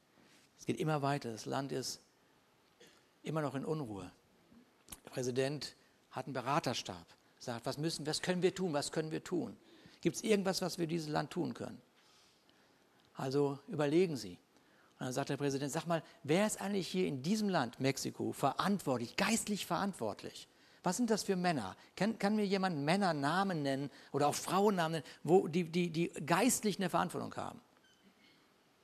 es 0.59 0.64
geht 0.64 0.78
immer 0.78 1.03
weiter, 1.03 1.30
das 1.30 1.44
Land 1.44 1.72
ist 1.72 2.00
immer 3.22 3.42
noch 3.42 3.55
in 3.55 3.64
Unruhe. 3.64 4.11
Der 5.05 5.11
Präsident 5.11 5.76
hat 6.11 6.26
einen 6.26 6.32
Beraterstab 6.32 7.07
sagt, 7.43 7.66
was 7.66 7.76
müssen, 7.76 8.07
was 8.07 8.22
können 8.22 8.43
wir 8.43 8.55
tun, 8.55 8.72
was 8.72 8.93
können 8.93 9.11
wir 9.11 9.24
tun? 9.24 9.57
Gibt 10.01 10.16
es 10.16 10.22
irgendwas, 10.22 10.62
was 10.62 10.78
wir 10.78 10.86
dieses 10.86 11.09
Land 11.09 11.30
tun 11.30 11.55
können? 11.55 11.80
Also 13.14 13.59
überlegen 13.68 14.16
Sie. 14.16 14.38
Und 14.99 15.07
dann 15.07 15.12
sagt 15.12 15.30
der 15.30 15.36
Präsident, 15.36 15.72
sag 15.72 15.86
mal, 15.86 16.03
wer 16.22 16.47
ist 16.47 16.61
eigentlich 16.61 16.88
hier 16.88 17.07
in 17.07 17.22
diesem 17.22 17.49
Land, 17.49 17.80
Mexiko, 17.80 18.32
verantwortlich, 18.32 19.16
geistlich 19.16 19.66
verantwortlich? 19.66 20.49
Was 20.84 20.97
sind 20.97 21.11
das 21.11 21.24
für 21.24 21.36
Männer? 21.36 21.76
Kann, 21.97 22.18
kann 22.18 22.36
mir 22.36 22.47
jemand 22.47 22.78
Männernamen 22.78 23.62
nennen 23.62 23.90
oder 24.12 24.28
auch 24.28 24.34
Frauennamen 24.34 24.93
nennen, 24.93 25.05
wo 25.22 25.47
die, 25.49 25.64
die, 25.64 25.90
die 25.90 26.09
geistlich 26.24 26.78
eine 26.78 26.90
Verantwortung 26.90 27.34
haben? 27.34 27.61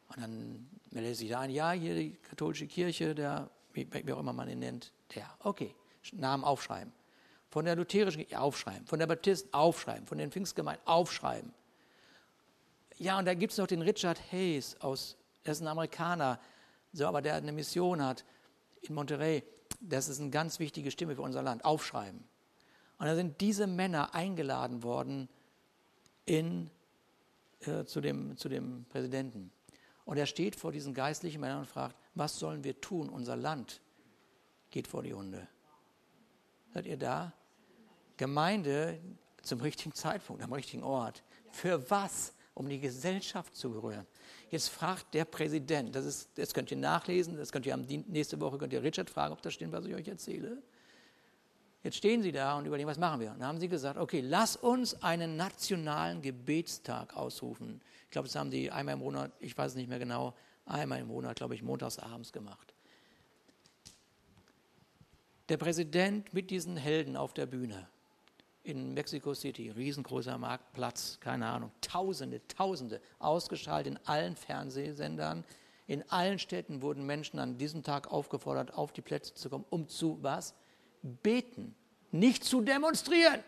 Und 0.09 0.21
dann 0.23 0.69
meldet 0.91 1.17
sich 1.17 1.29
da 1.29 1.41
ein, 1.41 1.51
ja, 1.51 1.73
hier 1.73 1.95
die 1.95 2.15
katholische 2.15 2.67
Kirche, 2.67 3.15
der, 3.15 3.51
wie, 3.73 3.89
wie 3.93 4.13
auch 4.13 4.21
immer 4.21 4.33
man 4.33 4.49
ihn 4.49 4.61
nennt, 4.61 4.93
der, 5.15 5.29
okay, 5.41 5.75
Namen 6.13 6.45
aufschreiben. 6.45 6.93
Von 7.51 7.65
der 7.65 7.77
lutherischen 7.77 8.27
aufschreiben, 8.35 8.87
von 8.87 8.99
der 8.99 9.07
Baptisten 9.07 9.53
aufschreiben, 9.55 10.07
von 10.07 10.19
den 10.19 10.31
Pfingstgemeinden 10.31 10.87
aufschreiben. 10.87 11.53
Ja, 12.99 13.19
und 13.19 13.25
da 13.27 13.35
gibt 13.35 13.53
es 13.53 13.59
noch 13.59 13.67
den 13.67 13.83
Richard 13.83 14.21
Hayes 14.33 14.81
aus, 14.81 15.17
der 15.45 15.53
ist 15.53 15.61
ein 15.61 15.69
Amerikaner, 15.69 16.41
so, 16.93 17.07
aber 17.07 17.23
der 17.23 17.35
eine 17.35 17.53
Mission 17.53 18.03
hat 18.03 18.25
in 18.83 18.95
Monterey. 18.95 19.45
Das 19.81 20.09
ist 20.09 20.21
eine 20.21 20.31
ganz 20.31 20.59
wichtige 20.59 20.91
Stimme 20.91 21.15
für 21.15 21.23
unser 21.23 21.43
Land. 21.43 21.65
Aufschreiben. 21.65 22.25
Und 22.99 23.07
da 23.07 23.15
sind 23.15 23.41
diese 23.41 23.67
Männer 23.67 24.15
eingeladen 24.15 24.83
worden 24.83 25.29
in, 26.27 26.71
äh, 27.61 27.85
zu, 27.85 28.01
dem, 28.01 28.37
zu 28.37 28.49
dem 28.49 28.85
Präsidenten. 28.89 29.53
Und 30.05 30.17
er 30.17 30.27
steht 30.27 30.57
vor 30.57 30.73
diesen 30.73 30.95
geistlichen 30.95 31.41
Männern 31.41 31.61
und 31.61 31.67
fragt, 31.67 31.95
was 32.15 32.39
sollen 32.39 32.65
wir 32.65 32.81
tun? 32.81 33.09
Unser 33.09 33.37
Land 33.37 33.81
geht 34.71 34.89
vor 34.89 35.03
die 35.03 35.15
Hunde. 35.15 35.47
Seid 36.75 36.87
ihr 36.87 36.97
da? 36.97 37.33
Gemeinde 38.19 39.01
zum 39.43 39.61
richtigen 39.61 39.95
Zeitpunkt, 39.95 40.43
am 40.43 40.53
richtigen 40.53 40.83
Ort. 40.83 41.23
Für 41.51 41.91
was? 41.91 42.35
Um 42.53 42.69
die 42.69 42.81
Gesellschaft 42.81 43.55
zu 43.55 43.71
berühren. 43.71 44.05
Jetzt 44.51 44.69
fragt 44.69 45.15
der 45.15 45.25
Präsident, 45.25 45.95
das, 45.95 46.05
ist, 46.05 46.31
das 46.35 46.53
könnt 46.53 46.73
ihr 46.73 46.77
nachlesen, 46.77 47.37
das 47.37 47.53
könnt 47.53 47.65
ihr 47.67 47.73
am, 47.73 47.83
nächste 47.83 48.41
Woche 48.41 48.59
könnt 48.59 48.73
ihr 48.73 48.83
Richard 48.83 49.09
fragen, 49.09 49.33
ob 49.33 49.41
das 49.43 49.55
stimmt, 49.55 49.73
was 49.73 49.87
ich 49.87 49.95
euch 49.95 50.09
erzähle. 50.09 50.61
Jetzt 51.85 51.99
stehen 51.99 52.21
sie 52.21 52.33
da 52.33 52.59
und 52.59 52.67
überlegen, 52.67 52.89
was 52.89 52.99
machen 52.99 53.21
wir? 53.21 53.31
Und 53.31 53.39
dann 53.39 53.47
haben 53.47 53.61
sie 53.61 53.69
gesagt, 53.69 53.97
okay, 53.97 54.21
lass 54.21 54.57
uns 54.57 55.01
einen 55.05 55.37
nationalen 55.37 56.21
Gebetstag 56.21 57.17
ausrufen. 57.17 57.81
Ich 58.07 58.11
glaube, 58.11 58.27
das 58.27 58.35
haben 58.35 58.51
sie 58.51 58.73
einmal 58.73 58.95
im 58.95 59.01
Monat, 59.01 59.31
ich 59.39 59.57
weiß 59.57 59.71
es 59.71 59.77
nicht 59.77 59.89
mehr 59.89 60.01
genau, 60.01 60.35
einmal 60.67 60.99
im 60.99 61.07
Monat, 61.07 61.37
glaube 61.37 61.55
ich, 61.55 61.63
montags 61.63 62.01
abends 62.01 62.33
gemacht. 62.33 62.75
Der 65.49 65.59
Präsident 65.59 66.35
mit 66.35 66.51
diesen 66.51 66.77
Helden 66.77 67.17
auf 67.17 67.33
der 67.33 67.47
Bühne 67.47 67.87
in 68.69 68.95
Mexico 68.95 69.35
City, 69.35 69.71
riesengroßer 69.71 70.39
Marktplatz, 70.39 71.19
keine 71.21 71.47
Ahnung, 71.47 71.71
Tausende, 71.81 72.47
Tausende, 72.49 73.01
ausgestrahlt 73.19 73.87
in 73.87 73.99
allen 74.05 74.37
Fernsehsendern. 74.37 75.45
In 75.87 76.09
allen 76.11 76.39
Städten 76.39 76.83
wurden 76.83 77.07
Menschen 77.07 77.39
an 77.39 77.59
diesem 77.59 77.83
Tag 77.83 78.13
aufgefordert, 78.13 78.75
auf 78.75 78.93
die 78.93 79.01
Plätze 79.01 79.35
zu 79.35 79.49
kommen, 79.49 79.65
um 79.71 79.89
zu 79.89 80.19
was? 80.23 80.55
beten, 81.03 81.75
nicht 82.11 82.45
zu 82.45 82.61
demonstrieren. 82.61 83.43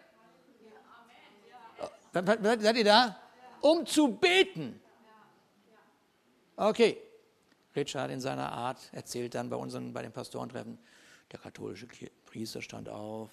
Seid 2.12 2.77
ihr 2.77 2.85
da? 2.85 3.16
Um 3.61 3.87
zu 3.87 4.09
beten. 4.09 4.81
Okay. 6.57 6.99
Richard 7.77 8.11
in 8.11 8.21
seiner 8.21 8.51
Art 8.51 8.79
erzählt 8.93 9.35
dann 9.35 9.49
bei 9.49 9.57
unseren, 9.57 9.93
bei 9.93 10.03
den 10.03 10.11
Pastorentreffen, 10.11 10.77
der 11.31 11.39
katholische 11.39 11.87
Priester 12.27 12.61
stand 12.61 12.89
auf, 12.89 13.31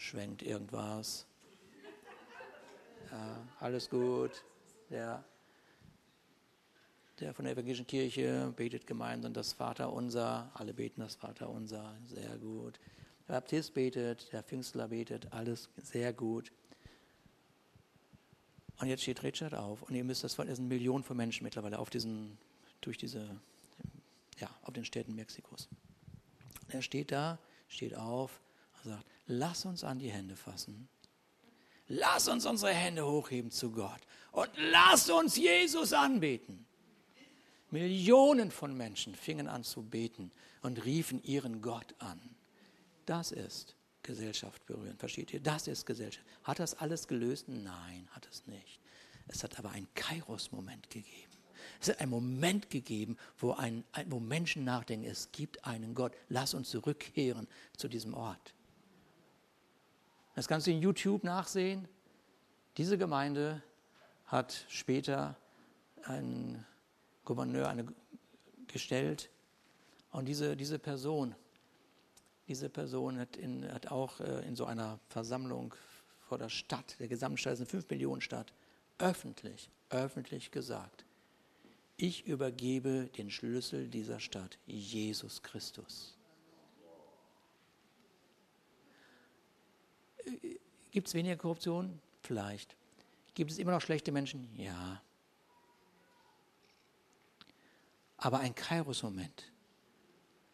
schwenkt 0.00 0.42
irgendwas. 0.42 1.26
Ja, 3.10 3.46
alles 3.60 3.90
gut. 3.90 4.42
Der, 4.88 5.22
der 7.20 7.34
von 7.34 7.44
der 7.44 7.52
evangelischen 7.52 7.86
Kirche 7.86 8.52
betet 8.56 8.86
gemeinsam 8.86 9.34
das 9.34 9.52
Vaterunser. 9.52 10.50
Alle 10.54 10.72
beten 10.72 11.02
das 11.02 11.16
Vaterunser. 11.16 11.94
Sehr 12.06 12.38
gut. 12.38 12.80
Der 13.28 13.34
Baptist 13.34 13.74
betet, 13.74 14.32
der 14.32 14.42
Pfingstler 14.42 14.88
betet, 14.88 15.32
alles 15.32 15.68
sehr 15.76 16.12
gut. 16.12 16.50
Und 18.78 18.88
jetzt 18.88 19.02
steht 19.02 19.22
Richard 19.22 19.54
auf 19.54 19.82
und 19.82 19.94
ihr 19.94 20.04
müsst 20.04 20.24
das, 20.24 20.38
es 20.38 20.56
sind 20.56 20.68
Millionen 20.68 21.04
von 21.04 21.16
Menschen 21.16 21.44
mittlerweile 21.44 21.78
auf 21.78 21.90
diesen, 21.90 22.38
durch 22.80 22.96
diese, 22.96 23.38
ja, 24.38 24.48
auf 24.62 24.72
den 24.72 24.86
Städten 24.86 25.14
Mexikos. 25.14 25.68
Er 26.68 26.80
steht 26.80 27.12
da, 27.12 27.38
steht 27.68 27.94
auf 27.94 28.40
und 28.82 28.90
sagt, 28.92 29.04
lass 29.30 29.64
uns 29.64 29.84
an 29.84 29.98
die 29.98 30.10
Hände 30.10 30.36
fassen. 30.36 30.88
Lass 31.88 32.28
uns 32.28 32.46
unsere 32.46 32.72
Hände 32.72 33.06
hochheben 33.06 33.50
zu 33.50 33.72
Gott 33.72 34.00
und 34.32 34.50
lass 34.56 35.10
uns 35.10 35.36
Jesus 35.36 35.92
anbeten. 35.92 36.66
Millionen 37.70 38.50
von 38.50 38.76
Menschen 38.76 39.14
fingen 39.14 39.48
an 39.48 39.64
zu 39.64 39.82
beten 39.82 40.30
und 40.62 40.84
riefen 40.84 41.22
ihren 41.22 41.62
Gott 41.62 41.94
an. 41.98 42.20
Das 43.06 43.32
ist 43.32 43.76
Gesellschaft 44.02 44.64
berühren. 44.66 44.96
Versteht 44.98 45.32
ihr? 45.32 45.40
Das 45.40 45.66
ist 45.66 45.86
Gesellschaft. 45.86 46.26
Hat 46.44 46.58
das 46.58 46.74
alles 46.74 47.06
gelöst? 47.06 47.48
Nein, 47.48 48.08
hat 48.12 48.28
es 48.30 48.46
nicht. 48.46 48.80
Es 49.28 49.44
hat 49.44 49.58
aber 49.58 49.70
einen 49.70 49.92
Kairos-Moment 49.94 50.90
gegeben. 50.90 51.30
Es 51.80 51.88
hat 51.88 52.00
einen 52.00 52.10
Moment 52.10 52.70
gegeben, 52.70 53.16
wo, 53.38 53.52
ein, 53.52 53.84
wo 54.06 54.18
Menschen 54.18 54.64
nachdenken, 54.64 55.08
es 55.08 55.30
gibt 55.32 55.64
einen 55.64 55.94
Gott. 55.94 56.12
Lass 56.28 56.54
uns 56.54 56.70
zurückkehren 56.70 57.46
zu 57.76 57.88
diesem 57.88 58.14
Ort. 58.14 58.54
Das 60.34 60.48
kannst 60.48 60.66
du 60.66 60.70
in 60.70 60.80
YouTube 60.80 61.24
nachsehen. 61.24 61.88
Diese 62.76 62.96
Gemeinde 62.96 63.62
hat 64.26 64.64
später 64.68 65.36
einen 66.04 66.64
Gouverneur 67.24 67.68
eine, 67.68 67.86
gestellt. 68.68 69.30
Und 70.12 70.26
diese, 70.26 70.56
diese 70.56 70.78
Person 70.78 71.34
diese 72.50 72.68
Person 72.68 73.16
hat, 73.16 73.36
in, 73.36 73.72
hat 73.72 73.92
auch 73.92 74.18
äh, 74.18 74.44
in 74.44 74.56
so 74.56 74.64
einer 74.64 74.98
Versammlung 75.08 75.72
vor 76.18 76.36
der 76.36 76.48
Stadt, 76.48 76.96
der 76.98 77.06
Gesamtstadt, 77.06 77.52
ist 77.52 77.60
eine 77.60 77.80
5-Millionen-Stadt, 77.80 78.52
öffentlich, 78.98 79.70
öffentlich 79.88 80.50
gesagt, 80.50 81.04
ich 81.96 82.26
übergebe 82.26 83.08
den 83.16 83.30
Schlüssel 83.30 83.86
dieser 83.86 84.18
Stadt, 84.18 84.58
Jesus 84.66 85.42
Christus. 85.44 86.16
Gibt 90.90 91.08
es 91.08 91.14
weniger 91.14 91.36
Korruption? 91.36 92.00
Vielleicht. 92.22 92.76
Gibt 93.34 93.50
es 93.50 93.58
immer 93.58 93.72
noch 93.72 93.80
schlechte 93.80 94.12
Menschen? 94.12 94.48
Ja. 94.56 95.02
Aber 98.16 98.40
ein 98.40 98.54
Kairos-Moment. 98.54 99.50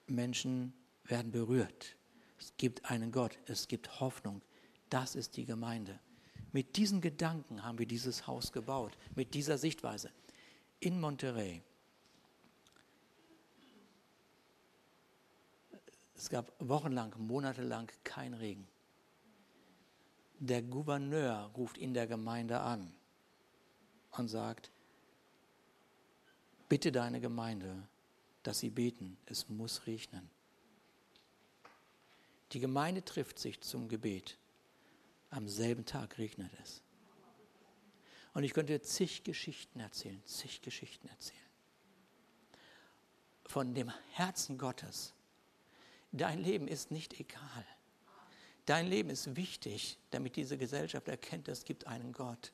Menschen 0.07 0.73
werden 1.05 1.33
berührt. 1.33 1.97
Es 2.39 2.53
gibt 2.59 2.85
einen 2.91 3.11
Gott, 3.11 3.39
es 3.47 3.67
gibt 3.67 4.01
Hoffnung. 4.01 4.43
Das 4.91 5.15
ist 5.15 5.37
die 5.37 5.45
Gemeinde. 5.45 5.99
Mit 6.53 6.77
diesen 6.77 7.01
Gedanken 7.01 7.65
haben 7.65 7.79
wir 7.79 7.87
dieses 7.87 8.27
Haus 8.27 8.53
gebaut, 8.53 8.97
mit 9.15 9.35
dieser 9.35 9.59
Sichtweise. 9.59 10.11
In 10.81 11.01
Monterrey. 11.01 11.63
Es 16.15 16.31
gab 16.31 16.53
wochenlang, 16.59 17.15
monatelang 17.19 17.91
kein 18.05 18.35
Regen. 18.35 18.67
Der 20.39 20.63
Gouverneur 20.63 21.51
ruft 21.57 21.79
in 21.79 21.95
der 21.95 22.07
Gemeinde 22.07 22.61
an 22.61 22.93
und 24.13 24.29
sagt, 24.29 24.71
bitte 26.69 26.93
deine 26.93 27.21
Gemeinde, 27.21 27.89
dass 28.43 28.59
sie 28.59 28.71
beten, 28.71 29.17
es 29.27 29.49
muss 29.49 29.87
regnen. 29.87 30.29
Die 32.53 32.61
Gemeinde 32.61 33.05
trifft 33.05 33.39
sich 33.39 33.61
zum 33.61 33.89
Gebet. 33.89 34.39
Am 35.31 35.49
selben 35.49 35.85
Tag 35.85 36.19
regnet 36.19 36.53
es. 36.63 36.83
Und 38.35 38.45
ich 38.45 38.53
könnte 38.53 38.81
zig 38.83 39.25
Geschichten 39.25 39.81
erzählen, 39.81 40.23
zig 40.27 40.61
Geschichten 40.63 41.09
erzählen. 41.09 41.41
Von 43.47 43.75
dem 43.75 43.91
Herzen 44.13 44.59
Gottes. 44.59 45.15
Dein 46.13 46.43
Leben 46.43 46.69
ist 46.69 46.91
nicht 46.91 47.19
egal. 47.19 47.67
Dein 48.67 48.89
Leben 48.89 49.11
ist 49.11 49.37
wichtig, 49.37 49.99
damit 50.11 50.35
diese 50.35 50.59
Gesellschaft 50.59 51.07
erkennt, 51.07 51.47
es 51.49 51.65
gibt 51.65 51.87
einen 51.87 52.13
Gott. 52.13 52.53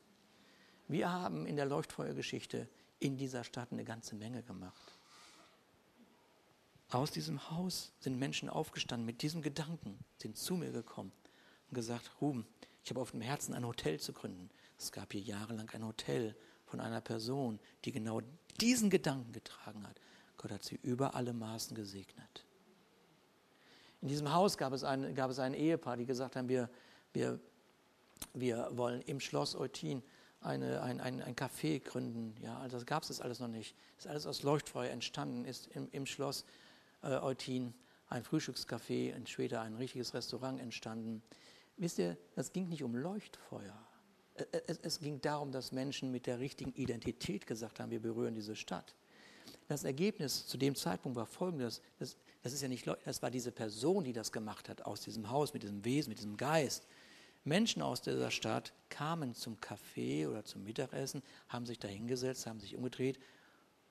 Wir 0.86 1.10
haben 1.10 1.46
in 1.46 1.56
der 1.56 1.64
Leuchtfeuergeschichte 1.64 2.68
in 3.00 3.16
dieser 3.16 3.44
Stadt 3.44 3.72
eine 3.72 3.84
ganze 3.84 4.14
Menge 4.14 4.42
gemacht. 4.42 4.98
Aus 6.90 7.10
diesem 7.10 7.50
Haus 7.50 7.92
sind 8.00 8.18
Menschen 8.18 8.50
aufgestanden 8.50 9.06
mit 9.06 9.22
diesem 9.22 9.40
Gedanken, 9.40 9.98
sind 10.18 10.36
zu 10.36 10.56
mir 10.56 10.70
gekommen 10.70 11.12
und 11.70 11.74
gesagt, 11.74 12.10
Ruben, 12.20 12.46
ich 12.84 12.90
habe 12.90 13.00
auf 13.00 13.12
dem 13.12 13.22
Herzen 13.22 13.54
ein 13.54 13.66
Hotel 13.66 13.98
zu 13.98 14.12
gründen. 14.12 14.50
Es 14.78 14.92
gab 14.92 15.12
hier 15.12 15.22
jahrelang 15.22 15.70
ein 15.70 15.86
Hotel 15.86 16.36
von 16.66 16.80
einer 16.80 17.00
Person, 17.00 17.58
die 17.86 17.92
genau 17.92 18.20
diesen 18.60 18.90
Gedanken 18.90 19.32
getragen 19.32 19.86
hat. 19.86 19.98
Gott 20.36 20.50
hat 20.50 20.62
sie 20.62 20.78
über 20.82 21.14
alle 21.14 21.32
Maßen 21.32 21.74
gesegnet. 21.74 22.44
In 24.02 24.08
diesem 24.08 24.32
Haus 24.32 24.58
gab 24.58 24.72
es 24.72 24.84
ein, 24.84 25.14
gab 25.14 25.30
es 25.30 25.38
ein 25.38 25.54
Ehepaar, 25.54 25.96
die 25.96 26.06
gesagt 26.06 26.36
haben, 26.36 26.48
wir, 26.48 26.68
wir, 27.12 27.38
wir 28.34 28.68
wollen 28.72 29.00
im 29.02 29.20
Schloss 29.20 29.54
Eutin 29.54 30.02
eine, 30.40 30.82
ein, 30.82 31.00
ein, 31.00 31.22
ein 31.22 31.36
Café 31.36 31.80
gründen. 31.80 32.34
Ja, 32.42 32.58
also 32.58 32.76
das 32.76 32.86
gab 32.86 33.04
es 33.04 33.20
alles 33.20 33.38
noch 33.38 33.48
nicht. 33.48 33.76
Das 33.96 34.06
ist 34.06 34.10
alles 34.10 34.26
aus 34.26 34.42
Leuchtfeuer 34.42 34.90
entstanden, 34.90 35.44
ist 35.44 35.68
im, 35.68 35.88
im 35.92 36.06
Schloss 36.06 36.44
äh, 37.02 37.16
Eutin 37.16 37.74
ein 38.08 38.24
Frühstückscafé 38.24 39.14
und 39.14 39.28
später 39.28 39.60
ein 39.60 39.74
richtiges 39.76 40.14
Restaurant 40.14 40.60
entstanden. 40.60 41.22
Wisst 41.76 41.98
ihr, 41.98 42.16
das 42.34 42.52
ging 42.52 42.68
nicht 42.68 42.82
um 42.82 42.96
Leuchtfeuer. 42.96 43.78
Es, 44.66 44.78
es, 44.78 45.00
ging 45.00 45.20
darum, 45.20 45.52
dass 45.52 45.72
Menschen 45.72 46.10
mit 46.10 46.26
der 46.26 46.40
richtigen 46.40 46.72
Identität 46.72 47.46
gesagt 47.46 47.80
haben, 47.80 47.90
wir 47.90 48.00
berühren 48.00 48.34
diese 48.34 48.56
Stadt. 48.56 48.94
Das 49.68 49.84
Ergebnis 49.84 50.46
zu 50.46 50.58
dem 50.58 50.74
Zeitpunkt 50.74 51.16
war 51.16 51.26
folgendes: 51.26 51.80
das, 51.98 52.16
das 52.42 52.52
ist 52.52 52.62
ja 52.62 52.68
nicht, 52.68 52.86
das 53.04 53.22
war 53.22 53.30
diese 53.30 53.52
Person, 53.52 54.04
die 54.04 54.12
das 54.12 54.32
gemacht 54.32 54.68
hat 54.68 54.82
aus 54.82 55.00
diesem 55.00 55.30
Haus, 55.30 55.52
mit 55.54 55.62
diesem 55.62 55.84
Wesen, 55.84 56.10
mit 56.10 56.18
diesem 56.18 56.36
Geist. 56.36 56.86
Menschen 57.44 57.82
aus 57.82 58.00
dieser 58.02 58.30
Stadt 58.30 58.72
kamen 58.88 59.34
zum 59.34 59.58
Café 59.58 60.28
oder 60.28 60.44
zum 60.44 60.62
Mittagessen, 60.62 61.22
haben 61.48 61.66
sich 61.66 61.78
da 61.78 61.88
hingesetzt, 61.88 62.46
haben 62.46 62.60
sich 62.60 62.76
umgedreht 62.76 63.18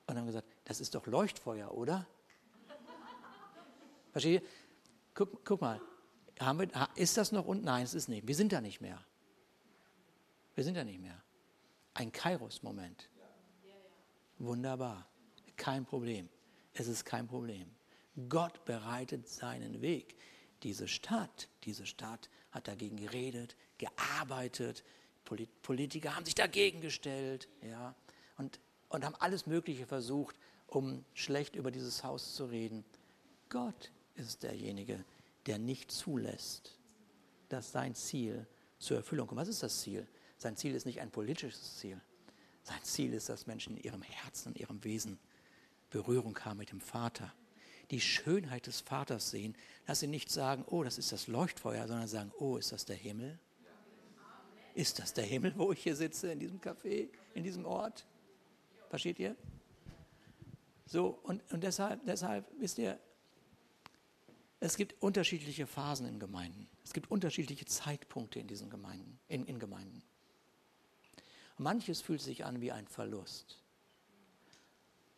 und 0.08 0.18
haben 0.18 0.26
gesagt, 0.26 0.48
das 0.66 0.80
ist 0.80 0.96
doch 0.96 1.06
Leuchtfeuer, 1.06 1.74
oder? 1.74 2.08
Versteht 4.12 4.42
ihr? 4.42 4.48
Guck, 5.14 5.44
guck 5.44 5.60
mal, 5.60 5.82
wir, 6.40 6.70
ist 6.96 7.18
das 7.18 7.32
noch 7.32 7.46
und 7.46 7.64
nein, 7.64 7.84
es 7.84 7.94
ist 7.94 8.08
nicht. 8.08 8.26
Wir 8.28 8.36
sind 8.36 8.54
da 8.54 8.62
nicht 8.62 8.80
mehr. 8.80 9.04
Wir 10.56 10.64
sind 10.64 10.76
da 10.76 10.84
nicht 10.84 11.02
mehr. 11.02 11.22
Ein 11.94 12.12
Kairos-Moment. 12.12 13.10
Wunderbar. 14.40 15.11
Kein 15.62 15.86
Problem. 15.86 16.28
Es 16.74 16.88
ist 16.88 17.06
kein 17.06 17.28
Problem. 17.28 17.70
Gott 18.30 18.66
bereitet 18.66 19.30
seinen 19.30 19.80
Weg. 19.80 20.16
diese 20.64 20.88
Stadt, 20.88 21.50
diese 21.66 21.86
Stadt 21.86 22.32
hat 22.50 22.68
dagegen 22.68 22.98
geredet, 22.98 23.56
gearbeitet, 23.78 24.84
Politiker 25.62 26.16
haben 26.16 26.26
sich 26.26 26.34
dagegen 26.34 26.82
gestellt, 26.82 27.48
ja, 27.62 27.94
und, 28.38 28.60
und 28.90 29.06
haben 29.06 29.16
alles 29.20 29.46
Mögliche 29.46 29.86
versucht, 29.86 30.36
um 30.66 31.06
schlecht 31.14 31.56
über 31.56 31.70
dieses 31.70 32.04
Haus 32.04 32.34
zu 32.34 32.46
reden. 32.46 32.84
Gott 33.50 33.92
ist 34.16 34.42
derjenige, 34.42 35.06
der 35.46 35.60
nicht 35.60 35.92
zulässt, 35.92 36.80
dass 37.50 37.72
sein 37.72 37.94
Ziel 37.94 38.48
zur 38.80 38.98
Erfüllung 38.98 39.28
kommt. 39.28 39.42
Was 39.42 39.48
ist 39.48 39.62
das 39.62 39.82
Ziel? 39.82 40.08
Sein 40.38 40.58
Ziel 40.58 40.74
ist 40.74 40.88
nicht 40.88 41.02
ein 41.02 41.12
politisches 41.12 41.78
Ziel. 41.78 42.02
Sein 42.64 42.84
Ziel 42.84 43.14
ist, 43.14 43.30
dass 43.30 43.46
Menschen 43.46 43.78
in 43.78 43.84
ihrem 43.84 44.02
Herzen, 44.02 44.54
in 44.54 44.62
ihrem 44.62 44.84
Wesen 44.84 45.20
Berührung 45.92 46.38
haben 46.40 46.58
mit 46.58 46.72
dem 46.72 46.82
Vater. 46.82 47.32
Die 47.92 48.02
Schönheit 48.02 48.66
des 48.66 48.82
Vaters 48.82 49.30
sehen, 49.30 49.56
dass 49.86 50.00
sie 50.00 50.08
nicht 50.08 50.32
sagen, 50.32 50.66
oh, 50.68 50.84
das 50.84 50.98
ist 50.98 51.12
das 51.12 51.28
Leuchtfeuer, 51.28 51.88
sondern 51.88 52.08
sagen, 52.08 52.32
oh, 52.40 52.58
ist 52.58 52.72
das 52.72 52.86
der 52.86 52.96
Himmel? 52.96 53.38
Ist 54.74 55.00
das 55.00 55.14
der 55.14 55.26
Himmel, 55.26 55.54
wo 55.58 55.74
ich 55.74 55.84
hier 55.84 55.96
sitze, 55.96 56.32
in 56.32 56.40
diesem 56.40 56.60
Café, 56.60 57.10
in 57.34 57.44
diesem 57.44 57.66
Ort? 57.66 58.06
Versteht 58.90 59.20
ihr? 59.20 59.36
So, 60.86 61.20
und, 61.24 61.42
und 61.52 61.64
deshalb, 61.64 62.06
deshalb, 62.06 62.46
wisst 62.58 62.78
ihr, 62.78 62.98
es 64.60 64.78
gibt 64.78 65.02
unterschiedliche 65.02 65.66
Phasen 65.68 66.08
in 66.08 66.20
Gemeinden. 66.20 66.68
Es 66.84 66.94
gibt 66.94 67.10
unterschiedliche 67.10 67.66
Zeitpunkte 67.66 68.40
in 68.40 68.48
diesen 68.48 68.70
Gemeinden, 68.70 69.20
in, 69.28 69.46
in 69.46 69.60
Gemeinden. 69.60 70.04
Manches 71.58 72.02
fühlt 72.02 72.22
sich 72.22 72.46
an 72.46 72.62
wie 72.62 72.72
ein 72.72 72.88
Verlust. 72.88 73.61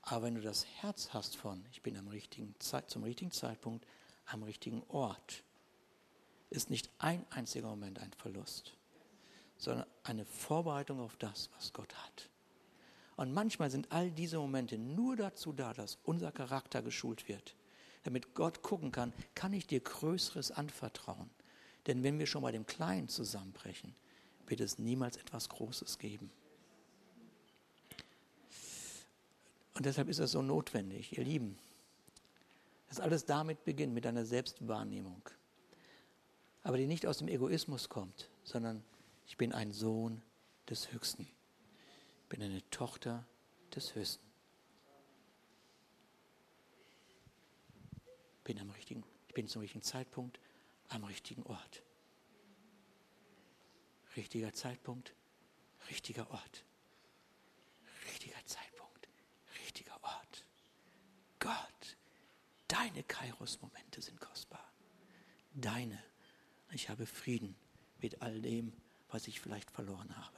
Aber 0.03 0.23
wenn 0.23 0.35
du 0.35 0.41
das 0.41 0.65
Herz 0.81 1.09
hast 1.13 1.37
von, 1.37 1.65
ich 1.71 1.81
bin 1.81 1.97
am 1.97 2.09
richtigen 2.09 2.53
Zeit, 2.59 2.89
zum 2.89 3.03
richtigen 3.03 3.31
Zeitpunkt 3.31 3.87
am 4.25 4.43
richtigen 4.43 4.83
Ort, 4.89 5.43
ist 6.49 6.69
nicht 6.69 6.89
ein 6.99 7.25
einziger 7.29 7.67
Moment 7.67 7.99
ein 7.99 8.11
Verlust, 8.13 8.73
sondern 9.57 9.87
eine 10.03 10.25
Vorbereitung 10.25 10.99
auf 10.99 11.15
das, 11.17 11.49
was 11.55 11.73
Gott 11.73 11.93
hat. 11.95 12.29
Und 13.15 13.33
manchmal 13.33 13.71
sind 13.71 13.91
all 13.91 14.11
diese 14.11 14.37
Momente 14.37 14.77
nur 14.77 15.15
dazu 15.15 15.53
da, 15.53 15.73
dass 15.73 15.97
unser 16.03 16.31
Charakter 16.31 16.81
geschult 16.81 17.27
wird, 17.27 17.55
damit 18.03 18.33
Gott 18.33 18.61
gucken 18.61 18.91
kann, 18.91 19.13
kann 19.35 19.53
ich 19.53 19.67
dir 19.67 19.79
Größeres 19.79 20.51
anvertrauen? 20.51 21.29
Denn 21.87 22.03
wenn 22.03 22.19
wir 22.19 22.27
schon 22.27 22.41
bei 22.41 22.51
dem 22.51 22.65
Kleinen 22.65 23.07
zusammenbrechen, 23.07 23.95
wird 24.47 24.59
es 24.59 24.79
niemals 24.79 25.17
etwas 25.17 25.47
Großes 25.47 25.97
geben. 25.97 26.31
Und 29.75 29.85
deshalb 29.85 30.07
ist 30.07 30.19
es 30.19 30.31
so 30.31 30.41
notwendig, 30.41 31.17
ihr 31.17 31.23
Lieben, 31.23 31.57
dass 32.89 32.99
alles 32.99 33.25
damit 33.25 33.63
beginnt, 33.63 33.93
mit 33.93 34.05
einer 34.05 34.25
Selbstwahrnehmung. 34.25 35.27
Aber 36.61 36.77
die 36.77 36.85
nicht 36.85 37.07
aus 37.07 37.17
dem 37.17 37.27
Egoismus 37.27 37.89
kommt, 37.89 38.29
sondern 38.43 38.83
ich 39.25 39.37
bin 39.37 39.51
ein 39.51 39.71
Sohn 39.71 40.21
des 40.69 40.91
Höchsten. 40.91 41.23
Ich 41.23 42.29
bin 42.29 42.41
eine 42.43 42.67
Tochter 42.69 43.25
des 43.75 43.95
Höchsten. 43.95 44.23
Bin 48.43 48.59
am 48.59 48.69
richtigen, 48.71 49.03
ich 49.27 49.33
bin 49.33 49.47
zum 49.47 49.61
richtigen 49.61 49.83
Zeitpunkt 49.83 50.39
am 50.89 51.03
richtigen 51.03 51.43
Ort. 51.43 51.81
Richtiger 54.15 54.53
Zeitpunkt, 54.53 55.13
richtiger 55.89 56.29
Ort. 56.29 56.63
Richtiger 58.07 58.45
Zeitpunkt. 58.45 58.72
Gott, 61.43 61.97
deine 62.69 63.03
Kairos-Momente 63.03 64.01
sind 64.01 64.17
kostbar. 64.21 64.71
Deine. 65.53 66.01
Ich 66.71 66.87
habe 66.87 67.05
Frieden 67.05 67.57
mit 67.99 68.21
all 68.21 68.39
dem, 68.39 68.71
was 69.09 69.27
ich 69.27 69.41
vielleicht 69.41 69.69
verloren 69.69 70.15
habe. 70.15 70.37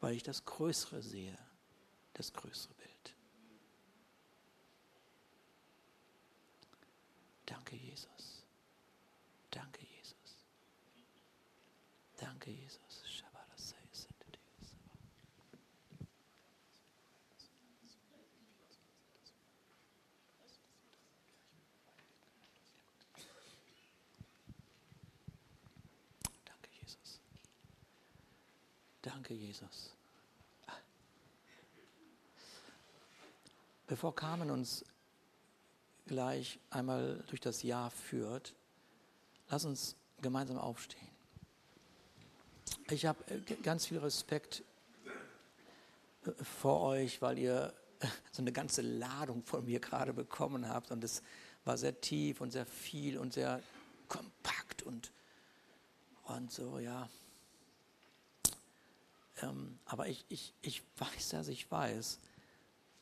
Weil 0.00 0.14
ich 0.14 0.22
das 0.22 0.46
Größere 0.46 1.02
sehe, 1.02 1.36
das 2.14 2.32
größere 2.32 2.72
Bild. 2.72 3.14
Danke, 7.44 7.76
Jesus. 7.76 8.46
Danke, 9.50 9.84
Jesus. 9.84 10.46
Danke, 12.16 12.50
Jesus. 12.50 12.80
Danke, 29.30 29.44
Jesus. 29.44 29.92
Bevor 33.86 34.12
Carmen 34.12 34.50
uns 34.50 34.84
gleich 36.06 36.58
einmal 36.70 37.22
durch 37.28 37.40
das 37.40 37.62
Jahr 37.62 37.92
führt, 37.92 38.56
lass 39.48 39.64
uns 39.64 39.94
gemeinsam 40.20 40.58
aufstehen. 40.58 41.06
Ich 42.90 43.06
habe 43.06 43.24
äh, 43.30 43.40
ganz 43.62 43.86
viel 43.86 43.98
Respekt 43.98 44.64
äh, 46.24 46.32
vor 46.42 46.80
euch, 46.80 47.22
weil 47.22 47.38
ihr 47.38 47.72
so 48.32 48.42
eine 48.42 48.50
ganze 48.50 48.82
Ladung 48.82 49.44
von 49.44 49.64
mir 49.64 49.78
gerade 49.78 50.12
bekommen 50.12 50.68
habt 50.68 50.90
und 50.90 51.04
es 51.04 51.22
war 51.64 51.78
sehr 51.78 52.00
tief 52.00 52.40
und 52.40 52.50
sehr 52.50 52.66
viel 52.66 53.16
und 53.16 53.32
sehr 53.32 53.62
kompakt 54.08 54.82
und, 54.82 55.12
und 56.24 56.50
so, 56.50 56.80
ja. 56.80 57.08
Ähm, 59.42 59.78
aber 59.84 60.08
ich, 60.08 60.24
ich, 60.28 60.54
ich 60.62 60.82
weiß, 60.98 61.30
dass 61.30 61.48
ich 61.48 61.70
weiß, 61.70 62.18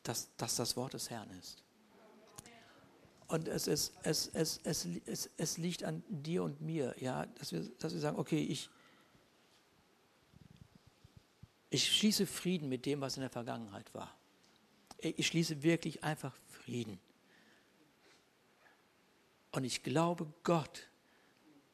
dass, 0.03 0.29
dass 0.37 0.55
das 0.55 0.75
Wort 0.77 0.93
des 0.93 1.09
Herrn 1.09 1.29
ist. 1.31 1.63
Und 3.27 3.47
es, 3.47 3.67
ist, 3.67 3.93
es, 4.01 4.27
es, 4.33 4.59
es, 4.63 4.87
es, 5.05 5.29
es 5.37 5.57
liegt 5.57 5.83
an 5.83 6.03
dir 6.09 6.43
und 6.43 6.61
mir, 6.61 6.95
ja, 6.99 7.27
dass 7.27 7.51
wir, 7.51 7.61
dass 7.77 7.93
wir 7.93 7.99
sagen, 7.99 8.17
okay, 8.17 8.41
ich, 8.41 8.69
ich 11.69 11.95
schließe 11.95 12.25
Frieden 12.25 12.69
mit 12.69 12.87
dem, 12.87 13.01
was 13.01 13.17
in 13.17 13.21
der 13.21 13.29
Vergangenheit 13.29 13.93
war. 13.93 14.15
Ich 14.99 15.27
schließe 15.27 15.61
wirklich 15.61 16.03
einfach 16.03 16.35
Frieden. 16.47 16.99
Und 19.51 19.63
ich 19.63 19.83
glaube 19.83 20.31
Gott, 20.43 20.87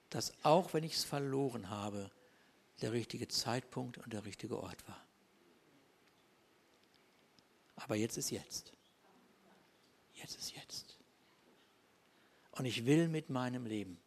dass 0.10 0.34
auch 0.44 0.74
wenn 0.74 0.84
ich 0.84 0.96
es 0.96 1.04
verloren 1.04 1.70
habe, 1.70 2.12
der 2.82 2.92
richtige 2.92 3.28
Zeitpunkt 3.28 3.98
und 3.98 4.14
der 4.14 4.26
richtige 4.26 4.58
Ort 4.58 4.88
war. 4.88 5.06
Aber 7.78 7.96
jetzt 7.96 8.18
ist 8.18 8.32
jetzt. 8.32 8.72
Jetzt 10.14 10.38
ist 10.38 10.56
jetzt. 10.56 10.98
Und 12.52 12.66
ich 12.66 12.86
will 12.86 13.10
mit 13.10 13.30
meinem 13.30 13.66
Leben, 13.66 13.98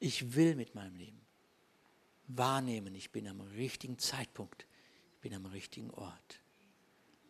ich 0.00 0.34
will 0.34 0.54
mit 0.54 0.74
meinem 0.74 0.96
Leben 0.96 1.20
wahrnehmen, 2.28 2.94
ich 2.94 3.10
bin 3.10 3.26
am 3.26 3.40
richtigen 3.40 3.98
Zeitpunkt, 3.98 4.66
ich 5.14 5.20
bin 5.20 5.34
am 5.34 5.46
richtigen 5.46 5.90
Ort. 5.90 6.40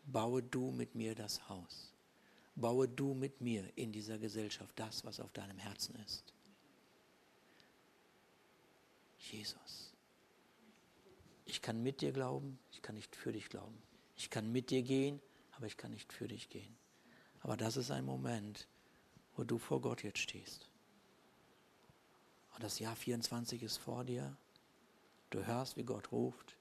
Baue 0.06 0.42
du 0.42 0.70
mit 0.70 0.94
mir 0.94 1.14
das 1.14 1.48
Haus. 1.48 1.92
Baue 2.54 2.88
du 2.88 3.14
mit 3.14 3.40
mir 3.40 3.70
in 3.76 3.92
dieser 3.92 4.18
Gesellschaft 4.18 4.72
das, 4.76 5.04
was 5.04 5.20
auf 5.20 5.32
deinem 5.32 5.58
Herzen 5.58 5.94
ist. 5.96 6.32
Jesus. 9.18 9.87
Ich 11.48 11.62
kann 11.62 11.82
mit 11.82 12.02
dir 12.02 12.12
glauben, 12.12 12.58
ich 12.72 12.82
kann 12.82 12.94
nicht 12.94 13.16
für 13.16 13.32
dich 13.32 13.48
glauben. 13.48 13.82
Ich 14.16 14.28
kann 14.28 14.52
mit 14.52 14.68
dir 14.68 14.82
gehen, 14.82 15.18
aber 15.52 15.66
ich 15.66 15.78
kann 15.78 15.90
nicht 15.92 16.12
für 16.12 16.28
dich 16.28 16.50
gehen. 16.50 16.76
Aber 17.40 17.56
das 17.56 17.78
ist 17.78 17.90
ein 17.90 18.04
Moment, 18.04 18.68
wo 19.34 19.44
du 19.44 19.56
vor 19.56 19.80
Gott 19.80 20.02
jetzt 20.02 20.18
stehst. 20.18 20.68
Und 22.54 22.62
das 22.62 22.78
Jahr 22.78 22.94
24 22.94 23.62
ist 23.62 23.78
vor 23.78 24.04
dir 24.04 24.36
Du 25.30 25.46
hörst, 25.46 25.76
wie 25.76 25.84
Gott 25.84 26.12
ruft. 26.12 26.56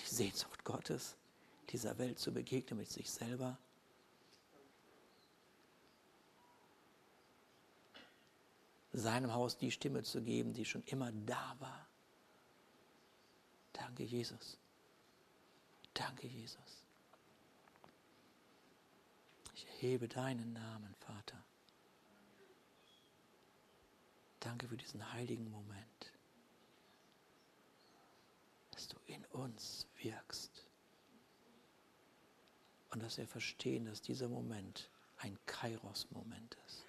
Die 0.00 0.14
Sehnsucht 0.14 0.64
Gottes, 0.64 1.16
dieser 1.70 1.98
Welt 1.98 2.18
zu 2.18 2.32
begegnen 2.32 2.78
mit 2.78 2.90
sich 2.90 3.10
selber. 3.10 3.58
Seinem 8.92 9.32
Haus 9.32 9.56
die 9.56 9.70
Stimme 9.70 10.02
zu 10.02 10.22
geben, 10.22 10.52
die 10.52 10.64
schon 10.64 10.82
immer 10.84 11.12
da 11.12 11.56
war. 11.60 11.88
Danke, 13.72 14.04
Jesus. 14.04 14.58
Danke, 15.94 16.26
Jesus. 16.26 16.86
Ich 19.54 19.66
erhebe 19.66 20.08
deinen 20.08 20.52
Namen, 20.52 20.94
Vater. 21.00 21.42
Danke 24.40 24.66
für 24.68 24.76
diesen 24.76 25.12
heiligen 25.12 25.50
Moment 25.50 26.12
dass 28.72 28.88
du 28.88 28.96
in 29.06 29.24
uns 29.26 29.86
wirkst. 30.02 30.66
Und 32.90 33.02
dass 33.02 33.16
wir 33.16 33.26
verstehen, 33.26 33.86
dass 33.86 34.02
dieser 34.02 34.28
Moment 34.28 34.90
ein 35.18 35.38
Kairos-Moment 35.46 36.56
ist. 36.66 36.84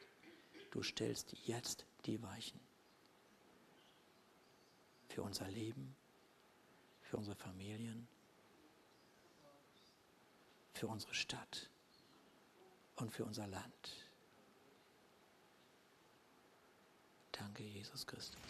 du 0.72 0.82
stellst 0.82 1.34
jetzt 1.46 1.86
die 2.06 2.22
Weichen 2.24 2.60
für 5.08 5.22
unser 5.22 5.48
Leben, 5.50 5.96
für 7.14 7.18
unsere 7.18 7.36
Familien, 7.36 8.08
für 10.74 10.88
unsere 10.88 11.14
Stadt 11.14 11.70
und 12.96 13.12
für 13.12 13.24
unser 13.24 13.46
Land. 13.46 14.10
Danke, 17.32 17.62
Jesus 17.62 18.08
Christus. 18.08 18.42